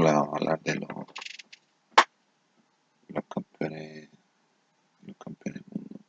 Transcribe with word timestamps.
Hola, 0.00 0.12
vamos 0.12 0.34
hablar 0.34 0.60
de 0.60 0.76
los, 0.76 0.88
los 3.08 3.24
campeones, 3.24 4.08
los 5.02 5.16
campeones 5.16 5.62
del 5.64 5.72
mundo. 5.74 6.00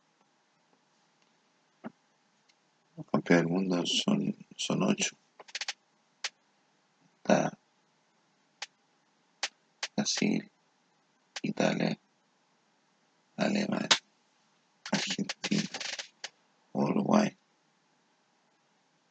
Los 2.97 3.05
campeones 3.07 3.45
del 3.45 3.51
mundo 3.51 3.83
son, 3.87 4.35
son 4.55 4.83
ocho. 4.83 5.17
Está 7.17 7.57
Brasil, 9.95 10.51
Italia, 11.41 11.97
Alemania, 13.37 13.87
Argentina, 14.91 15.63
Uruguay, 16.73 17.35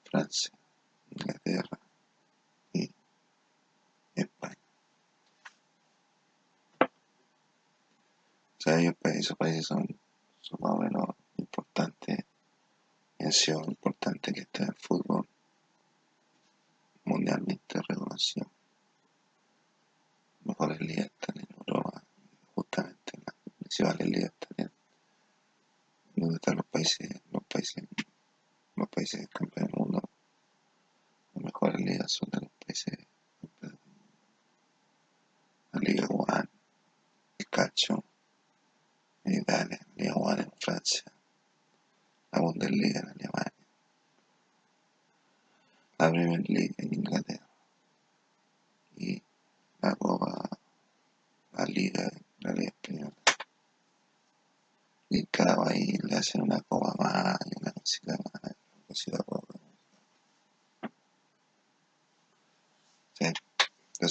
Francia, 0.04 0.52
Inglaterra 1.10 1.80
y 2.74 2.88
España. 4.14 4.54
O 8.58 8.60
sea, 8.60 8.80
ellos, 8.80 8.94
esos 9.28 9.36
países 9.36 9.66
son, 9.66 9.86
más 10.60 10.72
o 10.72 10.78
menos 10.78 11.04
importantes, 11.36 12.24
han 13.20 13.32
sido 13.32 13.62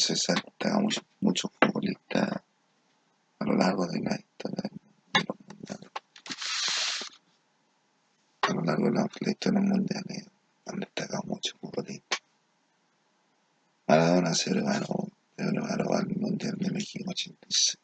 60, 0.08 0.80
muchos 0.80 1.04
mucho 1.20 1.52
futbolistas 1.60 2.42
a 3.40 3.46
lo 3.46 3.54
largo 3.56 3.86
de 3.88 4.00
la 4.00 4.16
historia 4.16 4.64
de 5.14 5.24
los 5.28 5.38
mundiales. 5.46 5.92
A 8.42 8.54
lo 8.54 8.62
largo 8.62 8.86
de 8.86 8.92
la, 8.94 9.32
historia 9.32 9.60
de 9.60 9.68
los 9.68 9.78
mundiales 9.78 10.18
eh, 10.18 10.30
han 10.66 10.80
destacado 10.80 11.24
muchos 11.26 11.60
futbolistas. 11.60 12.20
Maradona 13.88 14.34
se 14.34 14.54
lo 14.54 14.64
ganó, 14.64 15.10
se 15.36 15.44
ganó 15.44 15.66
al 15.66 16.08
Mundial 16.16 16.56
de 16.58 16.72
México 16.72 17.10
86. 17.10 17.78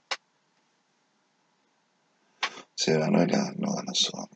Se 2.75 2.93
lo 2.93 2.99
ganó 3.02 3.23
y 3.23 3.27
lo 3.27 3.73
ganó 3.73 3.93
solo. 3.93 4.33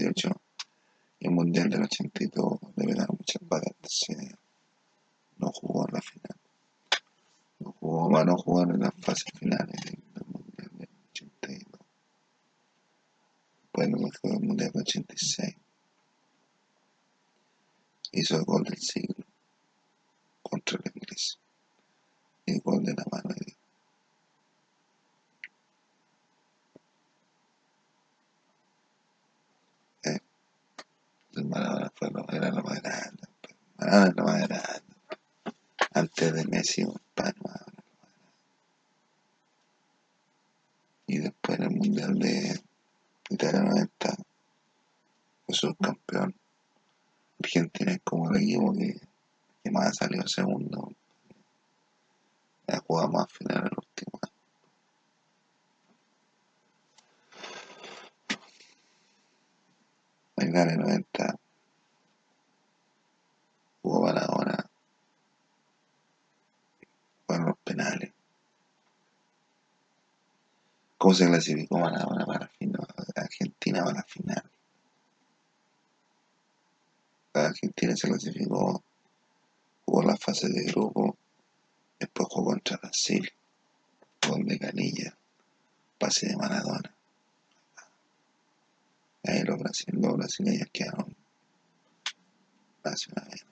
78 0.00 0.30
y 1.20 1.26
el 1.26 1.32
Mundial 1.32 1.68
del 1.68 1.82
82 1.82 2.58
le 2.76 2.86
pegaron 2.86 3.16
muchas 3.18 3.42
entonces 3.42 4.34
no 5.36 5.50
jugó 5.52 5.86
en 5.88 5.94
la 5.94 6.00
final. 6.00 6.36
No 7.60 7.72
jugó, 7.72 8.10
va 8.10 8.20
a 8.20 8.24
no 8.24 8.36
jugar 8.36 8.70
en 8.70 8.80
las 8.80 8.94
fases 9.00 9.32
finales 9.38 9.76
del, 9.84 10.26
Mundial 10.26 10.70
del 10.78 10.88
82. 11.10 11.80
Después 13.62 13.88
no 13.90 13.98
jugó 13.98 14.34
el 14.34 14.40
Mundial 14.40 14.70
del 14.72 14.82
86. 14.82 15.56
Hizo 18.12 18.36
el 18.36 18.44
gol 18.44 18.64
del 18.64 18.78
siglo 18.78 19.24
contra 20.42 20.78
el 20.82 20.92
inglés. 20.94 21.38
Y 22.46 22.52
el 22.52 22.60
gol 22.60 22.82
de 22.84 22.94
la 22.94 23.04
mano 23.10 23.34
de 23.34 23.44
Dios. 23.44 23.56
Eh, 30.04 30.18
el 31.36 31.44
Maradona 31.46 31.92
fue 31.94 32.10
lo, 32.10 32.28
era 32.28 32.50
lo 32.50 32.62
más 32.62 32.82
grande. 32.82 33.22
pues. 33.40 33.54
Maradona 33.78 34.08
es 34.08 34.16
lo 34.16 34.24
más 34.24 34.48
grande. 34.48 34.82
Antes 35.92 36.32
de 36.34 36.44
Messi, 36.46 36.84
un 36.84 37.00
pan 37.14 37.34
Maradona. 37.42 37.82
es 37.82 37.88
lo 37.88 37.94
más 38.02 38.12
grande. 38.12 38.30
Y 41.06 41.18
después 41.18 41.58
en 41.58 41.64
el 41.64 41.70
Mundial 41.70 42.18
de 42.18 42.60
Italia 43.30 43.60
90 43.62 44.16
fue 45.46 45.54
subcampeón. 45.54 46.34
Argentina 47.42 47.92
es 47.92 48.00
como 48.04 48.30
el 48.30 48.42
equipo 48.42 48.72
que, 48.72 49.00
que 49.62 49.70
más 49.70 49.88
ha 49.88 49.92
salido 49.92 50.26
segundo. 50.26 50.92
Ha 52.68 52.78
jugado 52.80 53.08
más 53.10 53.32
final 53.32 53.58
en 53.58 53.66
el 53.66 53.72
último 53.76 54.20
año. 54.22 54.40
En 60.36 60.48
Italia 60.48 60.76
90 60.76 61.38
jugó 63.82 64.02
Maradona. 64.06 64.70
Fueron 67.26 67.46
los 67.46 67.58
penales. 67.58 68.12
¿Cómo 71.10 71.18
se 71.18 71.26
clasificó 71.26 71.80
para 71.80 71.98
la 71.98 72.50
final? 72.56 72.86
Argentina 73.16 73.82
para 73.82 73.96
la 73.96 74.02
final. 74.04 74.50
Argentina 77.32 77.96
se 77.96 78.06
clasificó, 78.06 78.84
jugó 79.84 80.02
la 80.04 80.16
fase 80.16 80.48
de 80.50 80.70
grupo, 80.70 81.16
después 81.98 82.28
jugó 82.30 82.52
contra 82.52 82.76
Brasil, 82.76 83.28
gol 84.24 84.44
de 84.44 84.56
Canilla, 84.56 85.18
pase 85.98 86.28
de 86.28 86.36
Maradona. 86.36 86.94
Ahí 89.24 89.42
los 89.42 89.58
brasileños, 89.58 90.06
los 90.06 90.16
brasileños 90.16 90.68
quedaron 90.72 91.16
vez. 92.84 93.44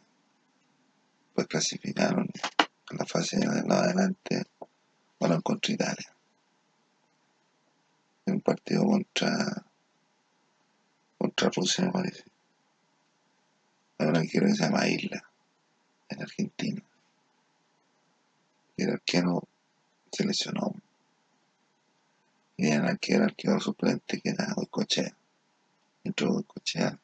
Pues 1.35 1.47
clasificaron 1.49 2.29
en 2.91 2.97
la 2.97 3.05
fase 3.05 3.37
de 3.37 3.47
adelante, 3.49 4.45
fueron 5.19 5.41
contra 5.43 5.75
Italia. 5.75 6.18
Un 8.49 8.55
partido 8.55 8.87
contra, 8.87 9.67
contra 11.19 11.51
Rusia, 11.51 11.85
me 11.85 11.93
parece. 11.93 12.25
Ahora 13.99 14.23
quiero 14.23 14.47
que 14.47 14.55
se 14.55 14.63
llama 14.63 14.89
Isla, 14.89 15.23
en 16.09 16.23
Argentina. 16.23 16.83
El 18.79 18.91
arquero 18.91 19.43
se 20.11 20.25
lesionó. 20.25 20.75
Y 22.57 22.71
el 22.71 22.87
arquero, 22.87 23.25
el 23.25 23.31
arquero 23.31 23.61
suplente 23.61 24.19
que 24.19 24.31
era 24.31 24.55
Goicochea. 24.55 25.15
Entró 26.05 26.33
Goicochea, 26.33 26.99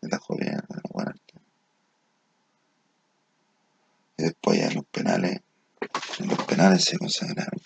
de 0.00 0.08
la 0.08 0.18
joven, 0.18 0.46
era 0.46 0.64
buen 0.92 1.08
arquero. 1.08 1.42
Y 4.16 4.22
después 4.22 4.60
ya 4.60 4.68
en 4.68 4.74
los 4.76 4.86
penales, 4.86 5.32
en 5.32 5.42
los 6.20 6.44
penales 6.44 6.84
se 6.84 6.98
consagraron. 6.98 7.60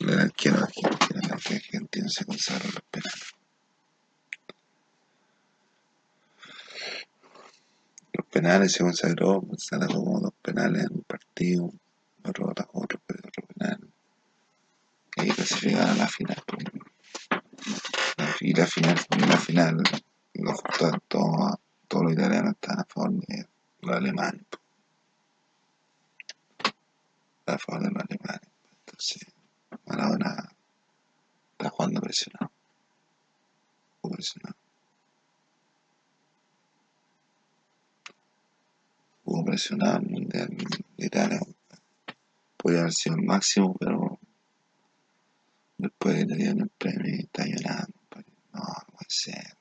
El 0.00 0.18
arquero 0.20 0.58
argentino, 0.64 1.20
el 1.22 1.32
arquero 1.32 1.56
argentino 1.56 2.08
se 2.08 2.24
consagró 2.24 2.64
los 2.70 2.82
penales. 2.90 3.34
Los 8.12 8.26
penales 8.26 8.72
se 8.72 8.80
consagró, 8.82 9.42
se 9.56 9.76
atajó 9.76 10.04
como 10.04 10.20
dos 10.20 10.32
penales 10.42 10.84
en 10.84 10.92
un 10.94 11.02
partido, 11.04 11.72
otro 12.24 12.50
atajó 12.50 12.82
otro, 12.82 13.00
otro 13.08 13.46
penal. 13.56 13.78
Y 15.16 15.20
ahí 15.22 15.30
clasificaron 15.30 15.90
a 15.90 15.94
la 15.94 16.08
final. 16.08 16.42
pues. 16.46 16.64
Y 18.40 18.54
la 18.54 18.66
final, 18.66 18.96
la 19.28 19.36
final, 19.38 19.76
los, 20.34 20.62
to- 20.78 20.98
todo- 21.08 21.60
todos 21.88 22.04
los 22.04 22.12
italianos 22.12 22.54
estaban 22.54 22.80
a 22.80 22.84
favor 22.84 23.12
de 23.26 23.46
los 23.80 23.96
alemanes. 23.96 24.42
Pues. 27.50 27.54
a 27.54 27.58
favor 27.58 27.82
de 27.82 27.90
los 27.90 28.02
alemanes. 28.02 28.50
Entonces, 28.86 29.26
Maradona 29.86 30.52
está 31.52 31.70
jugando 31.70 32.00
presionado. 32.00 32.52
Jugó 34.00 34.14
presionado. 34.14 34.56
Jugó 39.24 39.44
presionado 39.44 39.98
el 39.98 40.10
Mundial 40.10 40.48
de 40.96 41.06
Italia. 41.06 41.40
Podría 42.56 42.80
haber 42.80 42.92
sido 42.92 43.16
el 43.16 43.22
máximo, 43.22 43.74
pero 43.78 44.18
después 45.78 46.26
le 46.26 46.36
dieron 46.36 46.60
el 46.62 46.70
premio 46.70 47.16
y 47.16 47.20
está 47.20 47.44
llorando. 47.46 47.94
No, 48.52 48.60
no 48.60 48.86
puede 48.92 49.06
ser. 49.08 49.56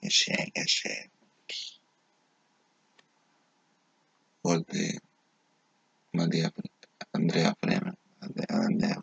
Que 0.00 0.08
llegue, 0.08 0.52
que 0.52 0.64
llegue. 0.64 1.10
Gol 4.42 4.64
de 4.68 4.98
Matías 6.12 6.52
Andrea 7.12 7.54
Freeman. 7.60 7.96
Andrea 8.20 8.46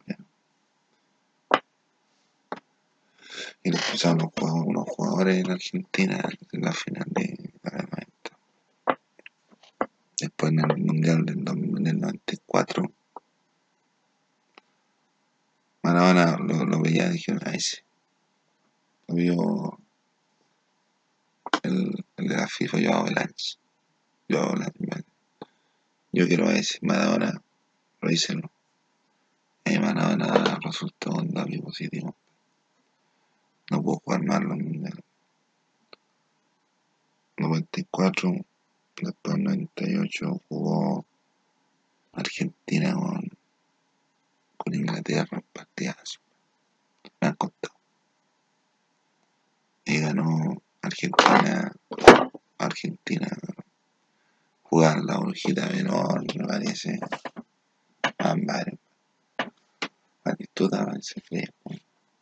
Freeman. 0.06 0.27
Y 3.63 3.71
después 3.71 4.03
los 4.03 4.53
unos 4.65 4.85
jugadores 4.89 5.38
en 5.38 5.51
Argentina 5.51 6.29
en 6.51 6.61
la 6.61 6.71
final 6.71 7.06
de 7.09 7.51
la 7.63 8.07
Después 10.19 10.51
en 10.51 10.59
el 10.59 10.77
Mundial 10.77 11.25
del, 11.25 11.45
del 11.45 12.00
94, 12.00 12.91
Maradona 15.81 16.38
lo, 16.38 16.65
lo 16.65 16.81
veía 16.81 17.07
y 17.07 17.13
dije, 17.13 17.38
ahí 17.45 17.59
sí. 17.59 17.77
Lo 19.07 19.15
vio 19.15 19.79
el, 21.63 22.06
el 22.17 22.27
de 22.27 22.35
la 22.35 22.47
FIFA, 22.47 22.79
yo 22.79 22.94
Avalanche. 22.94 23.57
Yo 24.27 24.41
Avalanche. 24.41 25.06
Yo 26.11 26.27
quiero 26.27 26.47
a 26.47 26.53
ese. 26.53 26.79
Maradona, 26.81 27.41
revísenlo. 28.01 28.51
Y 29.65 29.77
Maradona 29.79 30.59
resultó 30.63 31.11
un 31.11 31.31
daño 31.31 31.61
positivo. 31.61 32.15
No 33.71 33.81
puedo 33.83 33.99
jugar 33.99 34.23
más 34.23 34.41
los 34.41 34.57
mundiales. 34.57 35.03
94 37.37 38.45
Después 39.01 39.35
en 39.37 39.43
98 39.45 40.41
jugó 40.49 41.05
Argentina 42.11 42.93
con, 42.93 43.29
con 44.57 44.73
Inglaterra, 44.73 45.41
partidas. 45.53 46.19
Me 47.21 47.29
han 47.29 47.35
contado. 47.35 47.75
Y 49.85 49.99
ganó 49.99 50.61
Argentina, 50.81 51.71
Argentina, 52.57 53.27
jugar 54.63 54.99
la 55.05 55.17
brujita 55.17 55.67
menor, 55.67 56.25
me 56.35 56.45
parece. 56.45 56.99
Van 58.29 58.45
varios. 58.45 58.79
Batistuta 60.23 60.85
parece 60.85 61.19
que. 61.21 61.49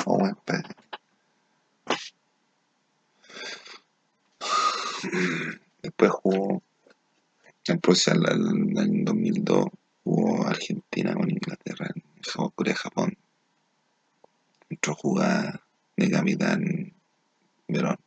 O. 0.05 0.23
Después 5.81 6.11
jugó 6.11 6.63
en 7.65 7.79
Prusia 7.81 8.13
en 8.13 8.23
el 8.23 8.77
año 8.77 9.03
2002 9.03 9.65
jugó 10.05 10.47
Argentina 10.47 11.13
con 11.13 11.29
Inglaterra 11.29 11.89
en 11.93 12.03
Corea-Japón. 12.55 13.17
Entró 14.69 14.93
a 14.93 14.95
jugar 14.95 15.63
de 15.97 16.09
capitán 16.09 16.93
Verón. 17.67 17.97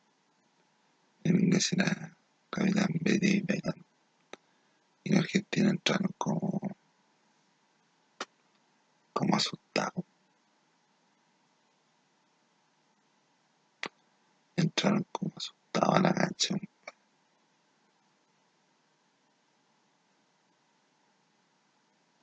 En 1.24 1.38
inglés 1.38 1.70
era 1.74 2.16
capitán 2.48 2.88
Betty 3.02 3.42
Verón. 3.42 3.84
Y 5.04 5.12
en 5.12 5.18
Argentina 5.18 5.68
entraron 5.68 6.10
como, 6.16 6.60
como 9.20 9.36
asustados. 9.36 10.04
Entraron 14.56 15.06
como 15.12 15.32
asustados 15.36 15.94
a 15.94 16.00
la 16.00 16.12
cancha. 16.14 16.54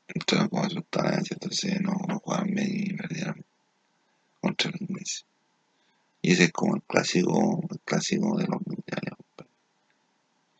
entraron 0.07 0.49
como 0.49 0.63
asustadas, 0.63 1.31
entonces 1.31 1.79
no, 1.81 1.93
no 2.07 2.17
jugaron 2.19 2.51
bien 2.55 2.67
y 2.71 2.93
perdieron 2.93 3.45
contra 4.41 4.71
los 4.71 4.81
ingleses. 4.81 5.25
Y 6.23 6.31
ese 6.31 6.45
es 6.45 6.51
como 6.51 6.75
el 6.75 6.81
clásico, 6.81 7.61
el 7.69 7.79
clásico 7.81 8.35
de 8.37 8.47
los 8.47 8.59
mundiales, 8.65 9.13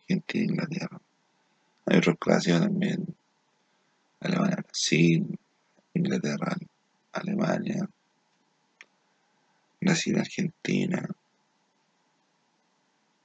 Argentina 0.02 0.44
Inglaterra. 0.44 1.02
Hay 1.88 1.98
otros 1.98 2.18
clásicos 2.20 2.62
también. 2.62 3.16
Alemania, 4.20 4.58
Brasil, 4.64 5.40
Inglaterra, 5.98 6.56
Alemania, 7.12 7.88
Brasil, 9.82 10.18
Argentina, 10.18 11.08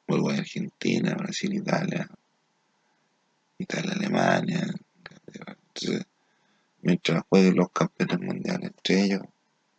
Uruguay, 0.09 0.39
Argentina, 0.39 1.15
Brasil, 1.15 1.55
Italia, 1.55 2.09
Italia, 3.59 3.93
Alemania, 3.93 4.67
Entonces, 5.75 6.07
mientras 6.83 7.25
jueguen 7.29 7.57
los 7.57 7.71
campeones 7.71 8.21
mundiales 8.21 8.71
entre 8.71 9.05
ellos, 9.05 9.23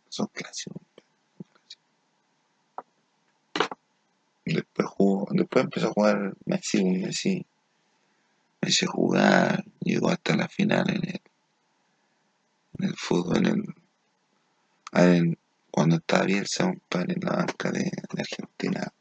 son 0.08 0.26
clásicos. 0.32 0.82
Después 4.44 4.88
jugó, 4.88 5.28
después 5.30 5.64
empezó 5.64 5.88
a 5.88 5.92
jugar 5.92 6.34
Messi, 6.44 6.84
Messi, 6.84 7.46
Messi 8.60 8.84
a 8.84 8.90
jugar, 8.90 9.64
llegó 9.80 10.10
hasta 10.10 10.36
la 10.36 10.48
final 10.48 10.90
en 10.90 11.08
el, 11.08 11.20
en 12.78 12.84
el 12.88 12.96
fútbol, 12.96 13.46
en 13.46 13.74
el, 14.92 15.38
cuando 15.70 15.96
estaba 15.96 16.24
bien 16.24 16.44
en 16.92 17.20
la 17.20 17.36
banca 17.36 17.70
de, 17.70 17.90
Argentina, 18.16 18.92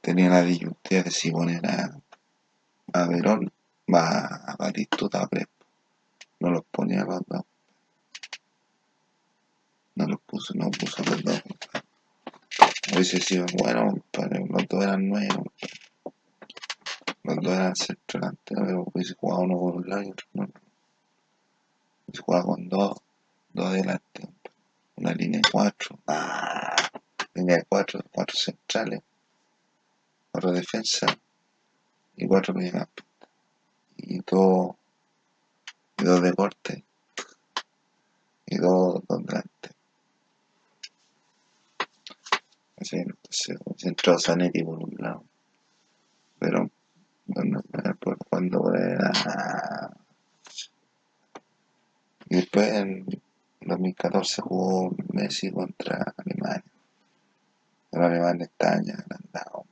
tenía 0.00 0.28
la 0.28 0.42
disyuntiva 0.42 1.02
de 1.02 1.10
si 1.10 1.30
poner 1.30 1.62
a, 1.66 3.06
Verón, 3.06 3.52
va 3.92 4.26
a 4.26 4.56
Batistuta 4.56 5.22
a 5.22 5.28
no 6.40 6.50
los 6.50 6.64
ponía 6.70 7.04
los 7.04 7.20
dos. 7.26 7.42
No 9.94 10.06
los 10.06 10.20
puso, 10.22 10.54
no 10.54 10.70
puso 10.70 11.04
los 11.04 11.22
dos. 11.22 11.42
Hubiese 12.92 13.20
sido 13.20 13.46
bueno, 13.58 13.94
pero 14.10 14.46
los 14.46 14.66
dos 14.68 14.82
eran 14.82 15.08
nuevos. 15.08 15.46
Los 17.22 17.36
dos 17.36 17.52
eran 17.52 17.76
centro 17.76 18.20
pero 18.44 18.84
hubiese 18.92 19.14
jugado 19.14 19.42
uno 19.42 19.58
por 19.58 19.76
un 19.76 19.88
lado 19.88 20.02
y 20.02 20.10
otro 20.10 20.26
por 20.32 20.69
jugado 22.18 22.46
con 22.46 22.68
dos, 22.68 22.98
dos 23.52 23.66
adelante. 23.66 24.28
Una 24.96 25.12
línea 25.12 25.40
de 25.42 25.50
cuatro. 25.50 25.98
Ah, 26.06 26.76
línea 27.34 27.56
de 27.56 27.64
cuatro, 27.64 28.00
cuatro 28.12 28.36
centrales, 28.36 29.00
cuatro 30.30 30.52
defensas 30.52 31.16
y 32.16 32.26
cuatro 32.26 32.54
mediocampistas. 32.54 33.28
Y 33.96 34.20
todo 34.22 34.76
y 35.98 36.04
dos 36.04 36.22
de 36.22 36.32
corte 36.32 36.84
y 38.46 38.56
dos, 38.56 39.02
dos 39.06 39.26
delante. 39.26 39.70
Así, 42.76 42.96
entonces, 42.96 43.58
entró 43.82 44.18
Zanetti 44.18 44.62
por 44.64 44.82
un 44.82 44.94
lado, 44.98 45.24
pero 46.38 46.70
bueno, 47.26 47.62
cuando 48.28 48.74
era... 48.74 49.99
Y 52.30 52.36
después 52.36 52.68
en 52.68 53.06
2014 53.60 54.42
jugó 54.42 54.94
Messi 55.12 55.50
contra 55.50 56.14
Alemania. 56.16 56.64
Pero 57.90 58.06
Alemania 58.06 58.44
está 58.44 58.80
ya 58.80 58.94
agrandado. 58.94 59.66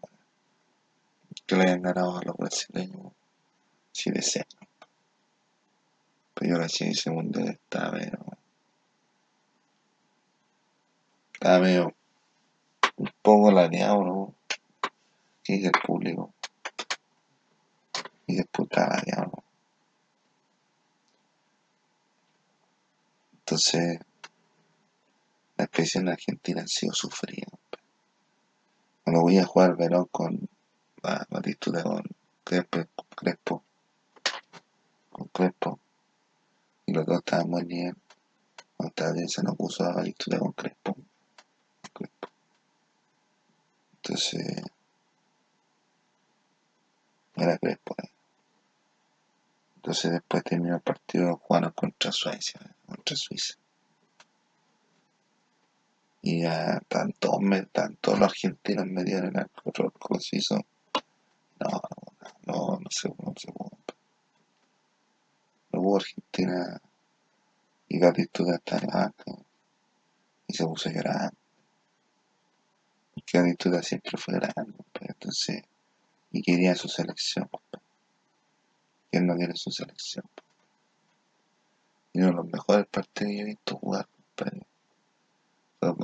Que 1.47 1.55
le 1.55 1.63
hayan 1.63 1.83
ganado 1.83 2.19
a 2.19 2.25
los 2.25 2.37
brasileños 2.37 3.13
si 3.93 4.11
desean. 4.11 4.45
Pero 6.35 6.51
yo 6.51 6.59
la 6.59 6.67
en 6.81 6.95
segundo 6.97 7.41
estaba 7.41 7.93
medio. 7.93 8.19
Estaba 11.35 11.61
medio. 11.61 11.95
un 12.97 13.11
poco 13.23 13.53
laneado, 13.53 14.05
¿no? 14.05 14.35
Dice 15.47 15.67
el 15.67 15.87
público. 15.87 16.35
Y 18.27 18.35
después 18.35 18.69
estaba 18.69 18.97
laneado, 18.97 19.33
¿no? 19.37 19.48
Entonces, 23.49 23.99
la 25.57 25.65
expresión 25.65 26.03
en 26.03 26.13
Argentina 26.13 26.61
ha 26.61 26.67
sido 26.67 26.93
sufrida. 26.93 27.47
Cuando 29.03 29.23
voy 29.23 29.39
a 29.39 29.47
jugar 29.47 29.75
Verón 29.75 30.07
con 30.13 30.51
Batistuta 31.31 31.83
con 31.83 32.03
Crespo, 32.45 32.85
Crespo, 33.17 33.65
con 35.11 35.29
Crespo, 35.29 35.81
y 36.85 36.93
los 36.93 37.07
dos 37.07 37.21
estaban 37.21 37.49
muy 37.49 37.65
bien. 37.65 37.97
Cuando 38.77 39.15
bien 39.15 39.29
se 39.31 39.43
nos 39.43 39.57
puso 39.57 39.83
a 39.83 40.03
lectura 40.03 40.41
con 40.41 40.53
Crespo. 40.53 40.95
Crespo. 41.95 42.29
Entonces, 43.95 44.63
era 47.35 47.57
Crespo. 47.57 47.95
¿eh? 47.97 48.18
Entonces 49.89 50.13
después 50.13 50.45
terminó 50.45 50.75
el 50.75 50.83
partido 50.83 51.39
jugando 51.39 51.73
contra 51.73 52.13
Suecia, 52.13 52.61
contra 52.85 53.17
Suiza. 53.17 53.55
Y 56.21 56.43
ya 56.43 56.79
tanto, 56.87 57.41
los 57.41 58.21
argentinos 58.21 58.85
me 58.85 59.03
dieron 59.03 59.31
el 59.31 59.39
arco 59.39 60.21
suizo. 60.21 60.57
No, 61.59 61.71
no, 61.71 62.33
no, 62.45 62.81
no 62.81 62.91
sé, 62.91 63.09
no 63.09 63.33
sé 63.35 63.51
cómo. 63.51 63.79
jugó 65.71 65.97
Argentina 65.97 66.83
y 67.89 67.99
Batistuta 67.99 68.57
está 68.57 68.77
en 68.77 68.89
la 68.89 69.15
y 70.49 70.53
se 70.53 70.67
puso 70.67 70.91
a 70.91 70.93
llorar. 70.93 71.33
Siempre 73.83 74.19
fue 74.19 74.35
grande, 74.35 74.85
entonces, 75.01 75.63
y 76.31 76.43
quería 76.43 76.75
su 76.75 76.89
selección. 76.89 77.49
¿Quién 79.11 79.27
no 79.27 79.37
quiere 79.37 79.55
su 79.57 79.71
selección? 79.71 80.25
Y 82.13 82.21
uno 82.21 82.29
de 82.29 82.35
los 82.35 82.47
mejores 82.47 82.87
partidos 82.87 83.33
que 83.33 83.41
he 83.41 83.45
visto 83.45 83.77
jugar, 83.77 84.09
compadre. 84.37 84.67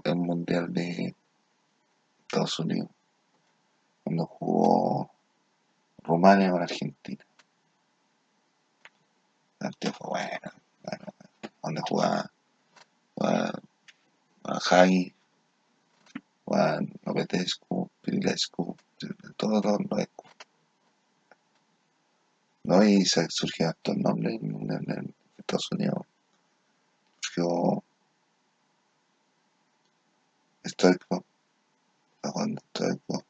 El 0.04 0.16
Mundial 0.16 0.72
de 0.72 1.14
Estados 2.22 2.58
Unidos. 2.60 2.90
Cuando 4.02 4.26
jugó 4.26 5.10
Rumania 6.02 6.50
con 6.50 6.62
Argentina. 6.62 7.24
Partido 9.58 9.92
fue 9.94 10.08
bueno. 10.10 10.52
bueno 10.82 11.14
donde 11.64 11.80
jugaba, 11.88 12.30
jugaba, 13.14 13.52
jugaba 14.42 14.60
Hagi, 14.70 15.14
Lopetescu, 17.04 17.90
Pirilescu, 18.02 18.76
todos 19.36 19.64
los. 19.64 19.78
¿No? 22.64 22.82
Y 22.82 23.04
se 23.04 23.28
surgió 23.30 23.70
estos 23.70 23.96
nombres 23.96 24.40
en, 24.42 24.70
en, 24.70 24.90
en, 24.90 25.14
Estados 25.38 25.70
Unidos. 25.72 26.06
Surgió 27.20 27.84
Stoico, 30.66 31.24
está 32.16 32.30
jugando 32.30 32.62
Stoico. 32.70 33.24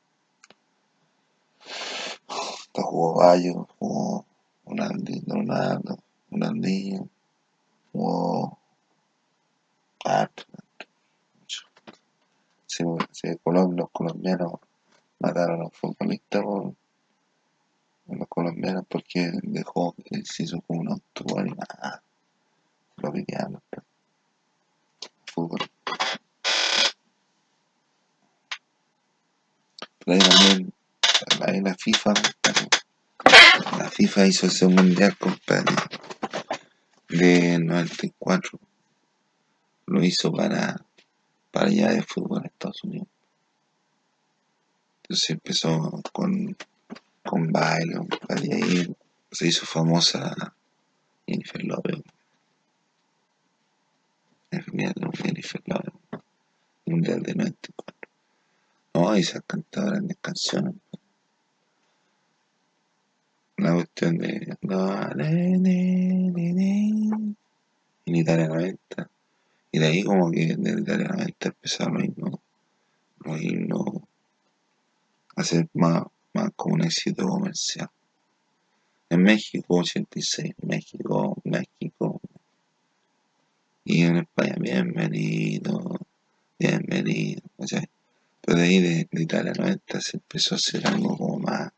Jugó 2.73 3.15
Bayo, 3.19 3.69
jugó 3.79 4.25
Ronaldinho, 4.67 5.35
Ronaldo, 5.35 5.99
Ronaldinho, 6.31 7.09
jugó 7.93 8.59
Art. 10.05 10.43
Si, 12.67 12.85
si 13.13 13.29
los 13.45 13.91
colombianos 13.91 14.53
mataron 15.19 15.63
a 15.63 15.65
un 15.65 15.71
futbolista 15.71 16.43
por 16.43 16.75
los 18.07 18.29
colombianos 18.29 18.85
porque 18.89 19.31
dejó, 19.43 19.95
se 20.25 20.43
hizo 20.45 20.61
como 20.63 20.81
un 20.81 20.93
autogol 20.93 21.47
nada, 21.57 22.03
lo 22.97 23.13
pitearon. 23.13 23.61
Fútbol. 25.27 25.61
Pero 30.05 30.13
ahí 30.13 30.29
también, 30.29 30.73
ahí 31.47 31.61
la 31.61 31.75
FIFA, 31.75 32.13
la 33.79 33.91
FIFA 33.91 34.27
hizo 34.27 34.47
ese 34.47 34.69
mundial, 34.69 35.17
compadre, 35.17 35.75
de 37.09 37.59
94. 37.59 38.61
Lo 39.87 40.05
hizo 40.05 40.33
para, 40.33 40.77
para 41.51 41.67
allá 41.67 41.91
de 41.91 42.03
fútbol 42.03 42.41
en 42.41 42.47
Estados 42.47 42.85
Unidos. 42.85 43.09
Entonces 45.03 45.31
empezó 45.31 46.03
con 46.13 46.57
con 47.25 47.51
baile, 47.51 48.01
y 48.43 48.53
ahí 48.53 48.97
se 49.31 49.49
hizo 49.49 49.67
famosa 49.67 50.55
Jennifer 51.27 51.65
Lopez. 51.65 52.03
Jennifer 54.51 55.63
Lopez, 55.67 55.93
Mundial 56.87 57.23
de 57.23 57.35
94. 57.35 58.11
No, 58.95 59.17
y 59.17 59.23
se 59.25 59.39
han 59.39 59.45
cantado 59.47 59.91
grandes 59.91 60.19
canciones. 60.21 60.75
La 63.57 63.73
cuestión 63.75 64.19
de. 64.19 64.57
En 68.07 68.17
Italia 68.17 68.49
90. 68.49 69.11
Y 69.73 69.79
de 69.79 69.87
ahí, 69.87 70.05
como 70.05 70.31
que 70.31 70.51
en 70.51 70.79
Italia 70.79 71.09
90 71.09 71.49
empezaron 71.49 71.95
los 71.95 72.05
himnos. 72.05 72.41
Los 73.21 73.41
himnos. 73.41 73.87
A 75.37 75.43
ser 75.43 75.69
más 75.73 76.05
como 76.57 76.75
un 76.75 76.85
éxito 76.85 77.27
comercial. 77.27 77.89
En 79.11 79.23
México 79.23 79.77
86, 79.77 80.55
México, 80.63 81.37
México. 81.45 82.21
Y 83.85 84.03
en 84.03 84.17
España, 84.19 84.57
bienvenido, 84.59 85.99
bienvenido. 86.59 87.43
O 87.57 87.67
sea, 87.67 87.85
pero 88.41 88.59
de 88.59 88.65
ahí 88.65 88.81
de, 88.81 89.09
de, 89.11 89.23
Italia 89.23 89.53
90 89.57 90.01
se 90.01 90.17
empezó 90.17 90.55
a 90.55 90.59
hacer 90.59 90.87
algo 90.87 91.17
como 91.17 91.39
más, 91.39 91.71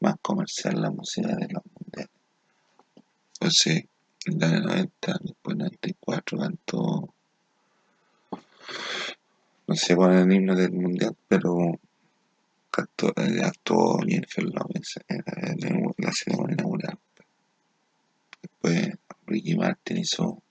más 0.00 0.16
comercial 0.22 0.80
la 0.80 0.90
música 0.90 1.28
de 1.28 1.48
los 1.48 1.62
mundiales. 1.74 2.10
Entonces, 3.34 3.84
en 4.26 4.32
Italia 4.34 4.60
90, 4.60 5.18
después 5.22 5.56
94 5.56 6.38
cantó, 6.38 7.14
no 9.66 9.74
sé 9.74 9.96
cuál 9.96 10.14
es 10.14 10.26
el 10.26 10.32
himno 10.32 10.54
del 10.54 10.72
mundial, 10.72 11.16
pero 11.28 11.78
actuó, 12.78 13.12
actuó 13.44 13.98
Jennifer 14.00 14.44
Lopez 14.44 14.98
en 15.08 15.94
la 15.96 16.12
ceremonia 16.12 16.54
inaugural. 16.54 16.98
Después 18.42 18.98
Ricky 19.26 19.56
Martin 19.56 19.98
hizo 19.98 20.42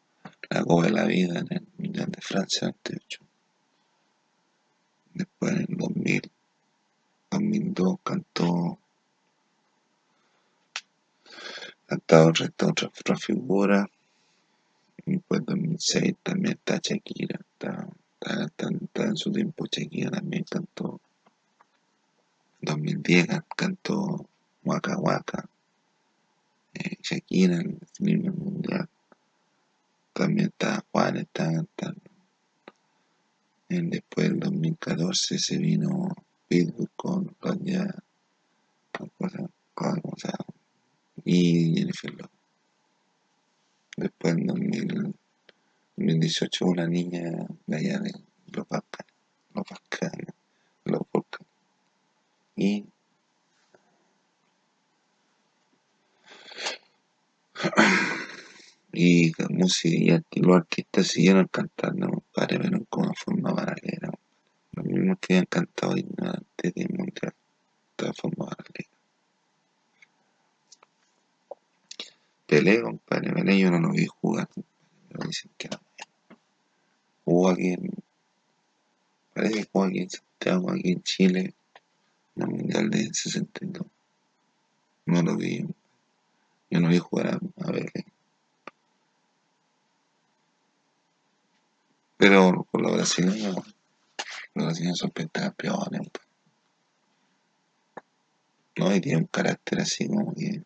la 0.50 0.64
Copa 0.64 0.86
de 0.86 0.92
la 0.92 1.06
Vida 1.06 1.40
en 1.40 1.48
el 1.50 1.68
Mundial 1.78 2.12
de 2.12 2.22
Francia 2.22 2.68
98. 2.68 3.20
Después 5.14 5.52
en 5.54 5.66
el 5.70 5.78
2000, 5.78 6.32
2002 7.32 7.98
cantó 8.04 8.80
cantaba 11.88 12.28
otra, 12.28 12.46
otra, 12.68 12.88
otra 12.88 13.16
figura. 13.16 13.90
Y 15.06 15.14
después 15.14 15.40
en 15.40 15.46
2006 15.46 16.16
también 16.22 16.56
está 16.56 16.80
Shakira. 16.84 17.40
Está, 17.40 17.88
está, 18.20 18.70
está 18.82 19.04
en 19.06 19.16
su 19.16 19.32
tiempo 19.32 19.66
Shakira 19.66 20.12
también 20.12 20.44
cantó 20.50 21.00
2010 22.62 23.28
cantó 23.56 24.30
Waka 24.64 24.98
Waka. 24.98 25.50
Eh, 26.74 26.98
Shakira 27.02 27.56
en 27.56 27.80
el 27.80 27.88
mismo 28.00 28.34
mundial. 28.34 28.90
También 30.14 30.48
está 30.48 30.84
Juan, 30.92 31.18
está 31.18 31.46
cantando. 31.46 32.02
En, 33.70 33.90
después 33.90 34.30
del 34.30 34.40
2014 34.40 35.40
se 35.40 35.58
vino 35.58 36.08
Pitbull 36.48 36.90
con 36.96 37.36
Roger 37.42 37.94
y 41.26 41.76
Jennifer 41.76 42.12
Lopez. 42.12 42.32
Después 43.98 44.36
en 44.36 44.48
2018 44.48 46.66
una 46.66 46.88
niña 46.88 47.46
de 47.66 47.76
allá 47.76 48.00
de 48.00 48.14
los 48.48 48.66
Balcanes, 48.68 49.14
los 49.54 49.64
Balcanes 49.70 50.34
y 52.58 52.86
y 58.92 59.32
la 59.40 59.48
música 59.50 60.24
y 60.32 60.40
los 60.42 60.58
artistas 60.58 61.08
siguieron 61.08 61.48
cantando 61.48 62.24
para 62.34 62.58
ver 62.58 62.72
como 62.90 63.14
forma 63.14 63.56
paralela 63.56 64.12
los 64.72 64.86
mismos 64.86 65.18
que 65.20 65.34
habían 65.34 65.46
cantado 65.46 65.94
antes 65.94 66.74
de 66.74 66.88
Montreal 66.90 67.36
de 67.98 68.14
forma 68.14 68.48
paralela. 68.48 68.90
Pelé, 72.48 72.82
compadre, 72.82 73.34
Pelé 73.34 73.60
yo 73.60 73.70
no 73.70 73.80
lo 73.80 73.92
vi 73.92 74.08
jugar, 74.08 74.50
pero 75.10 75.28
dicen 75.28 75.52
parece 79.34 79.54
que 79.54 79.64
jugó 79.72 79.86
aquí 79.86 80.00
en 80.00 80.10
Santiago, 80.10 80.72
aquí 80.72 80.92
en 80.92 81.04
Chile, 81.04 81.54
en 82.38 82.44
el 82.44 82.48
Mundial 82.50 82.90
de 82.90 83.14
62. 83.14 83.86
No 85.06 85.22
lo 85.22 85.36
vi. 85.36 85.66
Yo 86.70 86.80
no 86.80 86.90
vi 86.90 87.00
jugar 87.00 87.28
a, 87.28 87.66
a 87.66 87.72
verle. 87.72 88.06
Pero 92.18 92.68
por 92.70 92.82
los 92.82 92.94
brasileños, 92.94 93.56
los 94.54 94.66
brasileños 94.66 94.98
son 94.98 95.12
pentacampeones. 95.12 96.10
No, 98.78 98.96
y 98.96 99.02
tiene 99.02 99.20
un 99.20 99.26
carácter 99.26 99.80
así 99.82 100.08
como 100.08 100.34
que, 100.36 100.64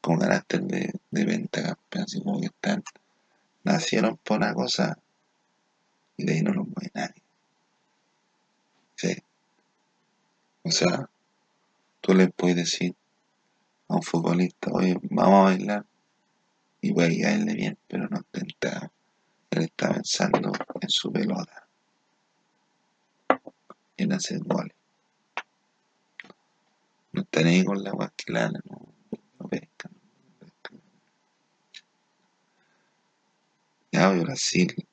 con 0.00 0.18
carácter 0.18 0.62
de, 0.62 0.92
de 1.10 1.24
pentacampeón, 1.24 2.04
así 2.04 2.22
como 2.22 2.40
que 2.40 2.46
están, 2.46 2.82
nacieron 3.64 4.18
por 4.18 4.38
una 4.38 4.54
cosa 4.54 4.98
y 6.16 6.24
de 6.24 6.34
ahí 6.34 6.42
no 6.42 6.52
los 6.52 6.66
mueve 6.66 6.90
nadie. 6.94 7.22
Sí. 8.96 9.25
O 10.66 10.70
sea, 10.72 11.08
tú 12.00 12.12
le 12.12 12.26
puedes 12.26 12.56
decir 12.56 12.96
a 13.86 13.94
un 13.94 14.02
futbolista, 14.02 14.72
oye, 14.72 14.98
vamos 15.10 15.34
a 15.34 15.42
bailar 15.44 15.86
y 16.80 16.92
puede 16.92 17.20
caerle 17.20 17.54
bien, 17.54 17.78
pero 17.86 18.08
no 18.08 18.16
está, 18.32 18.90
él 19.50 19.62
está 19.62 19.92
pensando 19.92 20.50
en 20.80 20.90
su 20.90 21.12
pelota, 21.12 21.68
en 23.96 24.12
hacer 24.12 24.40
goles. 24.40 24.74
No 27.12 27.22
está 27.22 27.40
ahí 27.42 27.64
con 27.64 27.84
la 27.84 27.92
guasquilana, 27.92 28.60
no, 28.68 28.92
no 29.38 29.48
pescan, 29.48 29.92
no 29.92 30.48
pescan. 30.48 30.80
y 33.92 34.20
Brasil 34.20 34.88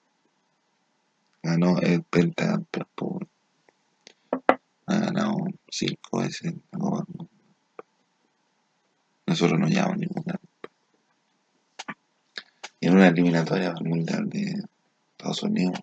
ganó 1.42 1.80
el 1.80 2.03
pentacampeón. 2.03 3.33
Ha 4.86 5.00
ganado 5.00 5.38
cinco 5.70 6.20
veces 6.20 6.54
la 6.72 6.80
Copa 6.80 6.98
del 6.98 7.16
Mundo. 7.16 7.30
Nosotros 9.25 9.60
no 9.60 9.68
llevamos 9.68 9.98
ninguna. 9.98 10.40
Y 12.80 12.88
en 12.88 12.96
una 12.96 13.08
eliminatoria 13.08 13.72
al 13.72 13.86
Mundial 13.86 14.30
de 14.30 14.62
Estados 15.12 15.44
Unidos. 15.44 15.80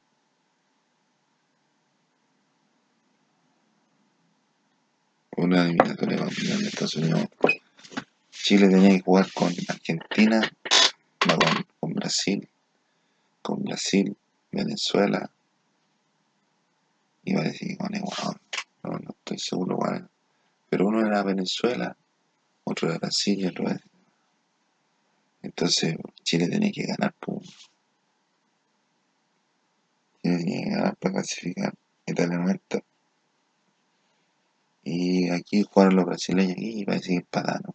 Una 5.37 5.65
eliminatoria 5.65 6.19
al 6.19 6.25
Mundial 6.25 6.61
de 6.61 6.69
Estados 6.69 6.97
Unidos. 6.97 7.25
Chile 8.31 8.69
tenía 8.69 8.91
que 8.91 9.01
jugar 9.01 9.31
con 9.33 9.55
Argentina, 9.69 10.41
con, 11.79 11.95
Brasil, 11.95 12.49
con 13.43 13.63
Brasil, 13.63 14.17
Venezuela, 14.51 15.31
y 17.25 17.35
parece 17.35 17.67
que 17.69 17.77
con 17.77 17.95
Ecuador, 17.95 18.40
no, 18.83 18.91
no 18.99 19.11
estoy 19.11 19.39
seguro 19.39 19.77
cuál. 19.77 20.09
Pero 20.69 20.87
uno 20.87 21.07
era 21.07 21.23
Venezuela, 21.23 21.97
otro 22.65 22.89
era 22.89 22.99
Brasil 22.99 23.39
y 23.39 23.47
otro. 23.47 23.67
Entonces 25.43 25.97
Chile 26.23 26.49
tenía 26.49 26.71
que 26.73 26.87
ganar 26.87 27.15
por 27.19 27.43
Chile 30.23 30.39
tenía 30.39 30.65
que 30.65 30.71
ganar 30.71 30.97
para 30.97 31.15
clasificar. 31.15 31.75
Italia 32.07 32.53
está. 32.53 32.83
Y 34.83 35.31
aquí 35.31 35.63
jugaron 35.63 35.97
los 35.97 36.07
brasileños 36.07 36.57
y 36.59 36.85
parece 36.85 37.09
que 37.09 37.17
empataron. 37.17 37.75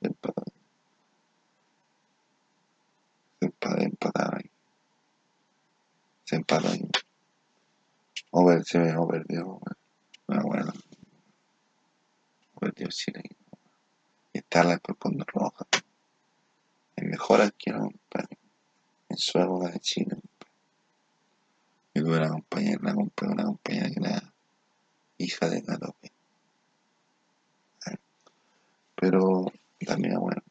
Empataron. 0.00 0.52
Se 3.40 3.46
empataron 3.84 4.38
ahí. 4.38 4.50
Se 6.24 6.36
empató 6.36 6.68
ahí. 6.68 6.88
O 8.30 8.62
se 8.62 8.78
me 8.78 9.06
perdió. 9.06 9.60
Bueno, 10.26 10.42
bueno. 10.44 10.72
Perdió 12.58 12.88
Chile. 12.88 13.22
Está 14.32 14.64
la 14.64 14.78
Condor 14.78 15.26
Roja. 15.32 15.66
El 16.96 17.08
mejor 17.08 17.40
arquero, 17.40 17.80
compadre. 17.80 18.38
En 19.08 19.16
su 19.16 19.38
época 19.38 19.68
de 19.68 19.80
Chile. 19.80 20.16
Y 21.94 22.00
tuve 22.00 22.18
una 22.18 22.30
compañera, 22.30 22.78
una 22.80 22.94
compañera, 22.94 23.34
una 23.34 23.44
compañera 23.44 23.90
que 23.90 24.00
era 24.00 24.34
hija 25.18 25.48
de 25.48 25.62
Catope. 25.62 26.12
Pero 28.96 29.52
también 29.86 30.18
bueno. 30.18 30.42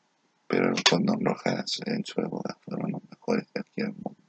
Pero 0.47 0.69
el 0.69 0.83
Condor 0.83 1.21
Roja 1.21 1.65
en 1.85 2.05
su 2.05 2.21
época 2.21 2.57
fueron 2.61 2.91
los 2.91 3.01
mejores 3.09 3.47
arqueros 3.55 3.93
del 3.93 4.03
mundo. 4.03 4.21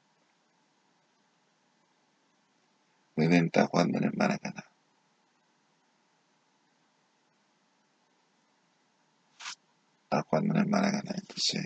Bien, 3.17 3.47
está 3.47 3.67
jugando 3.67 3.99
en 3.99 4.05
el 4.05 4.13
Maracaná. 4.15 4.65
Está 10.07 10.23
jugando 10.23 10.55
en 10.55 10.61
el 10.61 10.69
Maracaná, 10.69 11.17
entonces 11.17 11.65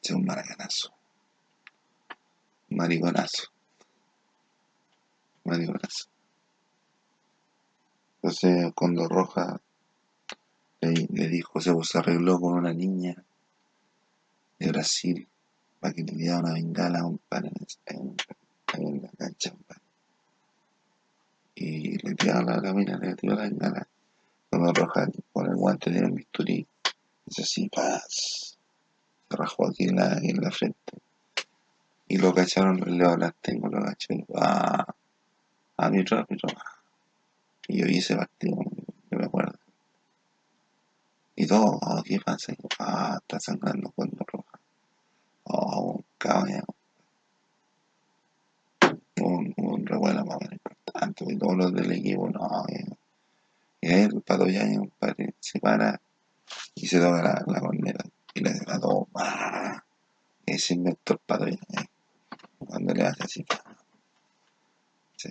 es 0.00 0.10
un 0.12 0.24
maracanazo. 0.24 0.94
Un 2.70 2.76
mariconazo. 2.76 3.48
Mariconazo. 5.42 6.06
Entonces, 8.16 8.72
Condor 8.72 9.10
Roja 9.10 9.60
le, 10.80 11.28
dijo, 11.28 11.60
se, 11.60 11.98
arregló 11.98 12.38
con 12.38 12.54
una 12.54 12.72
niña 12.72 13.16
de 14.60 14.68
Brasil 14.68 15.26
para 15.80 15.92
que 15.92 16.04
le 16.04 16.12
diera 16.12 16.38
una 16.38 16.52
bengala 16.52 17.00
a 17.00 17.06
un 17.06 17.18
pan 17.18 17.46
en, 17.46 17.66
en, 17.86 18.16
en 18.74 19.02
la 19.02 19.10
cancha. 19.18 19.50
compadre. 19.50 19.82
Y 21.56 21.98
le 21.98 22.14
tiraba 22.14 22.54
la 22.54 22.62
camina, 22.62 22.96
le 22.96 23.16
tiró 23.16 23.34
la 23.34 23.42
bengala. 23.42 23.88
Condor 24.54 24.76
Roja 24.76 25.08
con 25.32 25.46
el 25.46 25.56
guante 25.56 25.90
de 25.90 26.04
un 26.04 26.14
bisturí. 26.14 26.64
Dice 27.26 27.42
así, 27.42 27.68
paz. 27.68 28.56
Se 29.28 29.36
rajó 29.36 29.66
aquí 29.66 29.84
en 29.84 29.96
la, 29.96 30.16
en 30.18 30.36
la 30.40 30.52
frente. 30.52 30.92
Y 32.06 32.18
lo 32.18 32.32
cacharon, 32.32 32.76
le 32.76 33.16
las 33.16 33.34
tengo, 33.40 33.66
lo 33.66 33.82
caché. 33.82 34.24
Ah, 34.36 34.86
a 35.76 35.90
mi 35.90 36.00
otro. 36.00 36.24
Y 37.66 37.80
yo 37.80 37.86
vi 37.86 37.98
ese 37.98 38.14
partido, 38.14 38.58
yo 39.10 39.18
me 39.18 39.24
acuerdo. 39.24 39.58
Y 41.34 41.48
todo, 41.48 41.80
oh, 41.82 42.02
¿qué 42.04 42.20
pasa? 42.20 42.52
Y 42.52 42.56
yo, 42.56 42.68
ah, 42.78 43.18
está 43.20 43.40
sangrando 43.40 43.90
cuando 43.90 44.24
roja. 44.24 44.60
Oh, 45.44 45.94
un 45.96 46.04
caballo. 46.16 46.62
Un, 49.20 49.52
un 49.56 49.84
revuelo 49.84 50.24
más 50.24 50.38
importante. 50.42 51.24
Y 51.28 51.38
todos 51.38 51.56
los 51.56 51.72
del 51.72 51.90
equipo, 51.90 52.30
no. 52.30 52.64
Y 53.84 53.92
ahí 53.92 54.02
el 54.04 54.20
pato 54.22 54.46
ya, 54.46 54.64
se 55.40 55.60
para 55.60 56.00
y 56.74 56.86
se 56.86 56.98
toca 56.98 57.22
la, 57.22 57.44
la. 57.46 57.60
Y 58.34 58.40
le 58.40 58.50
da 58.66 58.80
todo. 58.80 59.08
¡ah! 59.14 59.84
Y 60.46 60.58
se 60.58 60.74
inventó. 60.74 61.20
¿eh? 61.46 61.56
Cuando 62.58 62.94
le 62.94 63.02
hace 63.06 63.22
así. 63.24 63.46
Sí. 65.16 65.28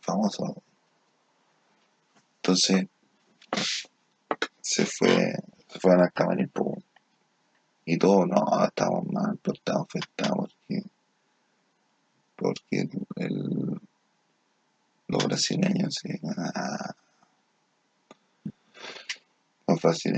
Famoso. 0.00 0.62
Entonces, 2.36 2.86
se 4.60 4.84
fue, 4.84 5.32
se 5.68 5.78
fueron 5.78 6.02
al 6.02 6.12
camarín 6.12 6.48
po, 6.48 6.76
y 7.84 7.96
todo, 7.96 8.26
no, 8.26 8.44
estábamos 8.64 9.06
mal, 9.12 9.38
pero 9.40 9.54
estábamos 9.54 9.86
afectados 9.88 10.56
porque, 10.66 10.82
porque 12.36 12.88
el- 13.16 13.80
los 15.06 15.24
brasileños, 15.24 15.94
se- 15.94 16.20
ah, 16.54 16.94
se 19.90 20.10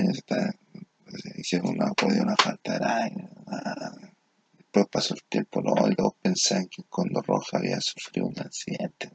hicieron 1.37 1.71
una, 1.71 1.93
una 2.03 2.37
falta 2.37 2.79
de 2.79 2.85
aire, 2.85 3.29
ah, 3.47 3.93
después 4.53 4.87
pasó 4.91 5.15
el 5.15 5.23
tiempo, 5.25 5.63
no, 5.63 5.89
y 5.89 5.95
todos 5.95 6.15
pensaban 6.21 6.69
que 6.69 6.83
Condor 6.85 7.25
Roja 7.27 7.59
había 7.59 7.81
sufrido 7.81 8.27
un 8.27 8.39
accidente, 8.41 9.11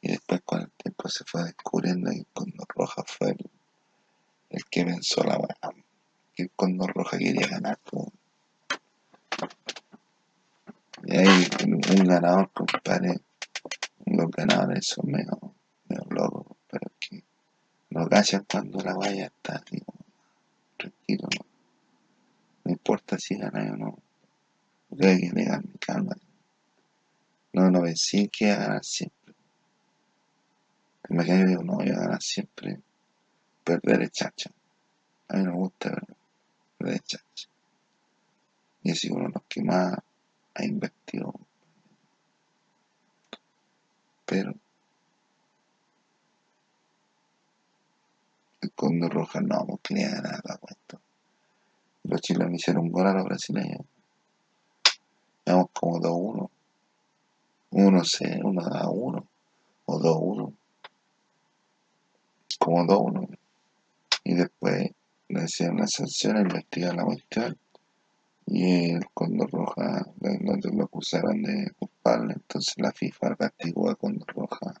y 0.00 0.08
después 0.08 0.42
con 0.44 0.60
el 0.60 0.70
tiempo 0.72 1.08
se 1.08 1.24
fue 1.24 1.44
descubriendo 1.44 2.10
que 2.10 2.26
Condor 2.32 2.66
Roja 2.74 3.02
fue 3.06 3.36
el, 4.50 4.64
que 4.70 4.84
pensó 4.84 5.22
la 5.22 5.38
que 6.34 6.42
el 6.42 6.50
Condor 6.50 6.92
Roja 6.94 7.18
quería 7.18 7.46
ganar. 7.46 7.78
Y 11.04 11.16
ahí 11.16 11.48
un 11.64 12.06
ganador, 12.06 12.50
compadre, 12.52 13.20
los 14.06 14.30
ganadores 14.30 14.86
son 14.86 15.10
medio, 15.10 15.54
medio 15.88 16.04
locos, 16.10 16.56
pero 16.68 16.90
que 16.98 17.24
no 17.92 18.08
cachan 18.08 18.44
cuando 18.50 18.80
la 18.80 18.94
vaya 18.94 19.26
está 19.26 19.56
así, 19.56 19.82
tranquilo, 20.76 21.28
no, 21.36 21.46
no 22.64 22.72
importa 22.72 23.18
si 23.18 23.36
gana 23.36 23.72
o 23.72 23.76
no, 23.76 23.98
hay 25.00 25.20
que 25.20 25.32
negar 25.32 25.64
mi 25.64 25.74
calma. 25.78 26.16
No, 27.52 27.70
no 27.70 27.82
pensé 27.82 28.28
que 28.28 28.46
iba 28.46 28.54
a 28.54 28.58
ganar 28.58 28.84
siempre. 28.84 29.34
Imagínate, 31.10 31.46
digo, 31.48 31.62
no, 31.62 31.74
voy 31.74 31.90
a 31.90 31.96
ganar 31.96 32.22
siempre, 32.22 32.80
perder 33.64 34.02
es 34.02 34.12
chacha. 34.12 34.50
A 35.28 35.36
mí 35.36 35.44
no 35.44 35.52
me 35.52 35.58
gusta 35.58 35.90
perder, 35.90 36.16
perder 36.78 36.94
es 36.94 37.04
chacha. 37.04 37.48
Y 38.84 38.90
así 38.90 39.10
uno 39.10 39.28
de 39.28 39.34
los 39.34 39.42
que 39.48 39.62
más 39.62 39.94
ha 40.54 40.64
invertido, 40.64 41.34
pero 44.26 44.54
el 48.62 48.72
Condor 48.72 49.12
Roja 49.12 49.40
no, 49.40 49.66
pues 49.66 49.80
quería 49.82 50.10
ganar 50.10 50.40
la 50.44 50.56
cuenta. 50.56 51.00
Los 52.04 52.20
chilenos 52.20 52.54
hicieron 52.54 52.84
un 52.84 52.92
gol 52.92 53.06
a 53.06 53.12
los 53.14 53.24
brasileños. 53.24 53.82
Vamos 55.44 55.66
como 55.72 55.98
2-1. 56.00 56.50
1-0, 57.72 58.42
1-1 58.42 59.26
o 59.86 59.98
2-1. 60.00 60.54
Como 62.58 62.84
2-1. 62.86 63.38
Y 64.24 64.34
después 64.34 64.90
le 65.28 65.44
hicieron 65.44 65.78
la 65.78 65.86
sanción, 65.86 66.36
investigaron 66.38 66.96
la 66.96 67.04
cuestión. 67.04 67.58
Y 68.46 68.90
el 68.92 69.06
Condor 69.14 69.50
Roja 69.50 70.06
lo- 70.20 70.70
lo 70.72 70.84
acusaron 70.84 71.42
de 71.42 71.70
culpable. 71.78 72.34
Entonces 72.34 72.74
la 72.78 72.92
FIFA 72.92 73.36
castigó 73.36 73.90
a 73.90 73.94
Condor 73.96 74.26
Roja. 74.34 74.74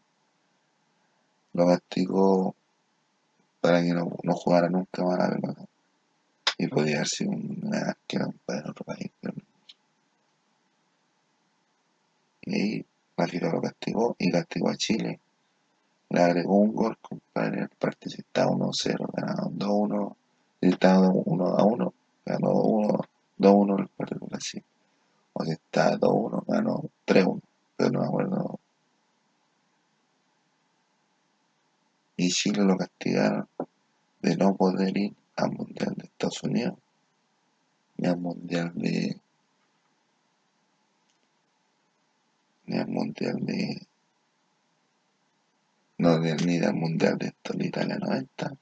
Lo 1.54 1.66
castigó 1.66 2.54
para 3.62 3.80
que 3.80 3.94
no, 3.94 4.10
no 4.22 4.34
jugara 4.34 4.68
nunca 4.68 5.02
más 5.02 5.18
la 5.18 5.30
pelota. 5.30 5.64
Y 6.58 6.66
podía 6.66 6.96
haber 6.96 7.08
sido 7.08 7.30
un 7.30 7.70
arquero 7.74 8.34
otro 8.68 8.84
país. 8.84 9.10
pero. 9.20 9.34
Y 12.42 12.54
ahí 12.54 12.86
la 13.16 13.26
FIFA 13.26 13.52
lo 13.52 13.62
castigó 13.62 14.16
y 14.18 14.30
castigó 14.30 14.68
a 14.68 14.76
Chile. 14.76 15.20
Le 16.10 16.20
agregó 16.20 16.56
un 16.58 16.74
gol, 16.74 16.98
compadre. 17.00 17.62
El 17.62 17.68
partido 17.70 18.16
estaba 18.18 18.50
1-0, 18.50 19.12
ganaron 19.14 19.58
2-1. 19.58 20.16
Si 20.60 20.68
estaba 20.68 21.08
1-1, 21.08 21.92
ganó 22.26 22.50
1 22.50 23.00
2-1 23.38 23.80
el 23.80 23.88
partido 23.88 24.20
de 24.20 24.26
Brasil. 24.26 24.64
estaba 25.46 25.96
2-1, 25.96 26.44
ganó 26.46 26.82
3-1, 27.06 27.40
pero 27.76 27.90
no 27.90 28.00
me 28.00 28.06
acuerdo. 28.06 28.60
Y 32.16 32.28
Chile 32.30 32.62
lo 32.62 32.76
castigaron 32.76 33.48
de 34.84 35.00
ir 35.00 35.14
al 35.36 35.52
Mundial 35.52 35.94
de 35.96 36.04
Estados 36.04 36.42
Unidos 36.42 36.78
ni 37.96 38.08
al 38.08 38.16
Mundial 38.18 38.72
de 38.74 39.20
ni 42.66 42.78
al 42.78 42.88
Mundial 42.88 43.36
de 43.40 43.86
no 45.98 46.18
ni 46.18 46.58
al 46.58 46.74
Mundial 46.74 47.18
de 47.18 47.32
Italia 47.64 47.98
90 47.98 48.52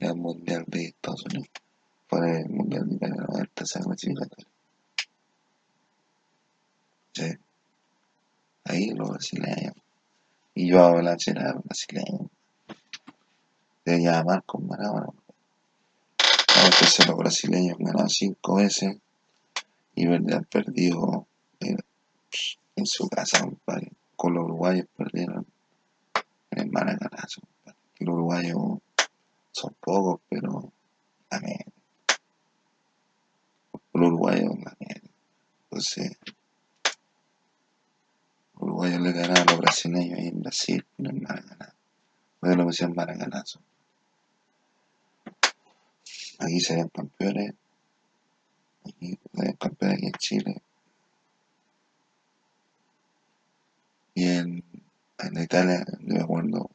ni 0.00 0.06
al 0.06 0.16
Mundial 0.16 0.64
de 0.66 0.84
Estados 0.84 1.24
Unidos. 1.24 1.48
Fuera 2.08 2.40
el 2.40 2.48
Mundial 2.48 2.88
de 2.88 2.94
Italia 2.96 3.24
90 3.28 3.66
se 3.66 3.80
clasificatoria 3.80 4.46
sí. 7.18 7.38
Ahí 8.64 8.90
los 8.90 9.10
brasileños 9.10 9.74
y 10.54 10.68
yo 10.68 10.82
hablo 10.82 11.02
la 11.02 11.16
chera 11.16 11.52
brasileño. 11.52 12.30
Se 13.84 14.02
llama 14.02 14.24
Marcos 14.24 14.62
Maradona 14.62 15.17
entonces 16.68 17.06
los 17.06 17.16
brasileños 17.16 17.78
ganaron 17.78 18.10
cinco 18.10 18.56
veces 18.56 18.98
y 19.94 20.06
han 20.06 20.44
perdido 20.44 21.26
en, 21.60 21.78
en 22.76 22.86
su 22.86 23.08
casa, 23.08 23.40
compadre. 23.40 23.90
Con 24.14 24.34
los 24.34 24.44
uruguayos 24.44 24.86
perdieron 24.96 25.46
en 26.50 26.58
el 26.58 26.70
Maracanazo. 26.70 27.40
Los 27.98 28.14
uruguayos 28.14 28.58
son 29.50 29.74
pocos, 29.80 30.20
pero 30.28 30.70
también. 31.28 31.64
Los 33.94 34.08
uruguayos 34.08 34.52
también. 34.62 35.02
Entonces, 35.64 36.16
los 38.54 38.62
uruguayos 38.62 39.00
le 39.00 39.12
ganaron 39.12 39.48
a 39.48 39.52
los 39.52 39.58
brasileños 39.60 40.18
ahí 40.18 40.28
en 40.28 40.42
Brasil, 40.42 40.86
en 40.98 41.06
el 41.06 41.20
Maracaná. 41.22 41.74
Luego 42.42 42.56
lo 42.58 42.66
pusieron 42.66 42.94
Maracanazo. 42.94 43.60
Aquí 46.48 46.60
serían 46.60 46.88
campeones. 46.88 47.52
Aquí 48.82 49.18
serían 49.34 49.56
campeones 49.56 49.98
aquí 49.98 50.06
en 50.06 50.12
Chile. 50.12 50.62
Y 54.14 54.24
en, 54.24 54.64
en 55.18 55.42
Italia, 55.42 55.84
yo 56.00 56.14
me 56.14 56.22
acuerdo, 56.22 56.70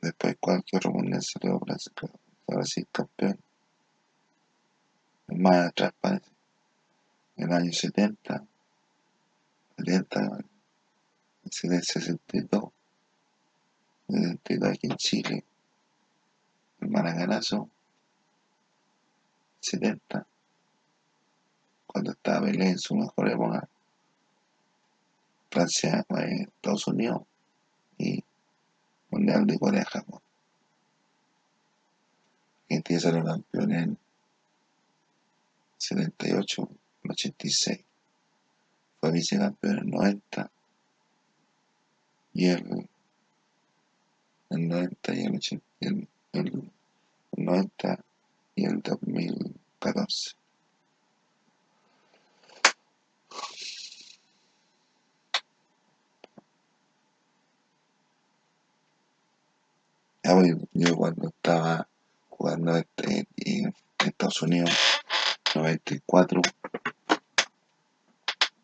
después 0.00 0.36
cualquier 0.40 0.80
otro 0.80 0.90
mundial 0.90 1.22
salió 1.22 1.60
Brasil, 1.60 1.92
Brasil 2.48 2.88
campeón. 2.90 3.38
Más 5.28 5.68
atrás 5.68 5.92
parece. 6.00 6.30
En 7.36 7.44
el 7.48 7.52
año 7.52 7.72
70, 7.72 8.44
70, 9.78 10.44
62, 11.48 12.72
72 14.08 14.68
aquí 14.68 14.86
en 14.88 14.96
Chile, 14.96 15.44
el 16.80 16.88
Maracanazo, 16.88 17.70
70, 19.64 20.26
cuando 21.86 22.12
estaba 22.12 22.40
Belén 22.40 22.68
en 22.68 22.78
su 22.78 22.94
mejor 22.94 23.30
época, 23.30 23.68
Francia, 25.50 26.04
eh, 26.18 26.42
Estados 26.42 26.86
Unidos 26.86 27.22
y 27.96 28.22
Mundial 29.10 29.46
de 29.46 29.58
Corea-Japón. 29.58 30.20
Argentina 32.64 33.00
salió 33.00 33.24
campeón 33.24 33.72
en 33.72 33.98
78, 35.78 36.68
86. 37.08 37.84
Fue 39.00 39.12
vicecampeón 39.12 39.78
en 39.78 39.90
90 39.90 40.50
y 42.34 42.48
el, 42.48 42.88
el 44.50 44.68
90 44.68 45.14
y 45.14 45.24
el, 45.24 45.36
80, 45.36 45.64
el, 45.80 46.08
el 46.32 46.72
90 47.36 48.04
y 48.54 48.64
el 48.66 48.80
2014. 48.80 50.36
yo 60.72 60.96
cuando 60.96 61.28
estaba 61.28 61.86
jugando 62.30 62.76
este, 62.76 63.26
en 63.36 63.74
Estados 63.98 64.42
Unidos, 64.42 64.70
94, 65.54 66.40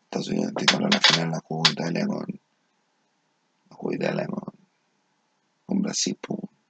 Estados 0.03 0.27
Unidos 0.29 0.53
ganó 0.53 0.89
la 0.89 0.99
final 0.99 1.31
la 1.31 1.39
jugó 1.39 1.69
Italia 1.69 2.07
con 2.07 2.25
la 3.69 3.75
jugó 3.75 3.93
Italia 3.93 4.27
con, 4.27 4.53
con 5.65 5.81
Brasil, 5.81 6.17
pues. 6.19 6.60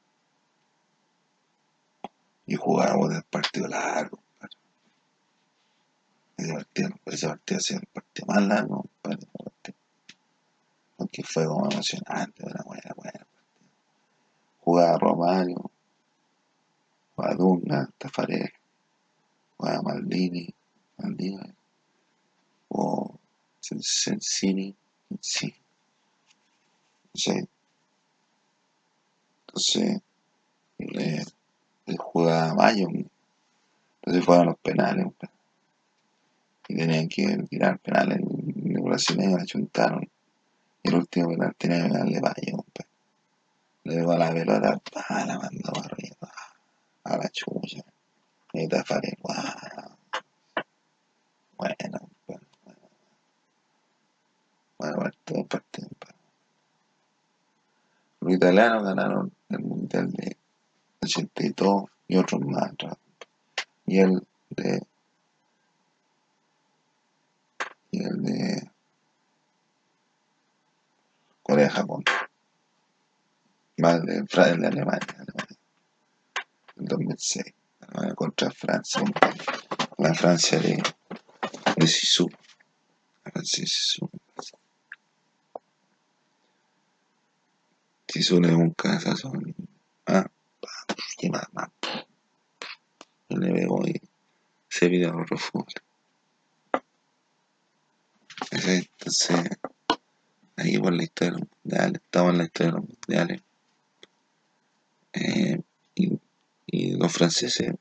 Y 2.52 2.56
jugábamos 2.56 3.14
el 3.14 3.24
partido 3.24 3.68
largo. 3.70 4.20
Ese 6.36 6.54
partido, 6.54 6.90
ese 7.06 7.28
partido 7.28 7.58
ha 7.58 7.62
sido 7.62 7.80
el 7.80 7.88
partido 7.88 8.28
más 8.28 8.48
largo, 8.48 8.86
porque 10.98 11.24
fue 11.24 11.46
como 11.46 11.72
emocionante, 11.72 12.44
una 12.44 12.64
buena, 12.66 12.92
buena 12.96 13.26
jugaba 14.60 14.98
Romario, 15.00 15.72
jugaba 17.16 17.36
Dunga, 17.36 17.90
Tafarel, 17.98 18.52
jugaba 19.58 19.82
Maldini, 19.82 20.54
Maldini, 20.98 21.54
o 22.70 23.18
Sensini, 23.60 24.76
sí. 25.22 25.56
Entonces, 27.14 27.48
entonces 29.48 30.02
le, 30.78 31.24
le 31.92 31.98
jugaba 31.98 32.54
Mayo, 32.54 32.88
entonces 32.90 34.26
fueron 34.26 34.48
los 34.48 34.58
penales, 34.58 35.08
y 36.68 36.76
tenían 36.76 37.08
que 37.08 37.38
tirar 37.50 37.80
penales, 37.80 38.22
los 38.22 38.84
brasileños 38.84 39.40
la 39.40 39.46
chuntaron, 39.46 40.10
y 40.84 40.90
el 40.90 40.96
último 40.96 41.30
penal 41.30 41.56
tenía 41.58 41.88
que 41.88 41.94
darle 41.94 42.22
Mayo, 42.22 42.66
Luego 43.84 44.16
la 44.16 44.32
pelota, 44.32 44.80
pa, 44.94 45.26
la 45.26 45.40
mandó 45.40 45.72
arriba, 45.84 46.32
a 47.04 47.18
la 47.18 47.30
chucha. 47.30 47.84
Y 48.54 48.68
Tafarel, 48.68 49.18
wow. 49.22 49.34
Bueno, 51.58 51.76
bueno, 52.28 52.48
bueno. 52.66 52.80
Bueno, 54.78 54.98
partido, 54.98 55.46
partido, 55.46 55.90
partido. 55.98 56.22
Los 58.20 58.34
italianos 58.34 58.84
ganaron 58.84 59.34
el 59.50 59.60
mundial 59.60 60.12
de 60.12 60.38
82 61.02 61.84
y 62.08 62.18
otros 62.18 62.42
más. 62.42 62.72
Y 63.86 64.00
el 64.00 64.22
de. 64.50 64.82
Y 67.92 68.04
el 68.04 68.24
de. 68.24 68.72
Corea-Japón 71.44 72.04
más 73.82 74.02
de, 74.06 74.22
de 74.22 74.68
Alemania, 74.68 74.68
Alemania, 74.68 75.58
en 76.78 76.86
2006, 76.86 77.46
Alemania 77.82 78.16
contra 78.16 78.52
Francia, 78.52 79.02
la 79.98 80.14
Francia 80.14 80.60
de, 80.60 80.82
de 81.78 81.88
Sisu, 81.88 82.30
Francia 83.24 83.62
de 83.64 83.68
Sisu. 83.68 84.10
Sisu 88.08 88.42
le 88.42 88.54
un 88.54 88.76
ah, 88.84 89.00
más, 91.30 91.48
más, 91.54 91.70
yo 93.30 93.38
le 93.38 93.52
veo 93.52 93.82
y 93.88 94.02
se 94.68 94.90
pide 94.90 95.06
a 95.08 95.12
los 95.12 95.42
fútbol. 95.42 95.66
Entonces, 98.52 99.60
ahí 100.56 100.78
por 100.80 100.94
la 100.94 101.04
historia 101.04 101.34
de 101.34 101.40
los 101.40 101.50
mundiales, 101.64 102.02
estamos 102.04 102.32
en 102.32 102.38
la 102.38 102.44
historia 102.46 102.72
de 102.72 102.78
los 102.80 102.90
mundiales. 102.90 103.42
Eh, 105.14 105.62
y, 105.96 106.20
y, 106.68 106.92
los 106.96 107.12
franceses 107.12 107.74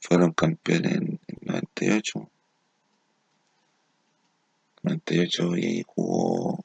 fueron 0.00 0.32
campeones 0.32 0.92
en 0.92 1.20
el 1.26 1.38
98. 1.42 2.30
98 4.82 5.56
y 5.56 5.66
ahí 5.66 5.84
jugó, 5.86 6.64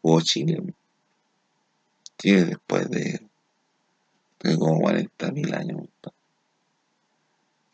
jugó 0.00 0.20
Chile. 0.20 0.62
Chile 2.18 2.44
después 2.44 2.88
de, 2.88 3.31
de 4.42 4.58
como 4.58 4.80
40.000 4.80 5.54
años 5.54 5.88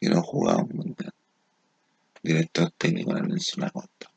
y 0.00 0.08
no 0.08 0.22
jugaba 0.22 0.62
un 0.62 0.76
mundial. 0.76 1.12
Director 2.22 2.70
técnico 2.76 3.16
en 3.16 3.28
Nelson 3.28 3.64
Acosta. 3.64 4.10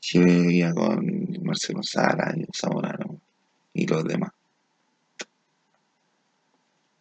Chile 0.00 0.52
iba 0.52 0.72
con 0.74 1.42
Marcelo 1.42 1.82
Sala 1.82 2.34
y 2.36 2.44
Zamorano 2.54 3.20
y 3.72 3.86
los 3.86 4.04
demás. 4.04 4.32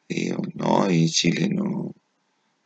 Y 0.08 0.32
no, 0.54 0.90
y 0.90 1.10
Chile 1.10 1.50
no, 1.50 1.94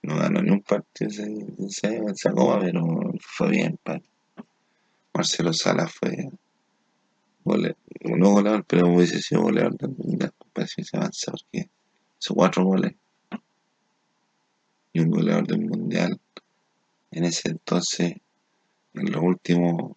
No 0.03 0.15
ganó 0.17 0.41
ni 0.41 0.51
un 0.51 0.61
partido 0.61 1.09
ese, 1.09 2.01
esa 2.07 2.31
copa, 2.31 2.59
pero 2.59 2.83
fue 3.19 3.49
bien. 3.49 3.79
Pa. 3.83 3.99
Marcelo 5.13 5.53
Sala 5.53 5.87
fue 5.87 6.29
gole, 7.43 7.75
no 8.03 8.31
goleador, 8.31 8.63
pero 8.65 8.87
hubiese 8.87 9.21
sido 9.21 9.41
goleador 9.41 9.75
del 9.77 9.89
mundial, 9.97 10.33
se 10.65 10.83
avanza 10.93 11.31
porque 11.31 11.69
hizo 12.19 12.33
cuatro 12.33 12.63
goles 12.63 12.93
y 14.93 14.99
un 14.99 15.11
goleador 15.11 15.45
del 15.45 15.61
mundial 15.61 16.19
en 17.11 17.23
ese 17.23 17.49
entonces, 17.49 18.15
en 18.93 19.11
los 19.11 19.23
últimos, 19.23 19.93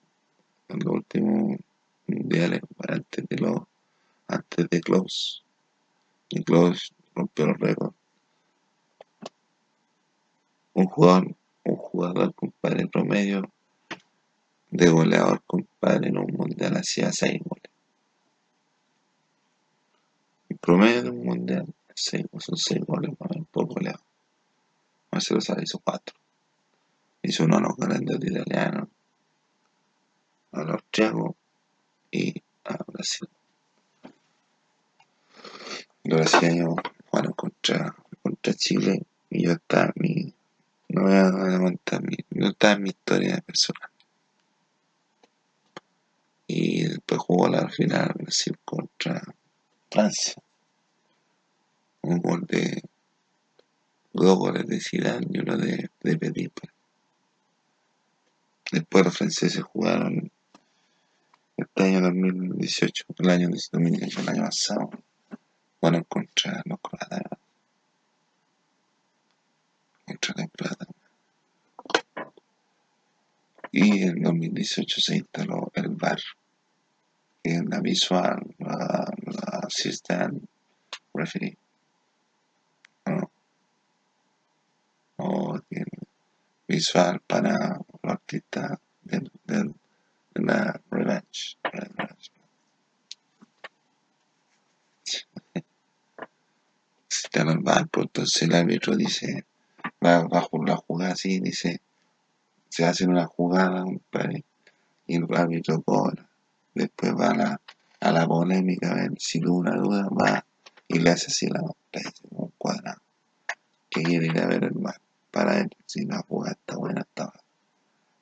en 0.69 0.79
los 0.79 0.95
últimos 0.95 1.59
mundiales, 2.07 2.61
antes 2.89 3.27
de 3.29 3.37
los, 3.37 3.63
antes 4.29 4.69
de 4.71 4.81
Klaus, 4.81 5.45
y 6.29 6.43
Klaus 6.45 6.95
rompió 7.15 7.47
los 7.47 7.59
récords. 7.59 7.95
Un 10.73 10.87
jugador, 10.87 11.35
un 11.65 11.77
jugador, 11.77 12.35
compadre, 12.35 12.87
promedio 12.87 13.43
de 14.71 14.89
goleador, 14.89 15.43
compadre, 15.47 16.09
en 16.09 16.19
un 16.19 16.33
mundial 16.33 16.77
hacía 16.77 17.11
seis 17.13 17.41
goles. 17.45 17.70
Promedio 20.61 21.03
de 21.03 21.11
un 21.11 21.25
mundial 21.25 21.67
seis, 21.95 22.27
son 22.39 22.57
seis 22.57 22.85
goles 22.85 23.11
por 23.51 23.67
goleador. 23.67 24.01
Marcelo 25.11 25.41
Sala 25.41 25.63
hizo 25.63 25.79
cuatro. 25.79 26.15
Hizo 27.23 27.45
uno 27.45 27.59
a 27.59 27.61
los 27.61 27.77
grandes 27.77 28.17
italianos, 28.23 28.89
a 30.53 30.63
los 30.63 30.75
austriacos 30.75 31.35
y 32.11 32.43
a 32.65 32.77
Brasil. 32.87 33.29
Los 36.05 36.21
brasileños 36.21 36.75
jugaron 37.07 37.33
contra, 37.33 37.95
contra 38.23 38.55
Chile 38.55 39.03
y 39.29 39.45
yo 39.45 39.53
estaba 39.53 39.93
mi, 39.97 40.33
no 40.89 41.03
voy 41.03 41.15
a 41.15 41.59
contar 41.59 42.03
mi, 42.03 42.17
yo 42.31 42.49
estaba 42.49 42.75
en 42.75 42.83
mi 42.83 42.89
historia 42.91 43.41
personal. 43.41 43.91
Y 46.47 46.85
después 46.85 47.21
jugó 47.21 47.49
la 47.49 47.69
final 47.69 48.13
Brasil 48.17 48.59
contra 48.65 49.23
Francia. 49.91 50.35
Un 52.03 52.19
gol 52.19 52.47
de 52.47 52.83
dos 54.13 54.39
goles 54.39 54.67
de 54.67 54.81
Zidane 54.81 55.27
y 55.31 55.39
uno 55.39 55.57
de, 55.57 55.91
de 56.03 56.19
Pedipa. 56.19 56.63
Después 58.73 59.05
los 59.05 59.17
franceses 59.17 59.63
jugaron 59.63 60.31
este 61.57 61.83
año 61.83 62.01
2018, 62.01 63.05
el 63.19 63.31
año 63.31 63.49
2018, 63.51 64.21
el 64.21 64.29
año 64.29 64.43
pasado, 64.45 64.91
bueno, 65.81 66.05
contra 66.05 66.63
los 66.65 66.81
croatas, 66.81 67.23
contra 70.07 70.35
los 70.37 70.51
croatas. 70.53 70.89
Y 73.73 74.03
en 74.03 74.23
2018 74.23 75.01
se 75.01 75.17
instaló 75.17 75.71
el 75.75 75.89
VAR, 75.91 76.21
es 77.43 77.65
la 77.65 77.81
visual, 77.81 78.55
la, 78.59 79.13
la 79.27 79.69
referee. 81.15 81.57
¿no? 83.07 83.31
O 85.17 85.57
el 85.57 85.60
visual 86.71 87.21
para 87.27 87.81
los 88.03 88.13
artistas 88.13 88.79
del, 89.03 89.31
de 89.45 89.73
la 90.35 90.81
revenge. 90.91 91.57
Si 97.09 97.29
te 97.31 97.45
pues 97.91 98.07
entonces 98.07 98.43
el 98.43 98.55
árbitro 98.55 98.97
dice, 98.97 99.45
va 100.05 100.23
bajo 100.29 100.65
la 100.65 100.77
jugada 100.77 101.13
así, 101.15 101.41
dice, 101.41 101.81
se 102.69 102.85
hace 102.85 103.05
una 103.07 103.27
jugada, 103.27 103.85
y 105.09 105.17
el 105.17 105.27
árbitro 105.35 105.83
cobra. 105.83 106.29
Después 106.73 107.13
va 107.15 107.31
a 107.31 107.35
la, 107.35 107.61
a 107.99 108.13
la 108.13 108.29
polémica, 108.29 108.93
a 108.93 108.95
ver 108.95 109.13
si 109.19 109.41
tuvo 109.41 109.59
una 109.59 109.75
duda, 109.75 110.09
va 110.09 110.47
y 110.87 111.01
le 111.01 111.11
hace 111.11 111.27
así 111.27 111.49
la 111.49 111.61
compadre, 111.61 112.13
un 112.31 112.53
cuadrado. 112.57 113.03
Que 113.89 114.05
quiere 114.05 114.27
ir 114.27 114.39
a 114.39 114.47
ver 114.47 114.63
el 114.63 114.75
mar 114.75 115.01
para 115.31 115.55
ver 115.55 115.69
si 115.87 116.05
la 116.05 116.23
jugada 116.23 116.53
está 116.53 116.77
buena, 116.77 117.01
está. 117.03 117.33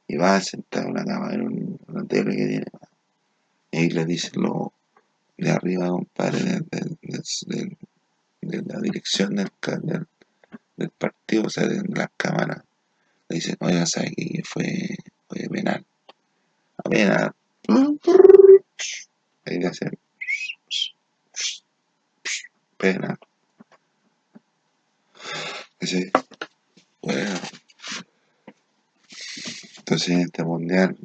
Y 0.07 0.17
va 0.17 0.37
a 0.37 0.41
sentar 0.41 0.85
en 0.85 0.91
una 0.91 1.05
cama, 1.05 1.33
en 1.35 1.43
un- 1.43 1.81
una 1.89 2.05
tele 2.05 2.37
que 2.37 2.47
tiene. 2.47 2.67
Y 3.71 3.77
ahí 3.79 3.91
le 3.91 4.05
dice 4.07 4.31
lo 4.35 4.73
de 5.37 5.51
arriba, 5.51 5.89
compadre, 5.89 6.61
de 8.41 8.63
la 8.63 8.81
dirección 8.81 9.35
del, 9.37 9.51
del, 10.77 10.91
partido, 10.91 11.45
o 11.45 11.51
sea, 11.51 11.67
de 11.67 11.83
las 11.89 12.09
cámaras. 12.17 12.65
Le 13.29 13.37
dicen, 13.37 13.57
oiga, 13.61 13.85
¿sabe 13.87 14.13
qué 14.17 14.43
fue, 14.45 14.97
fue 15.29 15.49
penal? 15.51 15.85
Apenas. 16.79 17.31
Ahí 19.45 19.59
le 19.59 19.67
hacen 19.67 19.99
penal. 22.79 23.19
Dice, 25.81 26.11
Entonces 29.79 30.09
en 30.11 30.21
este 30.21 30.45
mundial, 30.45 30.99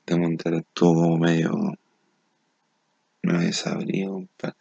este 0.00 0.16
mundial 0.16 0.54
estuvo 0.54 1.18
medio, 1.18 1.52
medio 3.22 3.40
desabrido, 3.40 4.12
compadre. 4.12 4.56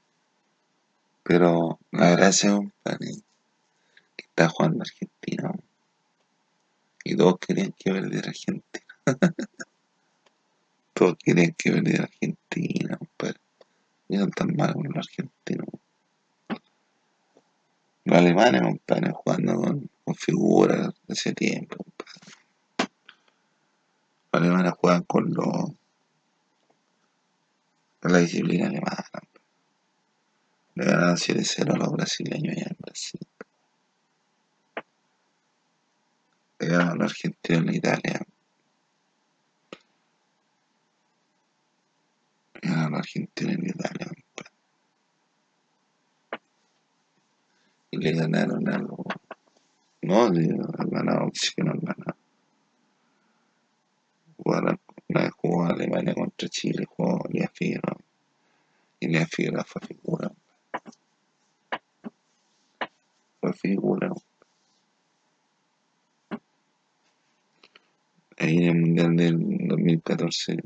Pero 1.22 1.80
la 1.92 2.10
gracia, 2.12 2.56
compadre, 2.56 3.12
que 4.16 4.26
está 4.26 4.50
jugando 4.50 4.82
Argentina. 4.82 5.52
Y 7.04 7.16
todos 7.16 7.38
querían 7.38 7.74
que 7.78 7.92
perdiera 7.92 8.30
Argentina. 8.30 8.86
Todos 10.94 11.16
querían 11.24 11.54
que 11.58 11.72
perdiera 11.72 12.04
Argentina, 12.06 12.98
compadre. 12.98 13.40
Y 14.10 14.18
no 14.18 14.28
tan 14.30 14.56
mal 14.56 14.74
con 14.74 14.86
los 14.86 15.08
argentinos. 15.08 15.83
Los 18.06 18.18
alemanes, 18.18 18.62
compadre, 18.62 19.12
jugando 19.14 19.56
con, 19.56 19.90
con 20.04 20.16
figuras 20.16 20.94
de 21.08 21.14
ese 21.14 21.34
tiempo, 21.34 21.78
compadre. 21.78 22.14
Los 24.32 24.42
alemanes 24.42 24.74
juegan 24.74 25.04
con 25.04 25.34
los 25.34 25.72
la 28.10 28.18
disciplina 28.20 28.68
alemana. 28.68 29.06
Le 30.76 30.86
ganaron 30.86 31.16
7-0 31.16 31.74
a 31.74 31.78
los 31.78 31.92
brasileños 31.92 32.58
allá 32.58 32.68
en 32.70 32.78
Brasil. 32.80 33.28
Le 36.60 36.68
ganaron 36.68 36.92
a 36.92 36.96
los 36.96 37.12
argentinos 37.12 37.64
en 37.64 37.76
Italia. 37.76 38.22
Le 42.62 42.70
ganaron 42.70 42.86
a 42.86 42.90
los 42.90 43.00
argentinos 43.00 43.54
en 43.56 43.66
Italia, 43.68 44.08
compadre. 44.08 44.54
Y 47.94 47.98
le 47.98 48.12
ganaron 48.12 48.68
a 48.70 48.80
los... 48.80 48.98
No, 50.02 50.24
han 50.26 50.90
ganado, 50.90 51.30
sí 51.32 51.54
que 51.56 51.62
no 51.62 51.74
han 51.74 51.80
ganado. 51.80 52.18
Jugaron, 54.36 54.80
jugó 55.38 55.66
Alemania 55.66 56.16
contra 56.16 56.50
Chile, 56.50 56.86
jugó 56.90 57.24
Lea 57.30 57.52
Figueroa. 57.54 58.00
Y 59.00 59.08
Lea 59.10 59.28
Figueroa 59.28 59.64
fue 59.64 59.82
figura. 59.84 60.32
Fue 63.40 63.54
figura. 63.54 64.12
Ahí 68.40 68.58
en 68.58 68.64
el 68.64 68.76
Mundial 68.76 69.16
del 69.16 69.68
2014 69.68 70.58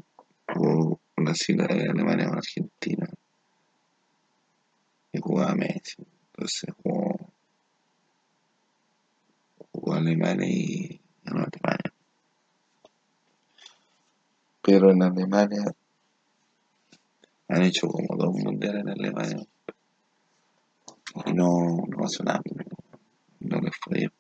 jugó 0.54 1.02
Brasil, 1.18 1.60
Alemania 1.62 2.30
con 2.30 2.38
Argentina. 2.38 3.10
Y 5.12 5.20
jugaba 5.20 5.56
Messi. 5.56 6.08
Entonces 6.38 6.70
jugó, 6.84 7.16
jugó 9.72 9.94
Alemania 9.96 10.48
y 10.48 11.02
ganó 11.24 11.40
Alemania. 11.40 11.94
Pero 14.62 14.92
en 14.92 15.02
Alemania 15.02 15.64
han 17.48 17.64
hecho 17.64 17.88
como 17.88 18.16
dos 18.16 18.36
mundiales 18.36 18.82
en 18.82 18.90
Alemania. 18.90 19.48
Y 21.26 21.34
no, 21.34 21.84
no 21.88 21.98
pasó 21.98 22.24
nada. 22.24 22.42
No 23.40 23.60
les 23.60 23.76
fue 23.78 23.98
bien. 23.98 24.12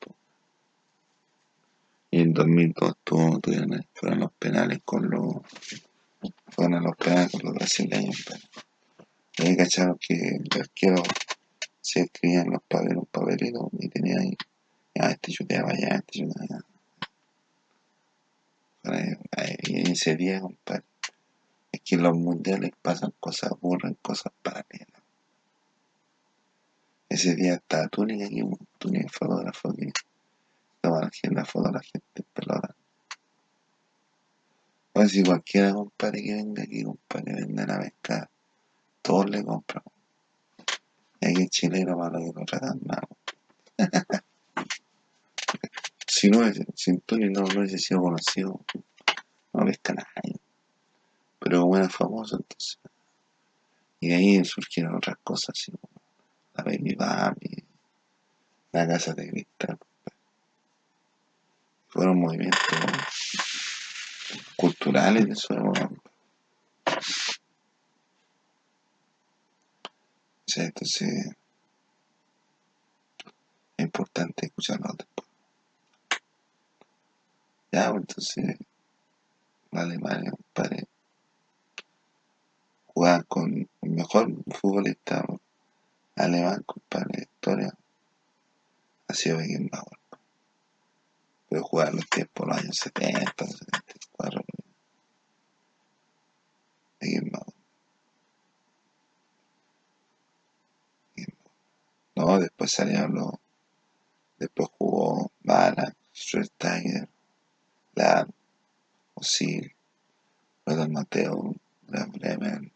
Y 2.10 2.22
en 2.22 2.34
2002 2.34 2.96
tuvo, 3.04 3.40
tuvieron, 3.40 3.86
fueron 3.94 4.22
los 4.22 4.32
penales 4.40 4.80
con 4.84 5.08
los 5.08 5.36
fueron 6.48 6.76
a 6.76 6.82
los 6.82 6.96
penales 6.98 7.32
con 7.32 7.42
los 7.44 7.54
brasileños. 7.54 8.26
pero 9.36 9.50
ahí 9.50 9.56
cacharon 9.56 10.00
que 10.00 10.16
el 10.16 10.48
arquero 10.60 11.04
se 11.88 12.02
escribía 12.02 12.42
en 12.42 12.52
los 12.52 12.62
papeles, 12.64 12.98
un 12.98 13.06
papelito 13.06 13.70
y 13.80 13.88
tenía 13.88 14.20
ahí, 14.20 14.36
ah, 15.00 15.12
este 15.12 15.32
chuteaba 15.32 15.70
allá, 15.70 15.96
este 15.96 16.20
chuteaba 16.20 16.44
allá. 16.44 16.66
Y 19.64 19.92
ese 19.92 20.18
día, 20.18 20.42
compadre, 20.42 20.84
es 21.72 21.82
que 21.82 21.96
en 21.96 22.04
los 22.04 22.18
mundiales 22.18 22.72
pasan 22.82 23.14
cosas, 23.22 23.54
ocurren 23.54 23.98
cosas 24.02 24.34
paralelas. 24.42 25.02
Ese 27.08 27.36
día 27.36 27.54
estaba 27.54 27.88
Túnica 27.88 28.26
aquí, 28.26 28.44
Túnica 28.78 29.08
fotógrafo 29.10 29.74
que 29.74 29.94
toma 30.82 31.10
la 31.32 31.46
foto 31.46 31.70
a 31.70 31.72
la 31.72 31.82
gente 31.82 32.24
pelota. 32.34 32.76
O 34.92 35.06
si 35.06 35.24
cualquiera, 35.24 35.74
compadre, 35.74 36.22
que 36.22 36.34
venga 36.34 36.64
aquí, 36.64 36.84
compadre, 36.84 37.34
venden 37.34 37.72
a 37.72 37.80
pescar, 37.80 38.30
todos 39.02 39.30
le 39.30 39.46
compran. 39.46 39.84
Aquí 41.22 41.42
el 41.42 41.50
chileno 41.50 41.98
malo 41.98 42.20
que 42.20 42.40
lo 42.40 42.46
tratan 42.46 42.80
mal. 42.86 43.08
si 46.08 46.30
no 46.30 46.44
es, 46.44 46.60
si 46.76 46.98
Túnica 47.00 47.42
no, 47.42 47.48
no 47.48 47.60
hubiese 47.60 47.78
sido 47.78 48.02
conocido, 48.02 48.62
no 49.54 49.66
pesca 49.66 49.94
nadie. 49.94 50.40
Pero 51.40 51.62
como 51.62 51.78
era 51.78 51.90
famoso, 51.90 52.38
entonces. 52.38 52.80
Y 54.00 54.10
de 54.10 54.16
ahí 54.16 54.46
surgieron 54.46 54.96
otras 54.96 55.18
cosas, 55.24 55.56
como 55.72 56.02
la 56.56 56.64
Baby 56.64 56.96
Baby, 56.96 57.64
la 58.72 58.88
Casa 58.88 59.14
de 59.14 59.30
Cristal. 59.30 59.78
Fueron 61.88 62.20
movimientos 62.20 62.60
culturales 64.56 65.28
de 65.28 65.36
su 65.36 65.54
época. 65.54 65.90
Sea, 70.48 70.66
entonces 70.66 71.28
es 73.78 73.86
importante 73.86 74.46
escucharlo 74.48 74.94
después. 74.98 75.28
Ya, 77.72 77.88
entonces 77.88 78.58
la 79.72 79.82
Alemania, 79.82 80.32
compadre, 80.32 80.88
jugaba 82.88 83.24
con 83.24 83.70
el 83.82 83.90
mejor 83.90 84.34
futbolista 84.56 85.26
alemán, 86.16 86.64
compadre, 86.66 87.08
de 87.12 87.18
la 87.18 87.24
historia, 87.24 87.78
ha 89.08 89.14
sido 89.14 89.38
Beckenbauer. 89.38 90.00
Pero 91.50 91.64
jugar 91.64 91.94
los 91.94 92.10
tiempos, 92.10 92.48
los 92.48 92.58
años 92.58 92.78
70, 92.78 93.46
74, 93.46 94.42
Beckenbauer. 97.00 97.57
No, 102.18 102.40
después 102.40 102.72
salieron 102.72 103.14
los. 103.14 103.32
Después 104.40 104.70
jugó 104.80 105.32
Ballack, 105.44 105.96
Schweinsteiger, 106.12 107.08
Lahm, 107.94 108.32
Osil, 109.14 109.72
Lothar 110.66 110.90
Mateo, 110.90 111.56
Graf 111.84 112.10
Bremen, 112.10 112.74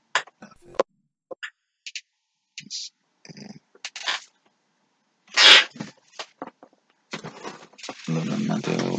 Lothar 8.10 8.40
Mateo, 8.42 8.98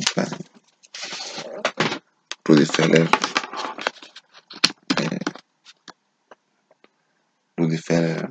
Rudi 2.45 2.67
Feller, 2.67 3.09
eh, 4.97 5.19
Feller, 7.79 8.29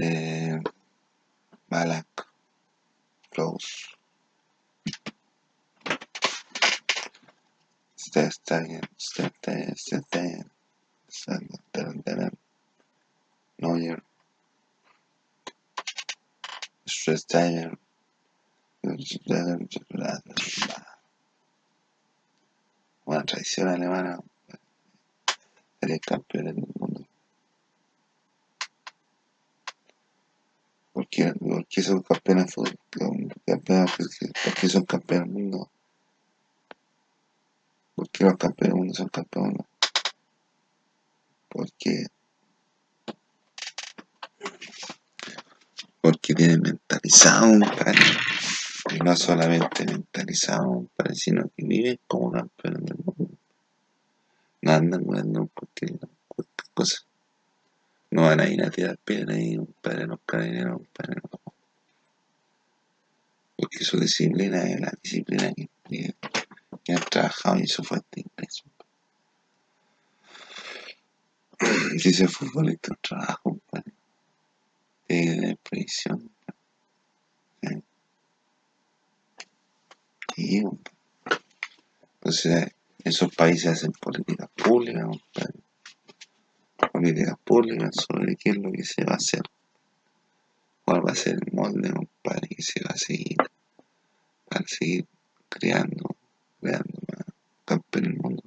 eh, 0.00 0.58
Ballack, 1.68 2.26
Klaus, 3.30 3.96
Stegen, 7.96 8.80
Stegen, 8.98 9.76
Stegen, 9.76 10.50
Stegen, 11.08 12.38
Neuer, 13.58 14.02
Schweinsteiger, 16.86 17.78
una 23.04 23.24
tradición 23.24 23.68
alemana, 23.68 24.18
sería 25.80 25.98
campeones 25.98 26.54
del 26.56 26.64
mundo. 26.78 26.89
¿Por 30.92 31.08
qué, 31.08 31.32
por 31.34 31.66
qué 31.66 31.82
son 31.82 32.02
campeones? 32.02 32.54
Campeones, 33.46 33.90
¿Por 34.44 34.54
qué 34.54 34.68
son 34.68 34.84
campeones 34.84 35.26
del 35.26 35.42
mundo? 35.42 35.70
¿Por 37.94 38.10
qué 38.10 38.24
los 38.24 38.36
campeones 38.36 38.72
del 38.72 38.78
mundo 38.78 38.94
son 38.94 39.08
campeones? 39.08 39.66
Porque 41.48 42.06
porque 46.00 46.34
tienen 46.34 46.62
mentalizado 46.62 47.46
un 47.46 47.62
y 47.62 48.98
no 49.04 49.14
solamente 49.16 49.84
mentalizado 49.84 50.68
un 50.68 50.90
sino 51.14 51.42
que 51.54 51.66
viven 51.66 52.00
como 52.06 52.32
campeones 52.32 52.84
del 52.86 52.96
mundo 53.04 53.36
no 54.62 54.72
andan 54.72 55.04
jugando 55.04 55.50
cualquier 55.54 55.98
cosa 56.74 57.09
no 58.10 58.22
van 58.22 58.40
a 58.40 58.48
ir 58.48 58.62
a 58.62 58.70
tirar 58.70 58.98
piedra 58.98 59.34
ahí 59.34 59.56
un 59.56 59.74
padre 59.80 60.06
los 60.06 60.20
carabineros 60.26 60.80
un 60.80 60.86
padre 60.86 61.16
no 61.22 61.40
porque 63.56 63.84
su 63.84 64.00
disciplina 64.00 64.62
es 64.62 64.80
la 64.80 64.92
disciplina 65.02 65.52
que, 65.52 65.68
que, 65.88 66.14
que 66.82 66.92
han 66.92 67.02
trabajado 67.02 67.58
y 67.58 67.66
su 67.66 67.84
fuerte 67.84 68.20
ingreso 68.20 68.64
si 71.98 72.08
ese 72.08 72.28
futbolista 72.28 72.94
trabaja 73.02 73.40
un 73.44 73.60
padre 73.60 73.92
de 75.08 75.58
previsión. 75.68 76.30
Y, 80.36 80.62
entonces, 82.14 82.72
esos 83.04 83.34
países 83.34 83.72
hacen 83.72 83.92
políticas 83.92 84.48
públicas, 84.54 85.04
compadre. 85.04 85.60
Políticas 86.88 87.36
públicas 87.44 87.94
sobre 87.94 88.36
qué 88.36 88.50
es 88.50 88.56
lo 88.56 88.72
que 88.72 88.84
se 88.84 89.04
va 89.04 89.12
a 89.12 89.16
hacer. 89.16 89.42
Cuál 90.84 91.06
va 91.06 91.12
a 91.12 91.14
ser 91.14 91.34
el 91.34 91.52
molde, 91.52 91.90
compadre, 91.92 92.48
que 92.48 92.62
se 92.62 92.80
va 92.82 92.90
a 92.94 92.96
seguir. 92.96 93.36
Para 94.48 94.66
seguir 94.66 95.06
creando, 95.48 96.16
creando 96.60 96.98
más 97.08 97.26
campeones 97.64 98.10
del 98.10 98.20
mundo. 98.20 98.42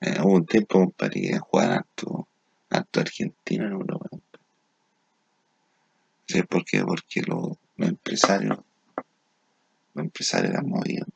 Eh, 0.00 0.16
hubo 0.22 0.34
un 0.34 0.46
tiempo, 0.46 0.80
compadre, 0.80 1.20
que 1.20 1.38
jugar 1.38 1.72
harto 1.72 2.26
harto 2.70 3.00
argentino 3.00 3.66
en 3.66 3.72
Europa. 3.72 4.08
¿Sí? 6.26 6.42
¿Por 6.44 6.64
qué? 6.64 6.82
Porque 6.84 7.22
los, 7.22 7.56
los 7.76 7.88
empresarios, 7.88 8.58
los 9.94 10.04
empresarios 10.04 10.52
eran 10.52 10.68
movidos. 10.68 11.08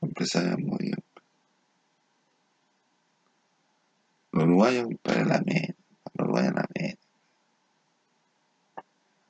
Los 0.00 0.03
empresarios 0.14 0.60
movidos. 0.60 1.02
Los 4.30 4.44
uruguayos 4.44 4.88
para 5.02 5.24
la 5.24 5.40
media, 5.40 5.74
los 6.14 6.26
uruguayos 6.26 6.54
la 6.54 6.68
media. 6.74 6.98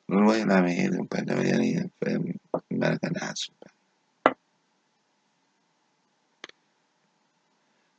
Los 0.06 0.18
uruguayos 0.18 0.46
la 0.46 0.62
media, 0.62 0.90
para 1.08 1.24
la 1.24 1.36
media 1.36 1.90
fue 1.98 2.18
un 2.18 2.38
marcanazo. 2.68 3.52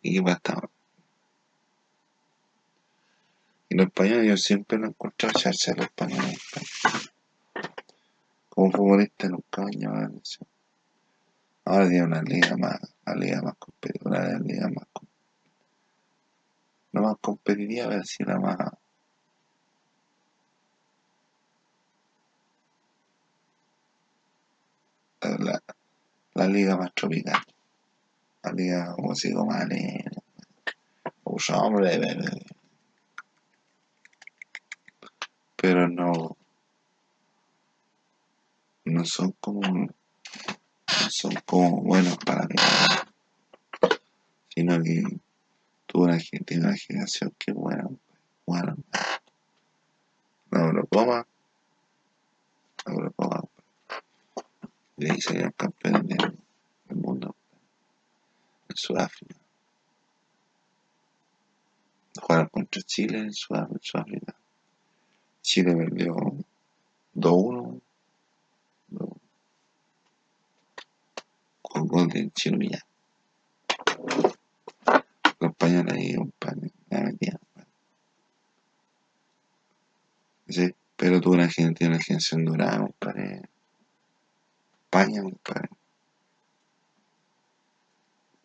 ¿Y 0.03 0.13
qué 0.13 0.21
pasaba? 0.21 0.69
Y 3.69 3.75
los 3.75 3.87
españoles 3.87 4.27
yo 4.27 4.37
siempre 4.37 4.77
lo 4.77 4.85
he 4.85 4.89
encontrado 4.89 5.39
echarse 5.39 5.71
a 5.71 5.75
los 5.75 5.85
españoles. 5.85 6.39
Como 8.49 8.71
futbolista 8.71 9.27
nunca 9.27 9.63
me 9.63 9.71
llamado 9.71 10.01
la 10.01 10.07
atención. 10.07 10.54
Ahora 11.65 11.89
tiene 11.89 12.05
una 12.05 12.21
liga 12.21 12.55
más, 12.57 12.79
una 13.05 13.15
liga 13.15 13.41
más 13.41 13.55
competitiva, 13.57 14.09
una 14.11 14.39
liga 14.39 14.69
más 14.69 14.85
no 16.91 17.01
más 17.01 17.15
competitiva, 17.19 17.89
pero 17.89 18.03
sí 18.03 18.23
la 18.23 18.39
más 18.39 18.57
la, 25.21 25.61
la 26.35 26.47
liga 26.47 26.77
más 26.77 26.93
tropical. 26.93 27.41
La 28.43 28.51
liga 28.53 28.93
como 28.95 29.11
así 29.11 29.33
como 29.33 29.51
alegre. 29.51 30.11
hombre, 31.53 31.99
pero 35.55 35.89
no 35.89 36.37
no 38.85 39.03
son 39.03 39.31
como 39.39 39.61
son 41.09 41.33
como 41.45 41.81
buenos 41.81 42.17
para 42.17 42.47
mí 42.47 42.55
sino 44.49 44.81
que 44.81 45.03
tuvo 45.85 46.05
una, 46.05 46.17
una 46.17 46.75
generación 46.75 47.33
que 47.37 47.51
buena 47.51 47.87
buena 48.45 48.75
la 50.51 50.59
Eurocopa 50.59 51.27
la 52.85 52.93
Eurocopa 52.93 53.47
y 54.97 55.09
ahí 55.09 55.19
salieron 55.19 55.51
campeones 55.51 56.07
del, 56.07 56.39
del 56.87 56.97
mundo. 56.97 57.35
En 58.69 58.75
Sudáfrica. 58.75 59.35
Jugaron 62.19 62.47
contra 62.47 62.81
Chile 62.81 63.19
en 63.19 63.33
Sudáfrica. 63.33 64.35
Chile 65.41 65.75
perdió 65.75 66.15
2-1 67.13 67.81
con 71.87 71.87
gol 71.87 72.07
de 72.09 72.29
Chino 72.31 72.57
Millán. 72.57 72.81
Los 75.39 75.51
españoles 75.51 75.93
ahí, 75.93 76.15
compadre, 76.15 76.71
la 76.89 77.01
metían. 77.01 77.39
Sí, 80.47 80.73
pero 80.95 81.19
tuvo 81.21 81.33
una 81.33 81.49
gente, 81.49 81.87
una 81.87 81.99
generación 81.99 82.45
dorada, 82.45 82.79
compadre. 82.79 83.41
España, 84.85 85.21
compadre. 85.21 85.69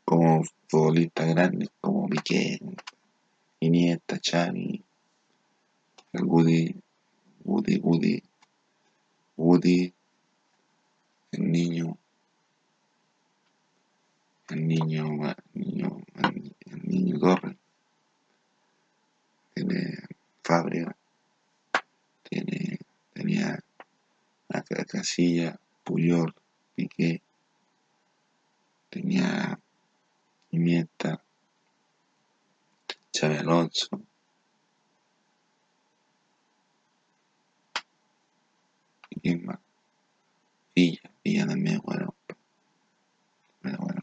Como 0.04 0.42
futbolistas 0.66 1.28
grandes, 1.28 1.70
como 1.80 2.08
Piqué, 2.08 2.58
Iniesta, 3.60 4.18
Xavi, 4.22 4.82
el 6.12 6.24
Woody, 6.24 6.74
Woody, 7.44 7.78
Woody, 7.78 8.22
Woody, 9.36 9.94
el 11.32 11.52
niño, 11.52 11.96
el 14.50 14.66
niño, 14.66 15.04
niño, 15.54 16.02
el 16.22 16.82
niño 16.84 17.18
Torres, 17.18 17.56
tiene 19.54 19.98
Fabria, 20.42 20.96
tiene, 22.22 22.78
tenía 23.12 23.58
la 24.48 24.62
Casilla, 24.62 25.58
Puyol, 25.84 26.34
Piqué, 26.74 27.22
tenía 28.88 29.58
Iniesta, 30.50 31.22
Xavi 33.12 33.36
Alonso, 33.36 34.02
y 39.22 39.36
Villa, 40.74 41.10
Villa 41.22 41.46
también, 41.46 41.80
bueno, 41.84 42.14
bueno, 43.62 43.78
bueno. 43.80 43.99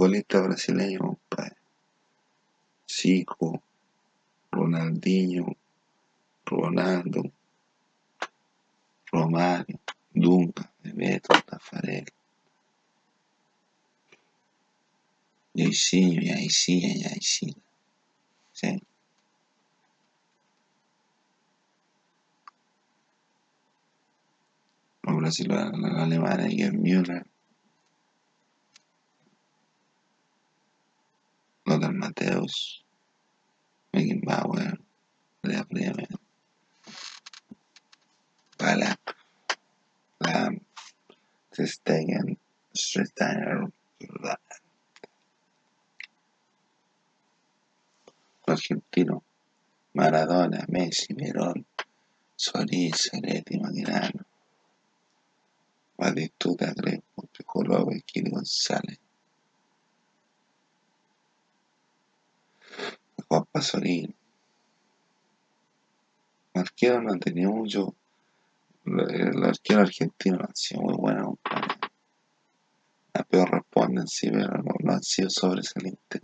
Futbolista 0.00 0.40
brasileño, 0.40 0.98
compadre. 0.98 1.56
Zico, 2.88 3.62
Ronaldinho, 4.50 5.54
Ronaldo, 6.46 7.30
Romario, 9.12 9.78
Dunga, 10.14 10.72
Bebeto, 10.82 11.34
Tafarel, 11.44 12.06
Jairzinho, 15.54 16.22
Jairzinho, 16.32 17.06
Jairzinho. 17.06 17.62
Sí. 18.52 18.82
Los 25.02 25.16
brasileños, 25.18 25.78
los 25.78 25.92
alemanes, 25.92 26.54
Gerd 26.56 27.29
Logan 31.80 31.96
Mateus, 31.98 32.82
Megan 33.94 34.20
Bauer, 34.20 34.76
Lea 35.44 35.64
Bremen, 35.64 36.12
Balak, 38.58 39.16
Lam, 40.20 40.60
Testegen, 41.50 42.36
Stretener, 42.76 43.72
Argentino, 48.46 49.22
Maradona, 49.94 50.66
Messi, 50.68 51.14
Verón, 51.14 51.64
Solís, 52.36 53.08
Seretti, 53.08 53.58
Magrano, 53.58 54.26
Valituda, 55.96 56.74
Greco, 56.76 57.26
Piccolo, 57.32 57.88
Kiri 58.04 58.30
González. 58.30 58.98
Juan 63.30 63.44
Pasolini. 63.52 64.12
Arquero 66.54 67.00
no 67.00 67.12
han 67.12 67.20
tenido 67.20 67.52
mucho. 67.52 67.94
El 68.84 69.44
arquero 69.44 69.82
argentino 69.82 70.38
no 70.38 70.44
ha 70.46 70.52
sido 70.52 70.80
muy 70.80 70.94
bueno, 70.96 71.24
compadre. 71.26 71.76
A 73.14 73.22
peor 73.22 73.50
responden, 73.52 74.08
sí, 74.08 74.28
pero 74.30 74.48
no, 74.48 74.74
no 74.80 74.92
han 74.92 75.02
sido 75.04 75.30
sobresalientes. 75.30 76.20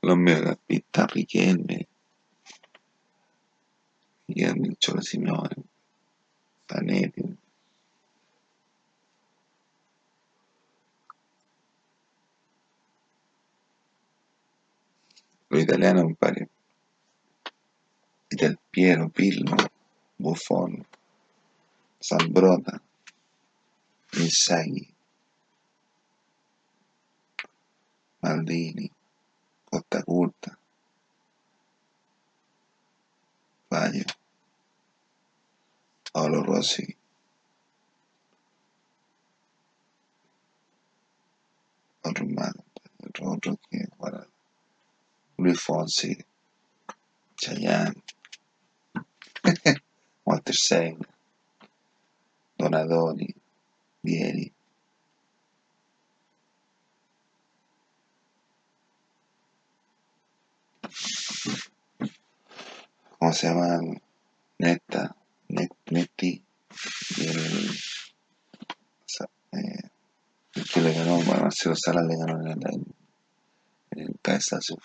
Los 0.00 0.16
mediocampistas 0.16 1.12
Riquelme, 1.12 1.86
Guillermo 4.26 4.74
Cholo 4.78 5.02
Simeone, 5.02 5.64
Zanetti. 6.66 7.27
Los 15.58 15.64
italianos, 15.64 16.04
compadre. 16.04 16.48
Del 18.30 18.58
Piero, 18.70 19.08
Pirlo, 19.08 19.56
Buffon, 20.16 20.86
Zambrota, 22.00 22.80
Inzaghi, 24.12 24.88
Maldini, 28.22 28.88
Costa 29.64 30.04
Curta, 30.04 30.56
Baggio, 33.68 34.04
Paolo 36.12 36.44
Rossi, 36.44 36.96
otros 42.04 42.28
más, 42.28 42.52
otros 43.08 43.36
otros 43.36 43.56
que 43.68 43.88
bueno, 43.96 44.24
Luis 45.38 45.60
Fonsi, 45.60 46.16
Chayanne, 47.36 48.02
Walter 50.24 50.54
Segna, 50.54 51.06
Donadoni, 52.58 53.34
Vieri, 54.02 54.52
¿cómo 63.18 63.32
se 63.32 63.46
llama? 63.46 63.78
Netta, 64.58 65.16
Net, 65.48 65.70
Netti, 65.90 66.42
y 67.16 67.26
el, 67.26 67.70
eh, 69.52 69.90
el 70.54 70.64
que 70.64 70.80
le 70.80 70.92
ganó, 70.92 71.20
Marcelo 71.20 71.76
Salas 71.76 72.06
le 72.06 72.16
ganó 72.16 72.40
en 72.40 72.48
el, 72.48 72.66
en, 73.92 74.00
el 74.00 74.18
cabezazo. 74.20 74.78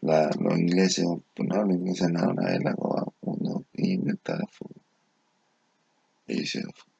La, 0.00 0.30
los 0.40 0.58
ingleses, 0.58 1.04
no, 1.04 1.62
los 1.64 1.76
ingleses 1.76 2.08
ganaron 2.08 2.38
una 2.38 2.50
vez 2.50 2.62
la 2.62 2.74
Mundo 3.20 3.64
y 3.72 3.92
inventaron 3.94 4.42
el 4.42 4.48
fútbol. 4.48 4.82
Ellos 6.26 6.42
hicieron 6.42 6.72
fútbol. 6.72 6.92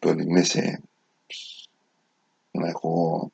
Pero 0.00 0.14
los 0.14 0.26
ingleses, 0.26 0.78
una 2.54 2.66
vez 2.66 2.74
jugó 2.74 3.30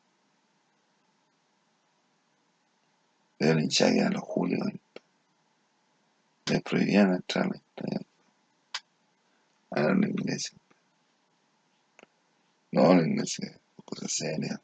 la 3.38 3.60
hinchada 3.60 3.92
que 3.92 3.98
eran 3.98 4.14
los 4.14 4.22
Julios, 4.22 4.68
les 6.46 6.62
prohibían 6.62 7.14
entrar. 7.14 7.50
A 9.70 9.80
los 9.80 10.08
ingleses. 10.08 10.54
No, 12.72 12.94
los 12.94 13.06
ingleses, 13.06 13.58
cosa 13.86 14.08
seria. 14.08 14.60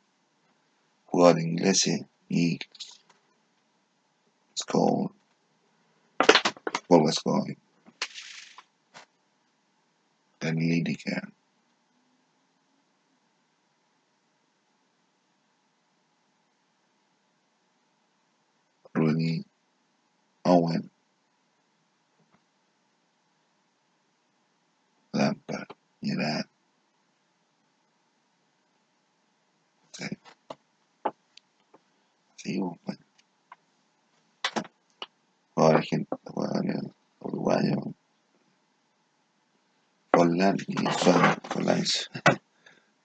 Jugador 1.10 1.40
inglese, 1.40 2.06
Nick 2.30 2.68
Scone, 4.54 5.10
Paul 6.88 7.10
Then 10.40 10.56
Lady 10.56 10.96
can 10.96 11.32
Rooney 18.94 19.44
Owen 20.44 20.91
Sí, 32.52 32.58
bueno. 32.58 33.00
Ahora 35.56 35.80
gente, 35.80 36.14
jugadores 36.22 36.82
uruguayos, 37.20 37.78
Forlán 40.12 40.56
y 40.66 40.74
Suárez. 40.74 41.38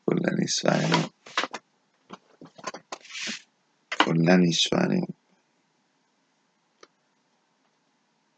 Forlán 0.03 0.35
y 0.43 0.47
Suárez. 0.49 0.91
Forlán 4.03 4.43
y 4.43 4.51
Suárez. 4.51 5.03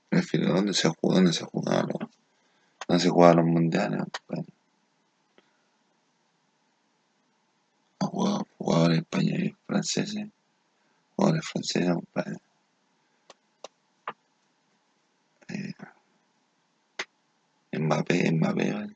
Prefiero, 0.09 0.53
¿dónde 0.53 0.75
se 0.75 0.89
jugó? 0.89 1.15
¿Dónde 1.15 1.33
se 1.33 1.45
jugaban 1.45 1.87
los, 1.87 2.09
dónde 2.87 3.03
se 3.03 3.09
jugaban 3.09 3.37
los 3.37 3.45
mundiales? 3.47 4.03
Bueno, 4.27 4.45
jugadores 8.59 8.99
españoles 8.99 9.53
y 9.53 10.31
franceses. 11.37 11.43
Jugadores 11.43 11.45
franceses, 11.45 11.93
compadre. 11.93 12.37
Eh, 15.49 15.73
Mbappé, 17.79 18.31
Mbappé, 18.31 18.71
¿vale? 18.73 18.95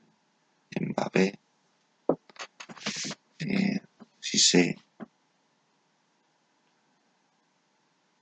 Mbappé. 0.81 1.39
Eh, 3.39 3.79
Cissé. 4.19 4.75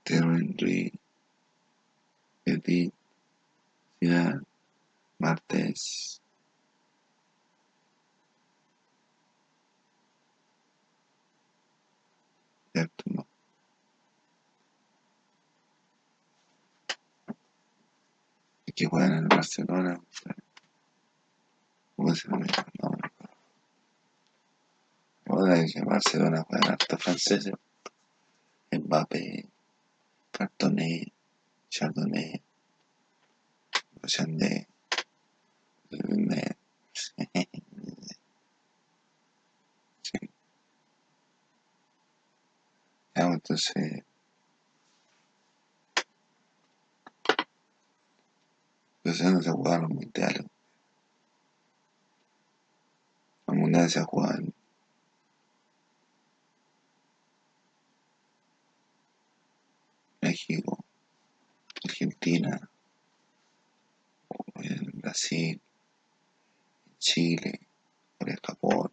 Terry 0.04 0.40
Henry. 0.40 0.92
Petit. 2.44 2.92
Zidane. 4.00 4.42
Martés. 5.18 6.20
Cierto, 12.72 13.04
no. 13.06 13.26
Juegan 18.92 19.12
en 19.12 19.18
el 19.20 19.28
Barcelona. 19.28 19.98
¿Cómo 21.96 22.14
se 22.14 22.28
llama? 22.28 22.44
No. 22.82 22.90
Ahora 25.28 25.64
que 25.64 25.80
Barcelona 25.80 26.42
juegan 26.42 26.72
hartos 26.72 27.02
franceses. 27.02 27.54
Mbappé. 28.70 29.48
Cartoné. 30.30 31.10
Chardonnay. 31.70 32.42
Chandé. 34.06 34.68
Lumet. 35.88 36.58
Sí. 40.02 40.18
Ya, 43.14 43.22
entonces. 43.24 44.04
No 49.20 49.40
los 49.40 49.90
mundiales. 49.90 50.46
Los 53.46 53.56
mundiales 53.56 53.92
se 53.92 54.02
jugaban 54.02 54.54
México, 60.22 60.82
Argentina, 61.84 62.70
en 64.54 64.90
Brasil, 64.94 65.60
en 66.86 66.98
Chile, 66.98 67.60
Corea, 68.18 68.38
Japón. 68.42 68.90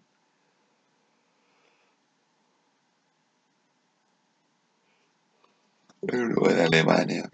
Luego 6.01 6.49
en 6.49 6.59
Alemania, 6.59 7.29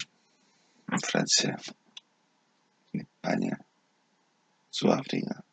Francia, 1.02 1.58
España, 3.26 3.60
Sudáfrica, 4.70 5.44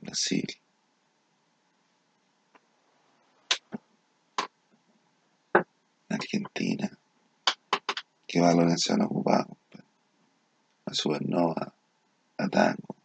Brasil. 0.00 0.46
Argentina. 6.08 6.90
¿Qué 8.26 8.40
valores 8.40 8.80
se 8.80 8.94
han 8.94 9.02
ocupado? 9.02 9.58
La 10.86 10.94
supernova, 10.94 11.74
la 12.38 12.48
tango. 12.48 12.96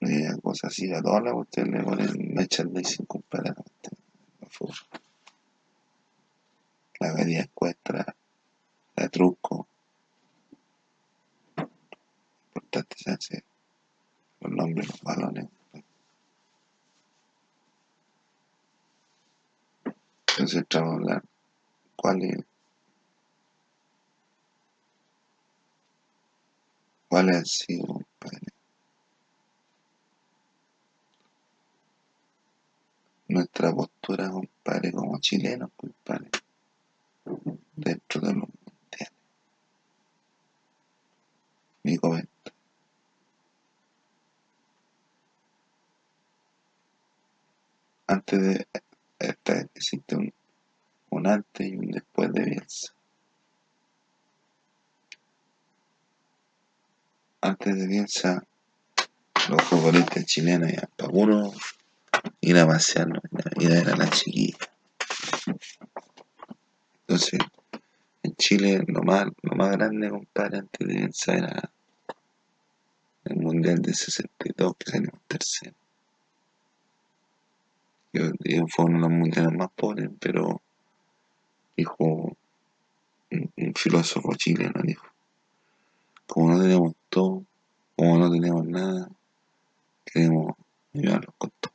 Y 0.00 0.40
cosas 0.40 0.70
así, 0.70 0.90
a 0.92 1.02
todas 1.02 1.22
las 1.24 1.34
ustedes 1.34 1.68
le 1.68 1.82
ponen 1.82 2.34
merchandising 2.34 3.06
completamente. 3.06 3.90
La 7.00 7.08
galería 7.08 7.42
encuestra, 7.42 8.14
la 8.96 9.08
truco. 9.08 9.66
Importante 12.54 12.96
se 12.98 13.10
hace 13.10 13.44
los 14.40 14.52
nombres, 14.52 14.88
los 14.88 15.02
balones. 15.02 15.48
Entonces 20.28 20.56
entramos 20.56 20.92
a 20.92 20.96
hablar 20.96 21.22
cuál 21.96 22.22
es 22.22 22.44
cuáles 27.08 27.36
han 27.36 27.44
sido, 27.44 27.86
compadre, 27.86 28.46
nuestra 33.28 33.70
postura, 33.72 34.30
compadre, 34.30 34.92
como 34.92 35.20
chilenos, 35.20 35.70
compadre, 35.76 36.30
dentro 37.76 38.20
de 38.22 38.32
los 38.32 38.48
Mi 41.84 41.98
comenta. 41.98 42.52
Antes 48.06 48.40
de 48.40 48.66
esta, 49.18 49.60
existe 49.74 50.16
un, 50.16 50.32
un 51.10 51.26
antes 51.26 51.66
y 51.66 51.76
un 51.76 51.90
después 51.90 52.32
de 52.32 52.44
Bielsa. 52.44 52.92
Antes 57.40 57.76
de 57.76 57.86
Bielsa, 57.86 58.44
los 59.48 59.62
futbolistas 59.62 60.24
chilenos 60.26 60.70
iban 60.72 60.88
para 60.96 61.10
puro 61.10 61.52
ir 62.40 62.58
a 62.58 62.66
pasear, 62.66 63.08
¿no? 63.08 63.20
ir 63.58 63.72
a 63.72 63.74
ver 63.74 63.90
a 63.90 63.96
la 63.96 64.10
chiquilla. 64.10 64.58
Entonces, 67.00 67.40
en 68.22 68.34
Chile 68.36 68.84
lo 68.86 69.02
más, 69.02 69.26
lo 69.42 69.56
más 69.56 69.72
grande, 69.72 70.10
compadre, 70.10 70.58
antes 70.58 70.86
de 70.86 70.94
Bielsa 70.94 71.34
era 71.34 71.72
el 73.24 73.36
Mundial 73.36 73.80
de 73.80 73.94
62, 73.94 74.76
que 74.76 74.90
salimos 74.90 75.20
tercero. 75.26 75.74
Yo, 78.12 78.30
yo 78.40 78.66
fue 78.68 78.84
uno 78.84 78.96
de 78.96 79.00
los 79.00 79.10
mundiales 79.10 79.52
más 79.52 79.70
pobres, 79.74 80.10
pero 80.20 80.60
dijo 81.76 81.96
un, 81.98 82.36
filósofo 83.74 84.34
chileno, 84.34 84.82
dijo, 84.82 85.06
como 86.26 86.52
no 86.52 86.62
tenemos 86.62 86.92
todo, 87.08 87.44
como 87.96 88.18
no 88.18 88.30
tenemos 88.30 88.66
nada, 88.66 89.08
queremos 90.04 90.54
ayudarlos 90.94 91.34
con 91.38 91.50
todo. 91.60 91.72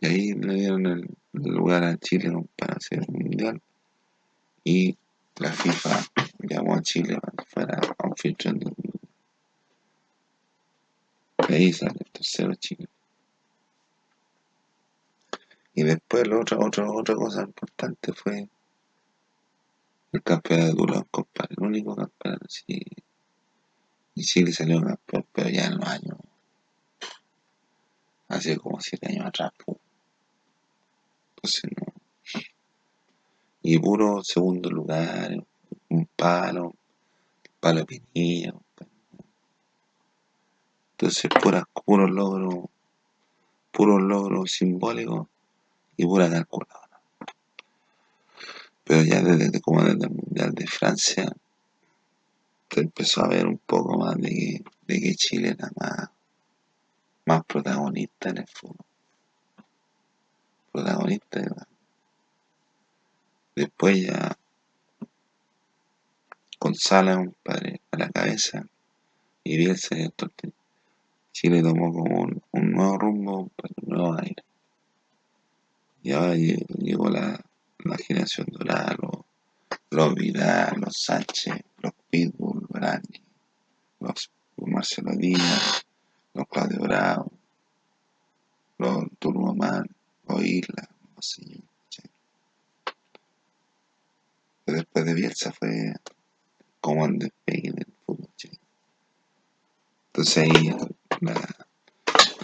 Y 0.00 0.06
ahí 0.06 0.32
le 0.32 0.54
dieron 0.54 0.86
el 0.86 1.16
lugar 1.34 1.84
a 1.84 1.96
Chile 1.96 2.30
para 2.56 2.74
hacer 2.74 3.00
el 3.00 3.08
mundial. 3.08 3.60
Y 4.62 4.96
la 5.36 5.52
FIFA 5.52 6.04
llamó 6.38 6.74
a 6.74 6.82
Chile 6.82 7.18
para 7.20 7.32
que 7.36 7.44
fuera 7.44 7.80
anfitrión 7.98 8.58
del 8.58 8.68
mundial. 8.76 9.00
Y 11.48 11.54
ahí 11.54 11.72
sale 11.72 11.98
el 11.98 12.10
tercero 12.10 12.54
Chile. 12.54 12.88
Y 15.74 15.82
después 15.82 16.26
la 16.28 16.38
otra, 16.38 16.58
otra, 16.58 16.90
otra 16.90 17.14
cosa 17.16 17.42
importante 17.42 18.12
fue 18.12 18.48
el 20.12 20.22
campeonato 20.22 20.68
de 20.68 20.74
Durán, 20.74 21.06
compadre. 21.10 21.56
El 21.58 21.64
único 21.64 21.96
campeonato, 21.96 22.46
sí. 22.48 22.80
Y 24.14 24.22
Chile 24.22 24.52
salió 24.52 24.80
campeón, 24.80 25.26
pero 25.32 25.48
ya 25.48 25.66
en 25.66 25.76
los 25.78 25.88
años. 25.88 26.18
Hace 28.28 28.56
como 28.56 28.80
siete 28.80 29.08
años 29.08 29.26
atrás. 29.26 29.50
Entonces. 31.44 31.70
Y 33.62 33.78
puro 33.78 34.22
segundo 34.24 34.70
lugar, 34.70 35.36
un 35.90 36.08
palo, 36.16 36.74
palo 37.60 37.84
de. 37.84 38.52
Entonces, 40.92 41.30
puros 41.84 42.10
logros, 42.10 42.64
puros 43.70 44.02
logros 44.02 44.52
simbólicos 44.52 45.26
y 45.98 46.06
pura 46.06 46.30
calculadora. 46.30 47.00
Pero 48.84 49.02
ya 49.02 49.20
desde, 49.20 49.60
como 49.60 49.82
desde 49.82 50.06
el 50.06 50.10
Mundial 50.10 50.52
de 50.52 50.66
Francia, 50.66 51.30
se 52.70 52.80
empezó 52.80 53.22
a 53.22 53.28
ver 53.28 53.46
un 53.46 53.58
poco 53.58 53.98
más 53.98 54.16
de 54.16 54.28
que, 54.30 54.64
de 54.86 55.00
que 55.00 55.14
Chile 55.14 55.48
era 55.48 55.70
más, 55.76 56.10
más 57.26 57.44
protagonista 57.44 58.30
en 58.30 58.38
el 58.38 58.46
fútbol. 58.46 58.93
Protagonista. 60.74 61.40
Después 63.54 64.02
ya 64.02 64.36
con 66.58 66.74
a 66.74 67.96
la 67.96 68.10
cabeza 68.10 68.66
y 69.44 69.56
Bielsa 69.56 69.96
y 69.96 70.10
Chile 71.30 71.62
tomó 71.62 71.92
como 71.92 72.22
un, 72.50 72.72
nuevo 72.72 72.98
rumbo, 72.98 73.38
un 73.38 73.50
nuevo 73.88 74.18
aire. 74.18 74.42
Y 76.02 76.10
ahora 76.10 76.34
llegó 76.34 77.08
la, 77.08 77.40
la 77.78 77.96
generación 77.96 78.48
dorada, 78.50 78.96
los, 79.90 80.14
Vidal, 80.16 80.80
los 80.80 80.96
Sánchez, 80.96 81.54
los 81.78 81.92
Pitbull, 82.10 82.66
Brandi, 82.68 83.22
los 84.00 84.28
Marcelo 84.56 85.12
Díaz, 85.12 85.86
los 86.32 86.48
Claudio 86.48 86.80
Bravo, 86.80 87.30
los 88.78 89.04
Turboman, 89.20 89.86
los 90.28 90.44
Isla, 90.44 90.88
no 91.14 91.22
sé. 91.22 91.42
Después 94.66 95.04
de 95.04 95.14
Bielsa 95.14 95.52
fue 95.52 95.94
como 96.80 97.04
el 97.04 97.18
despegue 97.18 97.72
del 97.72 97.92
fútbol 98.06 98.30
chileno. 98.36 98.60
Entonces 100.06 100.36
ahí 100.38 100.70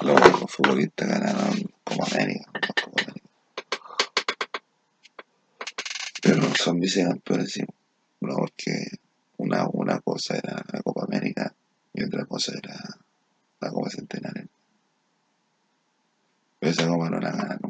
los, 0.03 0.51
futbolistas 0.51 1.09
ganaron 1.09 1.71
como 1.85 2.05
América, 2.05 2.51
Pero 6.23 6.43
no 6.43 6.55
son 6.55 6.79
vicecampeones, 6.79 7.53
sí. 7.53 7.63
No, 8.21 8.37
porque 8.37 8.87
una, 9.39 9.67
una 9.69 10.01
cosa 10.01 10.37
era 10.37 10.63
la 10.71 10.83
Copa 10.83 11.05
América 11.05 11.55
y 11.95 12.05
otra 12.05 12.27
cosa 12.27 12.53
era 12.57 12.77
la 13.61 13.71
Copa 13.71 13.89
Centenario. 13.89 14.49
Pero 16.59 16.73
esa 16.73 16.87
Copa 16.87 17.09
no 17.09 17.19
la 17.19 17.31
gana 17.31 17.59
nunca 17.63 17.70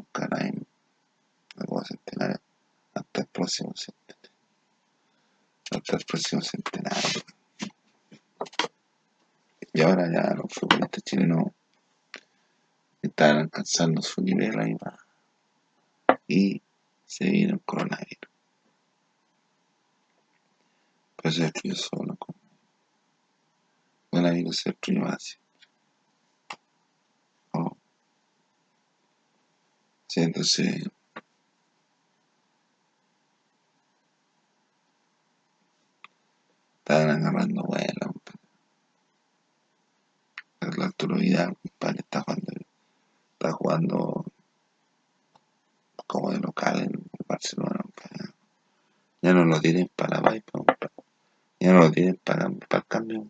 Centenario 1.79 2.41
hasta 2.93 3.21
el 3.21 3.27
próximo 3.27 3.71
centenario. 3.75 4.31
Hasta 5.71 5.95
el 5.95 6.05
próximo 6.05 6.41
centenario. 6.41 7.21
Y 9.73 9.81
ahora 9.81 10.11
ya 10.11 10.35
los 10.35 10.53
futbolistas 10.53 11.03
chilenos 11.03 11.45
están 13.01 13.37
alcanzando 13.37 14.01
su 14.01 14.21
nivel 14.21 14.59
ahí 14.59 14.75
Y 16.27 16.61
se 17.05 17.29
viene 17.29 17.53
el 17.53 17.61
coronavirus. 17.61 18.29
Pues 21.15 21.39
es 21.39 21.51
que 21.53 21.69
yo 21.69 21.75
solo 21.75 22.15
como 22.17 22.39
coronavirus 24.09 24.57
se 24.57 24.73
prima 24.73 25.17
Oh. 27.53 27.77
Sí, 30.07 30.21
entonces 30.21 30.89
estaban 36.91 37.25
agarrando 37.25 37.63
vuelo 37.63 38.13
el 40.59 40.81
Arturo 40.83 41.15
Vidal, 41.15 41.57
compadre, 41.57 41.99
está 41.99 42.21
jugando, 42.21 42.51
está 43.33 43.51
jugando 43.51 44.25
como 46.05 46.31
de 46.31 46.39
local 46.39 46.81
en 46.81 47.03
Barcelona, 47.27 47.83
Ya 49.21 49.33
no 49.33 49.45
lo 49.45 49.59
tienen 49.59 49.89
para 49.95 50.21
la 50.21 50.31
Vipe, 50.31 50.51
Ya 51.59 51.73
no 51.73 51.79
lo 51.79 51.91
tienen 51.91 52.19
para, 52.23 52.49
para 52.49 52.81
el 52.81 52.87
cambio, 52.87 53.25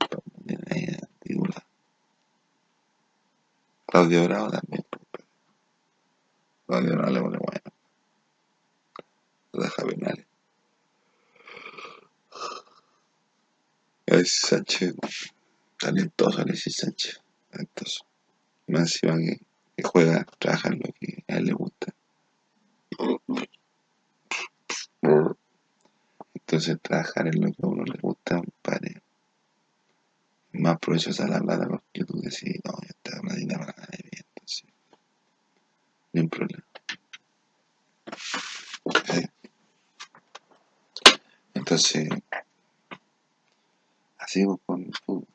titular. 1.19 1.63
Claudio 3.85 4.23
Bravo 4.25 4.49
también, 4.49 4.83
Claudio 6.65 6.97
Bravo 6.97 7.11
le 7.11 7.21
pone 7.21 7.37
bueno. 7.37 7.71
Lo 9.53 9.63
deja 9.63 9.83
penales. 9.85 10.30
Alexis 14.11 14.41
Sánchez, 14.41 14.95
talentoso 15.79 16.41
Alexis 16.41 16.75
Sánchez 16.75 17.21
talentoso. 17.49 18.05
Más 18.67 18.81
encima 18.81 19.17
que, 19.17 19.39
que 19.77 19.83
juega, 19.83 20.25
trabaja 20.37 20.67
en 20.67 20.79
lo 20.79 20.93
que 20.99 21.23
a 21.29 21.37
él 21.37 21.45
le 21.45 21.53
gusta. 21.53 21.95
Entonces 26.33 26.77
trabajar 26.81 27.27
en 27.27 27.41
lo 27.41 27.51
que 27.53 27.63
a 27.63 27.67
uno 27.67 27.83
le 27.85 27.97
gusta, 28.01 28.41
padre. 28.61 29.01
Más 30.51 30.77
provechosa 30.79 31.25
la 31.29 31.39
plata 31.39 31.65
porque 31.69 32.03
tú 32.03 32.19
decís, 32.19 32.59
no, 32.65 32.73
ya 32.81 32.89
está 32.89 33.21
platita 33.21 33.59
para 33.59 33.71
ganar 33.71 33.97
bien, 34.11 34.25
entonces. 34.27 34.69
Ni 36.11 36.19
un 36.19 36.29
problema. 36.29 36.65
Entonces, 41.53 42.09
así 44.21 44.45
con 44.65 44.83
el 44.83 44.93
fútbol. 45.05 45.27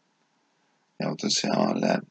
Entonces 0.98 1.50
vamos 1.50 1.66
a 1.66 1.70
hablar 1.70 2.04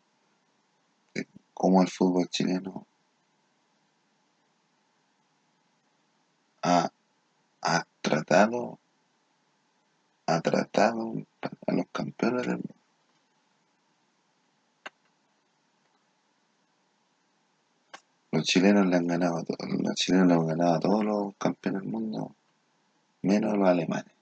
de 1.13 1.27
cómo 1.53 1.81
el 1.81 1.87
fútbol 1.87 2.27
chileno 2.27 2.85
ha, 6.61 6.91
tratado 8.01 8.79
ha 10.27 10.41
tratado 10.41 11.13
a 11.67 11.71
los 11.73 11.85
campeones 11.91 12.47
del 12.47 12.55
mundo. 12.55 12.75
Los 18.31 18.43
chilenos 18.43 18.87
le 18.87 18.97
han 18.97 19.07
ganado, 19.07 19.45
los 19.83 19.95
chilenos 19.95 20.27
le 20.27 20.33
han 20.33 20.47
ganado 20.47 20.73
a 20.75 20.79
todos 20.79 21.05
los 21.05 21.35
campeones 21.37 21.83
del 21.83 21.91
mundo, 21.91 22.35
menos 23.21 23.55
los 23.55 23.67
alemanes. 23.67 24.14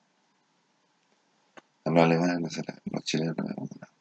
A 1.85 1.89
los 1.89 2.03
alemanes 2.03 2.39
no 2.39 2.49
se 2.49 2.63
los 2.85 3.03
chilenos 3.03 3.35
no 3.37 3.43
ganado 3.43 3.93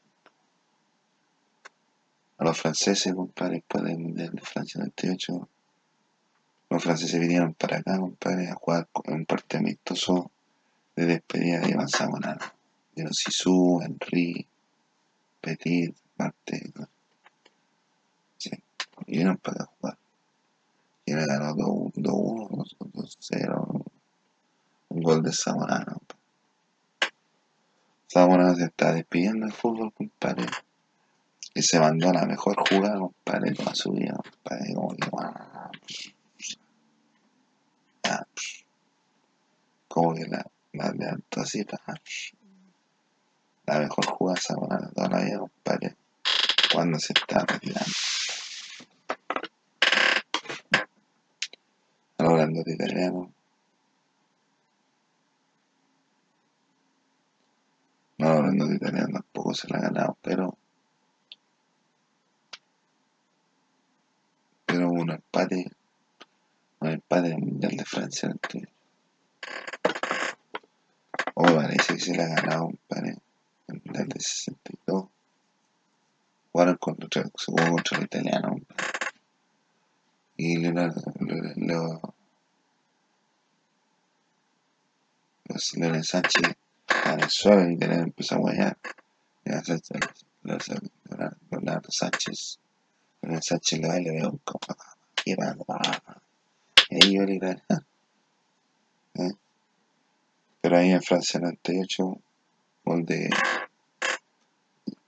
a 2.42 2.44
los 2.44 2.58
franceses, 2.58 3.14
compadre, 3.14 3.54
después 3.56 3.84
del 3.84 3.98
Mundial 3.98 4.30
de 4.32 4.40
Francia 4.40 4.80
98. 4.80 5.48
Los 6.70 6.82
franceses 6.82 7.20
vinieron 7.20 7.54
para 7.54 7.76
acá, 7.76 7.96
compadre, 7.98 8.48
a 8.48 8.54
jugar 8.54 8.88
un 9.06 9.24
partido 9.26 9.60
amistoso 9.60 10.30
de 10.96 11.06
despedida 11.06 11.60
y 11.68 11.72
avanzamos 11.72 12.18
nada. 12.18 12.52
Vieron 12.96 13.14
Sisu, 13.14 13.80
Henry, 13.82 14.44
Petit, 15.40 15.94
Marte. 16.16 16.72
Sí, 18.38 18.50
vinieron 19.06 19.36
para 19.36 19.62
acá 19.62 19.64
a 19.64 19.76
jugar. 19.76 19.98
Y 21.06 21.14
le 21.14 21.26
ganó 21.26 21.54
2-1, 21.54 22.76
2-0. 22.80 23.84
Un 24.88 25.00
gol 25.00 25.22
de 25.22 25.32
Samonano. 25.32 26.00
Samonano 28.12 28.54
se 28.54 28.64
está 28.64 28.92
despidiendo 28.92 29.46
del 29.46 29.54
fútbol, 29.54 29.90
compadre. 29.94 30.44
Y 31.54 31.62
se 31.62 31.80
mandó 31.80 32.12
la 32.12 32.26
mejor 32.26 32.56
jugada, 32.68 32.98
compadre, 32.98 33.54
toda 33.54 33.74
su 33.74 33.90
vida, 33.92 34.14
compadre, 34.16 34.74
como 34.74 34.88
que, 34.90 35.00
como 39.88 40.14
que 40.14 40.26
la, 40.26 40.46
la 40.74 40.92
levantó 40.92 41.40
así, 41.40 41.64
la 43.64 43.78
mejor 43.78 44.04
jugada 44.04 44.38
esa 44.38 44.56
de 44.56 44.92
toda 44.94 45.08
la 45.08 45.24
vida, 45.24 45.38
compadre, 45.38 45.96
cuando 46.70 46.98
se 46.98 47.14
está 47.14 47.46
retirando. 47.46 47.92
Hablando 52.18 52.62
de 52.62 52.74
italiano, 52.74 53.32
no 58.22 58.28
hablando 58.28 58.66
de 58.68 58.76
italiano 58.76 59.08
tampoco 59.12 59.52
se 59.52 59.66
la 59.68 59.78
ha 59.78 59.82
ganado, 59.82 60.16
pero 60.22 60.56
pero 64.64 64.90
un 64.90 65.10
empate, 65.10 65.72
un 66.78 66.88
empate 66.88 67.28
en 67.28 67.34
el 67.34 67.42
Mundial 67.42 67.76
de 67.76 67.84
Francia 67.84 68.30
entre 68.30 68.68
o 71.34 71.42
oh, 71.42 71.56
parece 71.56 71.94
que 71.94 72.00
se 72.00 72.14
le 72.14 72.22
ha 72.22 72.28
ganado 72.28 72.70
par 72.86 73.04
en 73.04 73.20
el 73.66 73.82
Mundial 73.84 74.08
de 74.08 74.20
62 74.20 75.06
jugaron 76.52 76.76
contra, 76.76 77.22
contra 77.28 77.98
el 77.98 78.04
italiano 78.04 78.56
y 80.36 80.58
Leonardo 80.58 81.02
Leo, 81.56 82.14
Leonardo 85.74 86.04
Sánchez 86.04 86.42
en 86.44 86.50
el 86.50 86.61
suelo 87.28 87.62
el 87.62 87.72
italiano 87.72 88.04
empezó 88.04 88.34
a 88.34 88.38
guayar 88.38 88.78
Leonardo 91.50 91.90
Sánchez 91.90 92.58
el 93.22 93.42
Sánchez 93.42 93.80
le 93.80 94.00
y 94.00 94.04
le 94.04 94.10
veo 94.12 94.30
un 94.30 94.38
copa. 94.38 94.76
Y 95.24 95.32
ahí 95.32 97.14
yo 97.14 97.22
le 97.22 97.38
¿Eh? 99.14 99.30
Pero 100.60 100.76
ahí 100.76 100.90
en 100.90 101.02
Francia 101.02 101.38
98, 101.40 102.18
gol 102.84 103.04
de 103.04 103.30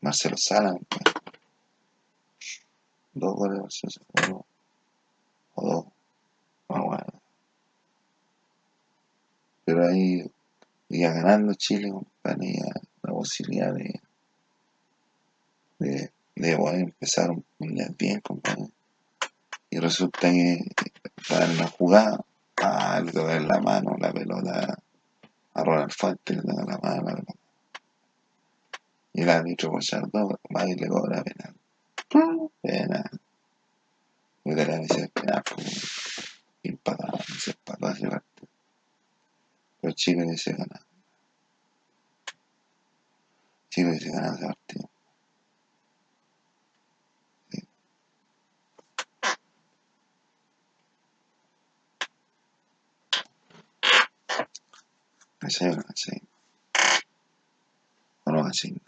Marcelo 0.01 0.37
Sala. 0.37 0.77
Dos 3.15 3.35
goles 3.35 3.61
de. 3.63 4.01
Uno 4.29 4.47
o 5.55 5.67
dos. 5.67 5.85
Bueno. 6.69 7.07
pero 9.65 9.89
ahí 9.89 10.31
iba 10.89 11.13
ganando 11.13 11.55
Chile, 11.55 11.91
compadre, 11.91 12.59
la 13.03 13.13
posibilidad 13.13 13.73
de, 13.75 14.01
de, 15.79 16.13
de 16.37 16.57
poder 16.57 16.81
empezar 16.81 17.31
un 17.31 17.45
mundial 17.59 17.95
bien, 17.99 18.21
compadre. 18.21 18.69
Y 19.71 19.79
resulta 19.79 20.31
que 20.31 20.65
en 21.31 21.57
la 21.59 21.67
jugada, 21.67 22.25
ah, 22.63 23.01
le 23.05 23.13
toca 23.13 23.41
la 23.41 23.61
mano 23.61 23.97
la 23.99 24.13
pelota 24.13 24.79
a 25.55 25.65
Ronald 25.65 25.93
Fuentes, 25.93 26.37
le 26.37 26.43
toca 26.43 26.65
la 26.65 26.79
mano 26.79 26.97
la 26.97 27.15
pelota. 27.15 27.33
Y 29.15 29.23
el 29.23 29.31
árbitro 29.31 29.71
por 29.71 29.83
Chardó 29.83 30.41
va 30.55 30.69
y 30.69 30.75
le 30.75 30.89
cobra 30.89 31.23
penal. 31.23 31.55
Penal. 32.63 33.21
Y 34.45 34.55
de 34.55 34.67
la 34.67 34.79
dice 34.79 35.09
penal, 35.09 35.43
pues, 35.55 36.41
empatado, 36.63 37.19
se 37.39 37.53
empató 37.53 37.87
hace 39.89 39.93
parte. 39.93 39.93
Pero 39.93 39.93
Chile 39.93 40.25
dice 40.31 40.53
ganar. 40.53 40.81
Chile 43.71 43.93
dice 43.93 44.11
ganar 44.11 44.35
ese 44.35 44.47
partido. 44.47 44.91
¿Cachai 55.39 55.69
o 55.69 55.77
no 55.77 55.83
cachai? 55.83 56.23
¿O 58.25 58.31
no 58.33 58.45
cachai? 58.45 58.81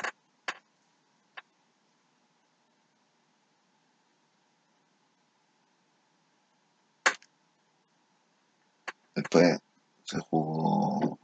Después 9.15 9.66
se 10.07 10.21
jugó. 10.21 11.19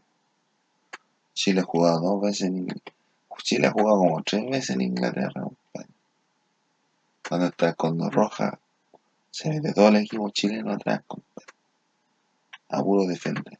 Chile 1.35 1.61
ha 1.61 1.65
jugado 1.65 2.01
dos 2.01 2.21
veces 2.21 2.43
en 2.43 2.59
Inglaterra. 2.59 2.97
Chile 3.43 3.67
ha 3.67 3.73
jugado 3.73 3.99
como 3.99 4.23
tres 4.23 4.45
veces 4.51 4.71
en 4.71 4.81
Inglaterra. 4.83 5.47
Cuando 7.27 7.47
está 7.47 7.75
con 7.75 7.97
dos 7.97 8.13
rojas, 8.13 8.55
se 9.31 9.49
mete 9.49 9.73
todo 9.73 9.89
el 9.89 9.97
equipo 9.97 10.29
chileno 10.31 10.73
atrás, 10.73 11.03
compadre. 11.07 11.53
A 12.69 12.83
puro 12.83 13.07
defender. 13.07 13.59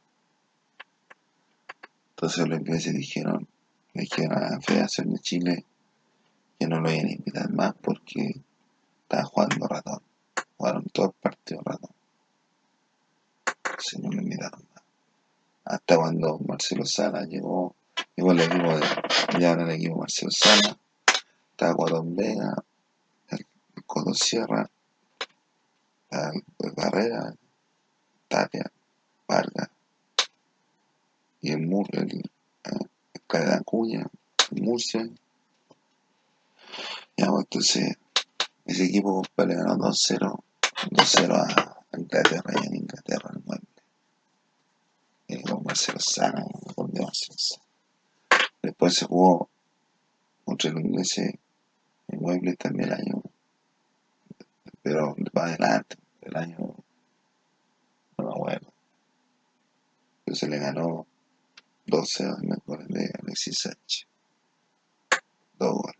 Entonces 2.09 2.47
los 2.47 2.59
ingleses 2.59 2.93
dijeron, 2.93 3.47
le 3.93 4.01
dijeron 4.01 4.37
a 4.37 4.51
la 4.51 4.61
Federación 4.61 5.11
de 5.11 5.19
Chile 5.19 5.65
que 6.59 6.67
no 6.67 6.79
lo 6.79 6.91
iban 6.91 7.07
a 7.07 7.11
invitar 7.11 7.51
más 7.51 7.73
porque 7.81 8.41
estaba 9.03 9.23
jugando 9.23 9.67
ratón. 9.67 10.01
Jugaron 10.57 10.85
todo 10.93 11.07
el 11.07 11.13
partido 11.13 11.61
ratón. 11.65 11.91
Entonces 13.45 13.99
no 13.99 14.11
lo 14.11 14.21
invitaron. 14.21 14.72
Hasta 15.65 15.95
cuando 15.95 16.39
Marcelo 16.39 16.85
Sala 16.85 17.23
llegó, 17.25 17.75
llegó 18.15 18.31
el 18.33 18.41
equipo 18.41 18.77
de, 18.77 18.85
ya 19.39 19.51
era 19.51 19.63
el 19.63 19.71
equipo 19.71 19.97
Marcelo 19.97 20.31
Sala, 20.31 20.77
estaba 21.51 21.73
Guadón 21.73 22.15
Vega, 22.15 22.53
el 23.29 23.45
Codo 23.85 24.13
Sierra, 24.13 24.69
el 26.11 26.71
Barrera, 26.75 27.33
Tapia, 28.27 28.71
Vargas, 29.27 29.69
y 31.41 31.51
el 31.51 31.65
Mur, 31.65 31.87
el, 31.93 32.21
el 32.63 33.21
Cadena 33.27 33.55
Acuña, 33.55 34.07
el 34.51 34.61
Murcia. 34.61 35.07
Ya, 37.17 37.27
entonces, 37.27 37.97
ese 38.65 38.85
equipo 38.85 39.23
le 39.37 39.55
ganó 39.55 39.75
2-0, 39.77 40.43
2-0 40.91 41.35
a 41.35 41.97
Inglaterra 41.97 42.53
y 42.61 42.67
en 42.67 42.75
Inglaterra 42.75 43.29
el 43.33 43.43
mueble. 43.43 43.72
Y 45.33 45.41
Marcelo 45.63 45.99
Sana. 45.99 46.45
Después 48.61 48.93
se 48.93 49.05
jugó 49.05 49.49
contra 50.45 50.69
el 50.69 50.77
inglés 50.77 51.17
en 51.17 51.39
mueble 52.07 52.55
también 52.55 52.89
el 52.89 52.93
año, 52.93 53.23
pero 54.83 55.15
va 55.35 55.45
adelante, 55.45 55.97
el 56.21 56.37
año, 56.37 56.57
no 58.17 58.23
me 58.25 58.29
acuerdo. 58.29 58.71
Entonces 60.19 60.49
le 60.49 60.59
ganó 60.59 61.07
12 61.87 62.25
a 62.25 62.35
goles 62.67 62.87
de 62.89 63.11
Alexis 63.19 63.57
Sánchez. 63.59 64.07
Dos 65.57 65.73
goles. 65.73 65.97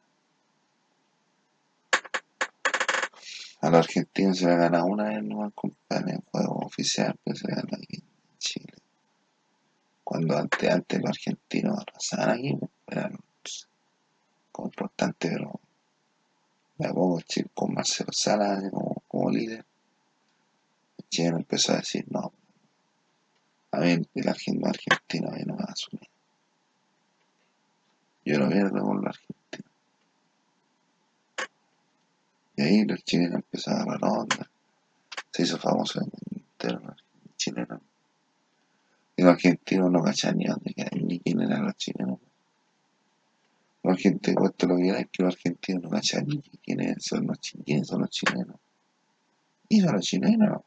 A 3.62 3.70
los 3.70 3.80
argentinos 3.80 4.38
se 4.38 4.46
le 4.46 4.58
gana 4.58 4.84
una 4.84 5.06
vez 5.06 5.24
nomás, 5.24 5.54
compadre, 5.56 6.14
en 6.14 6.22
juego 6.22 6.60
oficial, 6.66 7.20
pero 7.24 7.36
se 7.36 7.48
le 7.48 7.56
gana 7.56 7.78
en 7.90 8.04
Chile. 8.38 8.83
Cuando 10.04 10.38
antes, 10.38 10.70
antes 10.70 11.00
los 11.00 11.10
argentinos 11.10 11.80
arrasaban 11.80 12.30
aquí, 12.32 12.58
eran 12.88 13.18
como 14.52 14.68
importante, 14.68 15.30
pero 15.30 15.60
poco 16.78 17.22
Chile, 17.22 17.50
con 17.54 17.74
Marcelo 17.74 18.12
Sala 18.12 18.62
como, 18.70 19.02
como 19.08 19.30
líder, 19.30 19.66
chileno 21.10 21.38
empezó 21.38 21.74
a 21.74 21.78
decir, 21.78 22.06
no, 22.10 22.34
a 23.72 23.78
mí 23.80 23.92
el 24.14 24.30
argentino 24.30 24.68
argentino 24.68 25.30
a 25.30 25.38
no 25.38 25.54
me 25.56 25.64
va 25.64 25.66
a 25.70 25.72
asumir. 25.72 26.10
Yo 28.26 28.40
no 28.40 28.50
pierdo 28.50 28.82
con 28.84 28.98
los 28.98 29.08
argentinos. 29.08 29.72
Y 32.56 32.62
ahí 32.62 32.86
los 32.86 33.04
chilenos 33.04 33.36
empezaron 33.36 33.80
a 33.80 33.84
agarrar 33.84 34.20
onda. 34.20 34.50
Se 35.32 35.44
hizo 35.44 35.58
famoso 35.58 36.00
en 36.02 36.06
el 36.06 36.38
interno 36.38 36.96
chileno. 37.36 37.82
Los 39.24 39.36
argentinos 39.36 39.90
no 39.90 40.04
cachaban 40.04 40.38
ni 40.38 40.48
dónde 40.48 40.74
quién 41.24 41.40
eran 41.40 41.64
los 41.64 41.78
chilenos. 41.78 42.20
Los 43.82 43.94
argentinos, 43.94 44.36
cuento 44.38 44.68
lo 44.68 44.76
que 44.76 44.90
es 44.90 45.08
que 45.10 45.24
los 45.24 45.36
argentinos 45.36 45.84
no 45.84 45.90
cachaban 45.92 46.28
ni 46.28 46.42
quiénes 46.42 47.06
son 47.06 47.28
los, 47.28 47.40
quiénes 47.40 47.88
son 47.88 48.02
los 48.02 48.10
chilenos. 48.10 48.58
¿Y 49.70 49.80
son 49.80 49.94
los 49.94 50.04
chilenos? 50.04 50.62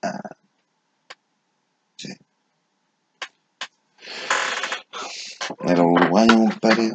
Ah, 0.00 0.36
sí. 1.98 2.08
A 5.58 5.74
los 5.74 5.86
uruguayos, 5.86 6.36
compadre, 6.36 6.90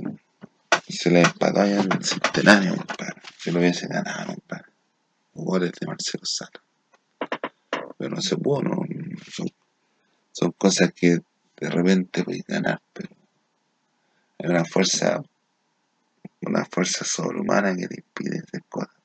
se 0.88 1.12
les 1.12 1.28
empató 1.28 1.62
allá 1.62 1.82
en 1.82 1.92
el 1.92 2.04
centenario, 2.04 2.76
compadre. 2.78 3.22
Si 3.38 3.52
lo 3.52 3.60
hubiese 3.60 3.88
ganado, 3.88 4.34
compadre. 4.34 4.72
Los 5.36 5.46
goles 5.46 5.72
de 5.80 5.86
Marcelo 5.86 6.26
Sala. 6.26 6.64
Pero 8.00 8.16
no 8.16 8.22
se 8.22 8.38
pudo, 8.38 8.64
no. 8.64 8.82
Son 10.40 10.52
cosas 10.54 10.94
que 10.94 11.20
de 11.58 11.70
repente 11.70 12.24
puedes 12.24 12.46
ganar, 12.46 12.82
pero 12.94 13.10
hay 14.38 14.50
una 14.50 14.64
fuerza, 14.64 15.22
una 16.42 16.64
fuerza 16.64 17.04
sobrehumana 17.04 17.76
que 17.76 17.90
te 17.90 17.96
impide 17.96 18.40
hacer 18.40 18.64
cosas. 18.70 18.96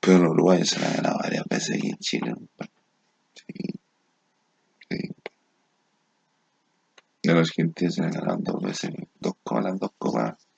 Pero 0.00 0.18
los 0.18 0.30
uruguayos 0.30 0.70
se 0.70 0.80
la 0.80 0.86
han 0.86 0.96
ganado 0.96 1.18
varias 1.18 1.44
veces 1.44 1.76
aquí 1.76 1.90
en 1.90 1.98
Chile. 1.98 2.34
Sí, 3.34 3.74
sí. 4.88 5.14
A 7.28 7.32
los 7.34 7.50
argentinos 7.50 7.94
se 7.94 8.02
han 8.02 8.10
ganado 8.12 8.38
dos 8.40 8.62
veces, 8.62 8.90
dos 9.20 9.34
copas, 9.44 9.64
las 9.64 9.78
dos 9.78 9.90
copas, 9.98 10.48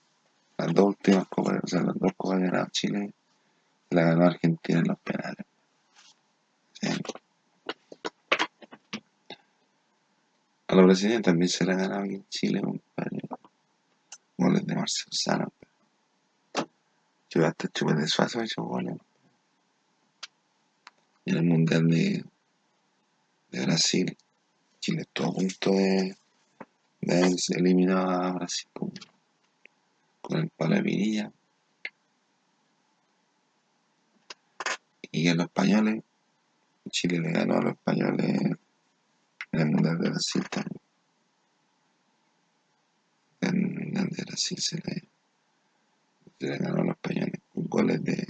las 0.59 0.75
dos 0.75 0.85
últimas 0.87 1.27
copas, 1.27 1.59
o 1.61 1.67
sea, 1.67 1.83
las 1.83 1.99
dos 1.99 2.13
copas 2.17 2.39
que 2.39 2.45
ganado 2.47 2.69
Chile, 2.71 3.15
la 3.91 4.03
ganó 4.05 4.27
Argentina 4.27 4.79
en 4.79 4.89
los 4.89 4.99
penales. 5.01 5.45
A 10.75 10.77
los 10.79 10.87
brasileños 10.87 11.23
también 11.23 11.49
se 11.49 11.65
la 11.65 11.75
ha 11.75 11.77
ganado 11.77 12.03
aquí 12.03 12.15
en 12.15 12.29
Chile, 12.29 12.61
compadre. 12.61 13.21
Goles 14.37 14.67
de 14.67 14.75
Marcelo 14.75 15.13
Sala. 15.13 15.49
Yo 17.31 17.47
hasta 17.47 17.69
Chupete 17.69 18.01
de 18.01 18.09
Suazo 18.09 18.41
goles. 18.57 18.97
En 21.27 21.37
el 21.37 21.45
Mundial 21.45 21.87
de, 21.87 22.25
de 23.53 23.65
Brasil, 23.65 24.17
Chile 24.81 25.03
estuvo 25.03 25.29
a 25.29 25.35
punto 25.35 25.71
de, 25.71 26.17
de 27.03 27.37
eliminado 27.51 28.11
a 28.11 28.33
Brasil 28.33 28.69
con, 28.73 28.93
el 30.41 30.49
palo 30.49 30.83
de. 30.83 31.31
Y 35.13 35.29
a 35.29 35.35
los 35.37 35.47
españoles, 35.47 36.03
Chile 36.91 37.21
le 37.21 37.31
ganó 37.31 37.59
a 37.59 37.63
los 37.63 37.73
españoles 37.75 38.57
en 39.61 39.73
también. 40.51 40.81
En 43.41 43.57
el 43.57 43.85
Mundial 43.85 44.09
de 44.09 44.25
Brasil 44.25 44.59
se 44.59 44.77
le, 44.79 46.59
ganó 46.59 46.81
a 46.81 46.85
los 46.85 46.97
españoles 46.97 47.41
con 47.53 47.65
goles 47.65 48.03
de, 48.03 48.27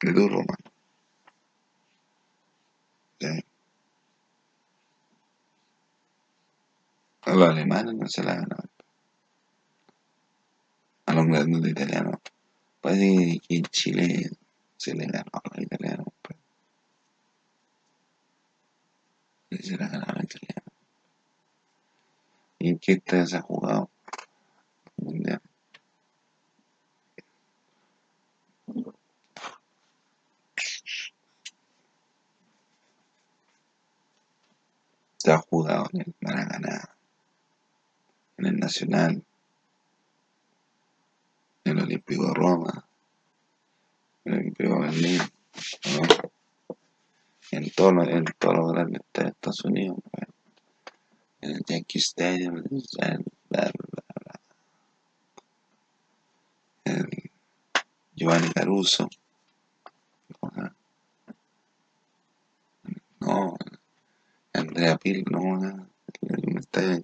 de. 0.00 0.46
Sí. 3.20 3.44
A 7.22 7.34
los 7.34 7.48
alemanes 7.48 7.94
no 7.94 8.08
se 8.08 8.22
la 8.22 8.34
ganó. 8.34 8.56
A 11.06 11.14
los 11.14 11.26
grandes 11.26 11.70
italianos. 11.70 12.16
Parece 12.80 13.40
que 13.46 13.56
en 13.56 13.62
Chile 13.64 14.30
se 14.76 14.94
le 14.94 15.06
ganó 15.06 15.30
a 15.32 15.48
los 15.48 15.64
italianos. 15.64 16.13
Se 19.62 19.76
la 19.76 19.88
ganaba 19.88 20.22
italiana. 20.22 20.62
¿Y 22.58 22.76
qué 22.78 22.92
estadio 22.92 23.26
se 23.26 23.36
ha 23.36 23.42
jugado? 23.42 23.90
Mundial. 24.96 25.40
Se 35.16 35.32
ha 35.32 35.38
jugado 35.38 35.88
en 35.92 36.00
el 36.02 36.14
Maracaná, 36.20 36.96
en 38.36 38.46
el 38.46 38.56
Nacional, 38.58 39.24
en 41.64 41.78
el 41.78 41.82
Olímpico 41.82 42.26
de 42.26 42.34
Roma, 42.34 42.86
en 44.24 44.32
el 44.32 44.38
Olímpico 44.40 44.74
de 44.74 44.80
Berlín, 44.80 45.20
¿no? 45.92 46.33
En 47.56 47.70
todos 47.70 47.94
los 47.94 48.08
en 48.08 48.24
grandes 48.72 49.00
estadios 49.00 49.14
de 49.14 49.28
Estados 49.28 49.64
Unidos, 49.64 49.98
en 51.40 51.50
el 51.50 51.62
Yankee 51.66 51.98
Stadium, 51.98 52.56
en 52.56 53.24
bla, 53.48 53.70
bla, 53.72 54.40
en 56.84 57.08
Giovanni 58.14 58.50
Caruso, 58.50 59.08
¿no? 60.42 60.74
no, 63.20 63.56
Andrea 64.52 64.96
Pirlo, 64.96 65.38
no, 65.38 65.88
el 66.22 66.58
estadio 66.58 67.02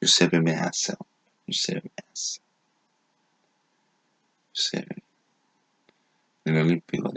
Giuseppe 0.00 0.40
Meazza, 0.40 0.96
Giuseppe 1.46 1.90
Meazza, 1.96 2.40
Giuseppe, 4.52 5.02
el 6.44 6.58
Olímpico 6.58 7.10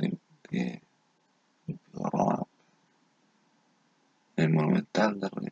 de 0.49 0.81
El 4.35 4.49
Monumental 4.53 5.19
de 5.19 5.29
Roma, 5.29 5.49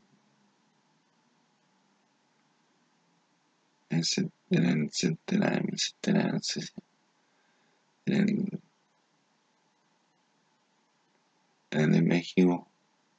en, 3.90 4.04
en 4.52 4.66
el 4.66 4.92
centenario, 4.92 5.60
en 5.60 5.70
el 5.70 5.80
en 8.06 8.16
el, 8.30 8.62
en 11.72 11.82
el 11.82 11.92
de 11.92 12.02
México, 12.02 12.68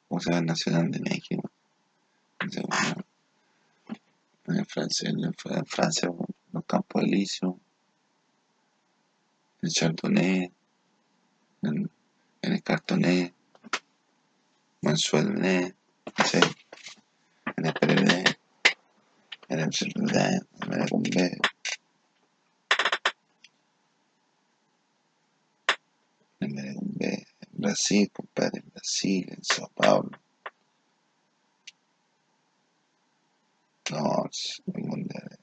o 0.08 0.20
sea, 0.20 0.38
el 0.38 0.46
Nacional 0.46 0.90
de 0.90 1.00
México, 1.00 1.50
cómo 2.38 2.52
se 2.52 2.60
llama. 2.62 3.04
en 4.46 4.66
Francia, 4.66 5.10
en, 5.10 5.34
Fra- 5.34 5.58
en 5.58 5.66
Francia, 5.66 6.10
los 6.52 6.64
Campos 6.64 7.02
Elíseos, 7.02 7.56
en 9.62 9.68
Chardonnay, 9.70 10.52
en, 11.62 11.90
en 12.46 12.52
el 12.52 12.62
Cartonnet, 12.62 13.34
Mansuelnet, 14.82 15.74
no 16.16 16.24
sé, 16.24 16.40
en 17.56 17.66
el 17.66 17.72
PRD, 17.72 18.24
en 19.48 19.60
el 19.60 19.70
Chardonnay, 19.70 20.38
en 20.62 20.72
el 20.72 20.86
Bombay, 20.88 21.32
en 26.40 26.58
el 26.58 26.74
Bombay, 26.76 27.26
en 27.40 27.50
Brasil, 27.62 28.10
compadre, 28.12 28.60
en 28.60 28.70
Brasil, 28.70 29.26
en 29.28 29.42
Sao 29.42 29.68
Paulo. 29.74 30.10
No, 33.90 34.24
es- 34.30 34.62
el 34.66 34.84
mundial 34.84 35.38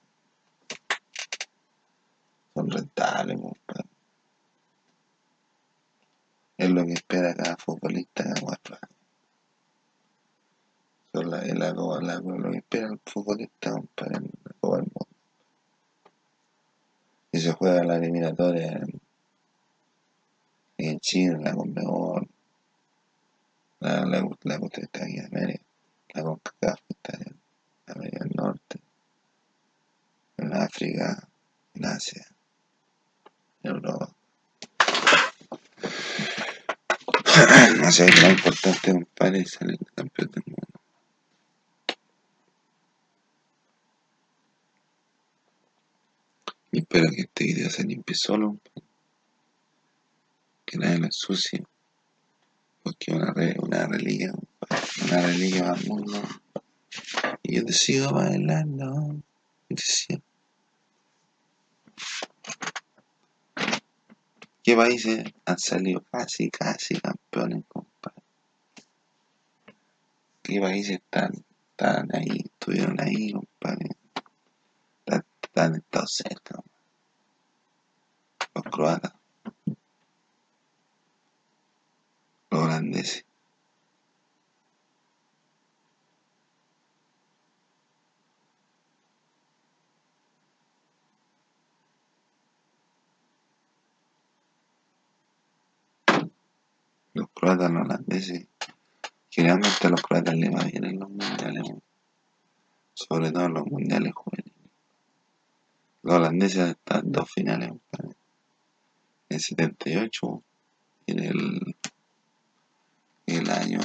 son 2.54 2.70
rentables, 2.72 3.42
compadre. 3.42 3.93
Es 6.64 6.70
lo 6.70 6.86
que 6.86 6.94
espera 6.94 7.36
cada 7.36 7.58
futbolista 7.58 8.24
cada 8.24 8.40
la, 11.26 11.42
es 11.42 11.54
la, 11.56 11.74
lo 11.74 12.52
que 12.52 12.58
espera 12.60 12.88
el 12.88 13.02
futbolista, 13.06 13.72
compadre, 13.72 14.16
en 14.16 14.32
la 14.46 14.54
Mundo. 14.62 15.08
Y 17.34 17.40
se 17.42 17.52
juega 17.52 17.84
la 17.84 17.98
eliminatoria 17.98 18.78
en, 18.78 19.02
en 20.78 21.00
Chile, 21.02 21.38
la 21.38 21.54
Conmebol, 21.54 22.30
la, 23.82 24.06
la, 24.06 24.26
la 24.44 24.60
está 24.84 25.06
en 25.06 25.26
América, 25.26 25.66
la 26.14 26.24
CONCACAF 26.24 26.80
está 26.88 27.18
en 27.18 27.42
América 27.88 28.20
del 28.24 28.32
Norte, 28.38 28.80
en 30.38 30.54
África, 30.54 31.28
en 31.74 31.86
Asia, 31.86 32.26
en 33.64 33.72
Europa. 33.72 34.16
Sé, 37.92 38.06
lo 38.22 38.30
importante, 38.30 38.92
compadre, 38.92 39.40
es 39.40 39.52
salir 39.52 39.78
campeón 39.96 40.30
del 40.34 40.44
mundo. 40.46 40.80
Y 46.72 46.80
espero 46.80 47.10
que 47.10 47.22
este 47.22 47.44
video 47.46 47.70
se 47.70 47.84
limpie 47.84 48.16
solo, 48.16 48.60
que 50.66 50.78
nadie 50.78 50.98
lo 51.00 51.06
ensucie, 51.06 51.64
porque 52.84 53.12
una, 53.12 53.34
re- 53.34 53.56
una 53.60 53.88
reliquia, 53.88 54.34
para 55.10 55.76
el 55.76 55.88
mundo. 55.88 56.22
Y 57.44 57.56
yo 57.58 57.66
y 59.70 59.76
te 59.76 59.82
sigo. 59.84 60.22
¿Qué 64.64 64.78
países 64.78 65.26
han 65.46 65.60
salido 65.60 66.02
casi, 66.10 66.50
casi 66.50 66.98
campeones, 66.98 67.66
compadre? 67.68 68.24
¿Qué 70.42 70.62
países 70.62 71.02
están, 71.02 71.34
están 71.72 72.08
ahí, 72.16 72.46
estuvieron 72.46 72.98
ahí, 73.02 73.34
compadre? 73.34 73.90
Están, 75.00 75.26
están 75.42 75.76
estado 75.76 76.08
cerca, 76.08 76.64
los 78.56 78.64
croatas, 78.64 79.14
los 82.50 82.64
holandeses. 82.64 83.26
Croatas, 97.34 97.72
los 97.72 97.82
holandeses. 97.84 98.48
Generalmente 99.30 99.88
a 99.88 99.90
los 99.90 100.02
croatas 100.02 100.36
les 100.36 100.54
va 100.54 100.64
bien 100.64 100.84
en 100.84 101.00
los 101.00 101.10
mundiales, 101.10 101.64
sobre 102.94 103.32
todo 103.32 103.46
en 103.46 103.54
los 103.54 103.66
mundiales 103.66 104.14
juveniles. 104.14 104.54
Los 106.04 106.16
holandeses 106.16 106.70
están 106.70 107.12
dos 107.12 107.32
finales. 107.32 107.72
En 108.00 108.16
el 109.30 109.40
78 109.40 110.44
y 111.06 111.12
en 111.14 111.20
el, 111.20 111.76
el 113.26 113.50
año, 113.50 113.80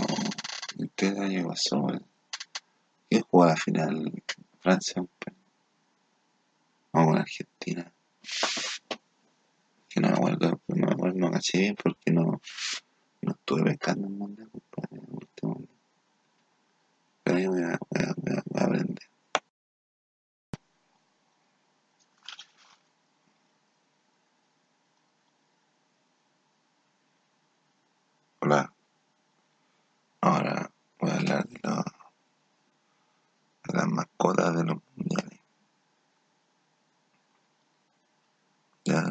el 0.77 1.19
año 1.19 1.43
que 1.43 1.45
pasó. 1.45 1.87
¿Quién 3.09 3.23
jugó 3.23 3.47
la 3.47 3.57
final? 3.57 4.23
Francia. 4.61 5.03
Vamos 6.93 7.13
con 7.13 7.19
Argentina. 7.19 7.93
Que 9.89 10.01
no 10.01 10.09
me 10.09 10.15
acuerdo, 10.15 10.61
no 10.69 10.87
me 10.87 10.93
acuerdo, 10.93 11.19
no 11.19 11.31
caché 11.31 11.59
bien 11.59 11.77
porque 11.77 12.11
no, 12.11 12.41
no 13.23 13.33
estuve 13.33 13.65
pescando 13.65 14.09
compadre, 14.09 14.99
el 15.03 15.15
último. 15.15 15.63
Pero 17.23 17.39
yo 17.39 17.51
voy 17.51 17.63
a, 17.63 17.79
voy 17.91 18.03
a, 18.03 18.15
voy 18.17 18.33
a, 18.37 18.43
voy 18.47 18.61
a 18.63 18.65
aprender. 18.65 18.99
Hola, 28.41 28.73
ahora 30.21 30.71
voy 31.01 31.11
a 31.11 31.15
hablar 31.17 31.45
de, 31.49 31.59
lo- 31.63 31.85
de 33.65 33.75
las 33.75 33.87
mascotas 33.89 34.57
de 34.57 34.65
los 34.65 34.77
mundiales. 34.97 35.41
Ya 38.85 39.05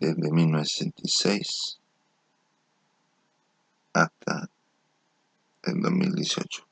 desde 0.00 0.32
1966 0.32 1.81
hasta 3.92 4.48
el 5.62 5.80
2018. 5.80 6.66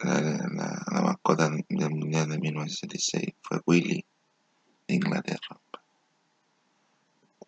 La, 0.00 1.02
mascota 1.02 1.50
del 1.50 1.90
mundial 1.90 2.28
de 2.28 2.38
1976 2.38 3.34
fue 3.40 3.60
Willy 3.66 4.04
de 4.86 4.94
Inglaterra. 4.94 5.60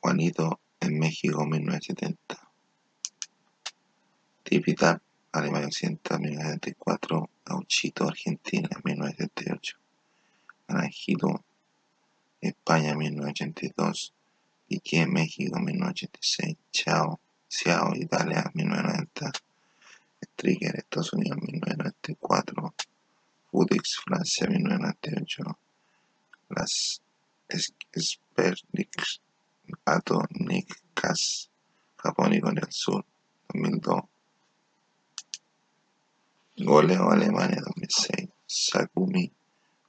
Juanito 0.00 0.60
en 0.80 0.98
México 0.98 1.44
1970. 1.44 2.50
Tipitap, 4.44 5.02
Alemania 5.32 5.66
Occidental 5.66 6.20
1974. 6.20 7.30
Gauchito, 7.44 8.08
Argentina 8.08 8.68
1978. 8.84 9.76
Naranjito, 10.68 11.44
España 12.40 12.94
1982. 12.94 14.14
Piqué, 14.68 15.06
México 15.06 15.60
1986. 15.60 16.56
Chao, 16.72 17.20
Ciao, 17.48 17.94
Italia 17.94 18.50
1990, 18.54 19.30
Striker, 20.20 20.74
Estados 20.76 21.12
Unidos 21.12 21.38
1994, 21.40 22.74
Fudex, 23.50 23.96
Francia 24.04 24.48
1998, 24.48 25.58
las 26.50 27.00
Sperlix, 27.96 29.20
Ato, 29.84 30.22
Nick, 30.30 30.74
Cass, 30.92 31.48
Japón 31.96 32.34
y 32.34 32.40
Corea 32.40 32.62
del 32.62 32.72
Sur 32.72 33.04
2002, 33.54 34.02
Goleo, 36.58 37.10
Alemania 37.10 37.60
2006, 37.64 38.28
Sakumi, 38.44 39.32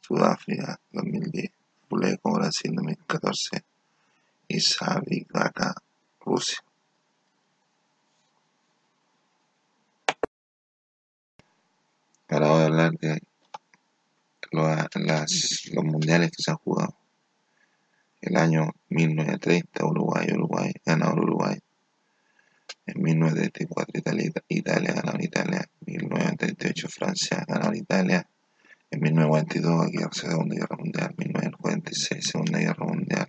Sudáfrica 0.01 0.79
2010, 0.91 1.51
Buleco, 1.89 2.33
Brasil 2.33 2.71
2014 2.75 3.63
y 4.47 4.59
Sabigaka, 4.59 5.75
Rusia. 6.19 6.59
A 12.29 12.65
hablar 12.65 12.91
de 12.99 13.21
los, 14.51 15.85
mundiales 15.85 16.31
que 16.31 16.43
se 16.43 16.51
han 16.51 16.57
jugado. 16.57 16.95
El 18.21 18.35
año 18.35 18.69
1930, 18.89 19.85
Uruguay, 19.85 20.27
Uruguay, 20.33 20.71
ganador 20.85 21.19
Uruguay. 21.19 21.57
En 22.85 23.01
1934, 23.01 23.99
Italia, 23.99 24.31
Italia, 24.49 24.93
ganador 24.93 25.23
Italia. 25.23 25.69
1938, 25.85 26.87
Francia, 26.89 27.45
ganador 27.47 27.75
Italia. 27.75 28.27
En 28.91 29.01
1942, 29.01 29.93
la 29.93 30.09
Segunda 30.11 30.55
Guerra 30.55 30.77
Mundial. 30.77 31.15
1946, 31.17 32.27
Segunda 32.27 32.59
Guerra 32.59 32.85
Mundial. 32.85 33.27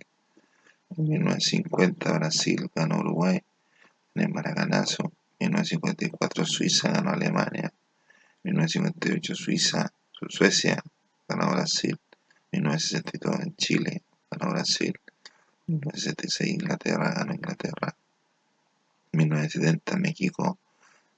En 0.97 1.07
1950, 1.07 2.11
Brasil 2.13 2.69
ganó 2.73 2.99
Uruguay. 2.99 3.41
En 4.15 4.23
el 4.23 4.29
Maracanazo. 4.29 5.11
1954, 5.39 6.45
Suiza 6.45 6.91
ganó 6.91 7.11
Alemania. 7.11 7.71
1958, 8.43 9.35
Suiza, 9.35 9.93
Suecia 10.29 10.83
ganó 11.27 11.51
Brasil. 11.51 11.97
1962, 12.51 13.39
en 13.41 13.55
Chile 13.55 14.03
ganó 14.31 14.51
Brasil. 14.51 14.93
1966, 15.67 16.53
Inglaterra 16.53 17.13
ganó 17.15 17.33
Inglaterra. 17.33 17.95
1970, 19.11 19.97
México 19.97 20.57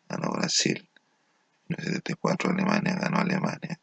ganó 0.09 0.31
Brasil. 0.33 0.87
1974, 1.69 2.51
Alemania 2.51 2.95
ganó 2.95 3.19
Alemania. 3.19 3.79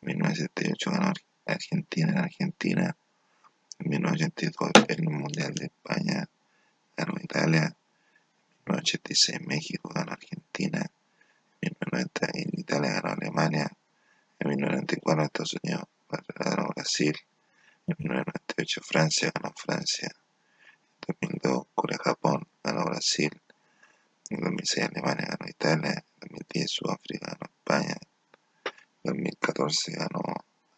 1978 0.00 0.90
ganó 0.90 1.12
Argentina 1.46 2.12
en 2.12 2.18
Argentina. 2.18 2.96
En 3.80 3.88
1982 3.88 4.84
el 4.88 5.02
Mundial 5.08 5.54
de 5.54 5.66
España 5.66 6.28
ganó 6.94 7.14
Italia. 7.18 7.64
En 7.64 8.74
1986 8.74 9.40
México 9.46 9.88
ganó 9.94 10.12
Argentina. 10.12 10.84
En 11.62 11.72
1990 11.80 12.26
en 12.34 12.60
Italia 12.60 12.92
ganó 13.00 13.14
Alemania. 13.14 13.72
En 14.38 14.48
1994 14.50 15.24
Estados 15.24 15.56
Unidos 15.62 15.84
ganó 16.34 16.68
Brasil. 16.76 17.16
En 17.86 17.96
1998 17.98 18.80
Francia 18.84 19.32
ganó 19.34 19.54
Francia. 19.56 20.10
En 21.08 21.16
2002 21.18 21.66
Corea-Japón 21.74 22.46
ganó 22.62 22.84
Brasil. 22.84 23.30
En 24.28 24.40
2006 24.40 24.88
Alemania 24.90 25.26
ganó 25.26 25.50
Italia. 25.50 26.04
En 26.20 26.28
2010 26.28 26.70
Sudáfrica 26.70 27.26
ganó 27.28 27.50
España. 27.50 27.96
2014 29.04 29.92
ganó 29.92 30.22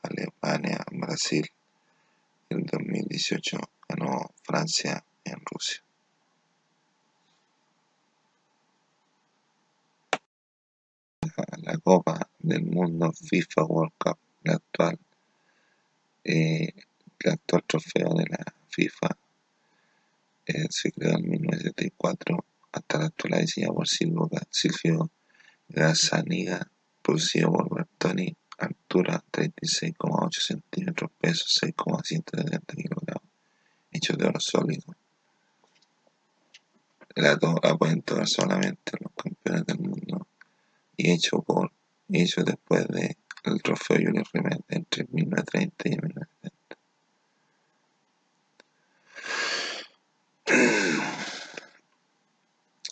Alemania 0.03 0.85
en 0.89 1.01
Brasil. 1.01 1.51
En 2.53 2.67
2018 2.67 3.59
ganó 3.89 4.35
Francia 4.43 5.03
en 5.25 5.41
Rusia. 5.51 5.83
La 11.63 11.79
Copa 11.79 12.29
del 12.39 12.65
Mundo 12.65 13.11
FIFA 13.11 13.65
World 13.65 13.95
Cup, 13.97 14.19
la 14.43 14.53
actual, 14.57 14.99
eh, 16.25 16.75
el 17.21 17.31
actual 17.31 17.65
trofeo 17.67 18.13
de 18.17 18.27
la 18.29 18.45
FIFA, 18.69 19.09
eh, 20.45 20.67
se 20.69 20.93
creó 20.93 21.17
en 21.17 21.31
1974 21.31 22.45
hasta 22.71 22.99
la 22.99 23.07
actualidad 23.07 23.47
por 23.75 23.89
Silvio 23.89 25.11
Gazzaniga 25.69 26.71
producido 27.01 27.51
por 27.51 27.75
Bertoni, 27.75 28.37
altura 28.67 29.23
36,8 29.31 30.41
centímetros, 30.41 31.11
peso 31.21 31.45
6,170 31.47 32.75
kilogramos, 32.75 33.29
hecho 33.91 34.15
de 34.15 34.27
oro 34.27 34.41
sólido. 34.41 34.95
La, 37.15 37.39
la 37.63 37.77
pueden 37.77 38.03
tomar 38.03 38.27
solamente 38.27 38.93
los 39.01 39.13
campeones 39.13 39.67
del 39.67 39.79
mundo 39.79 40.27
y 40.97 41.11
hecho 41.11 41.43
por 41.43 41.71
hecho 42.11 42.43
después 42.43 42.87
del 42.89 43.63
trofeo 43.63 43.99
Julio 43.99 44.23
Rimet 44.33 44.65
entre 44.69 45.07
1930 45.11 45.89
y 45.89 45.91
1970. 45.91 46.77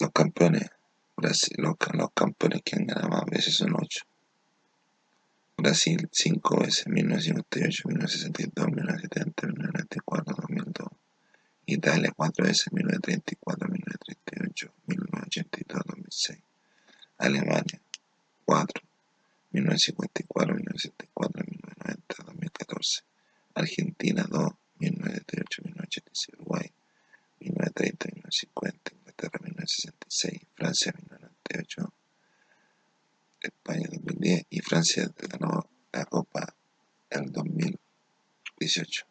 Los 0.01 0.11
campeones 0.13 0.71
Brasil, 1.21 1.57
los, 1.59 1.77
campeones 2.15 2.63
que 2.63 2.77
han 2.77 2.87
ganado 2.87 3.09
más 3.09 3.25
veces 3.27 3.55
son 3.55 3.75
8. 3.75 4.05
Brasil 5.63 6.09
5 6.11 6.57
veces, 6.57 6.87
1958, 6.87 7.85
1962, 7.85 8.67
1970, 8.67 9.47
1994, 9.47 10.25
2002. 10.25 10.89
Italia 11.67 12.11
4 12.17 12.45
veces, 12.45 12.73
1934, 12.73 13.69
1938, 13.69 14.73
1982, 14.87 15.85
2006. 15.85 16.43
Alemania 17.19 17.81
4, 18.47 18.83
1954, 19.53 20.55
1974, 20.55 21.45
1990, 21.45 22.15
2014. 22.25 23.05
Argentina 23.55 24.25
2, 24.25 24.57
1938, 24.81 25.61
1986. 25.61 26.29
Uruguay 26.33 26.73
1930, 27.41 28.09
1950. 28.25 28.93
Inglaterra 28.97 29.39
1966. 29.45 30.47
Francia 30.57 30.93
1998. 30.93 32.00
España 33.43 33.87
2010 33.91 34.47
y 34.51 34.61
Francia 34.61 35.11
ganó 35.17 35.69
la 35.93 36.05
Copa 36.05 36.55
en 37.11 37.33
2018. 37.33 39.10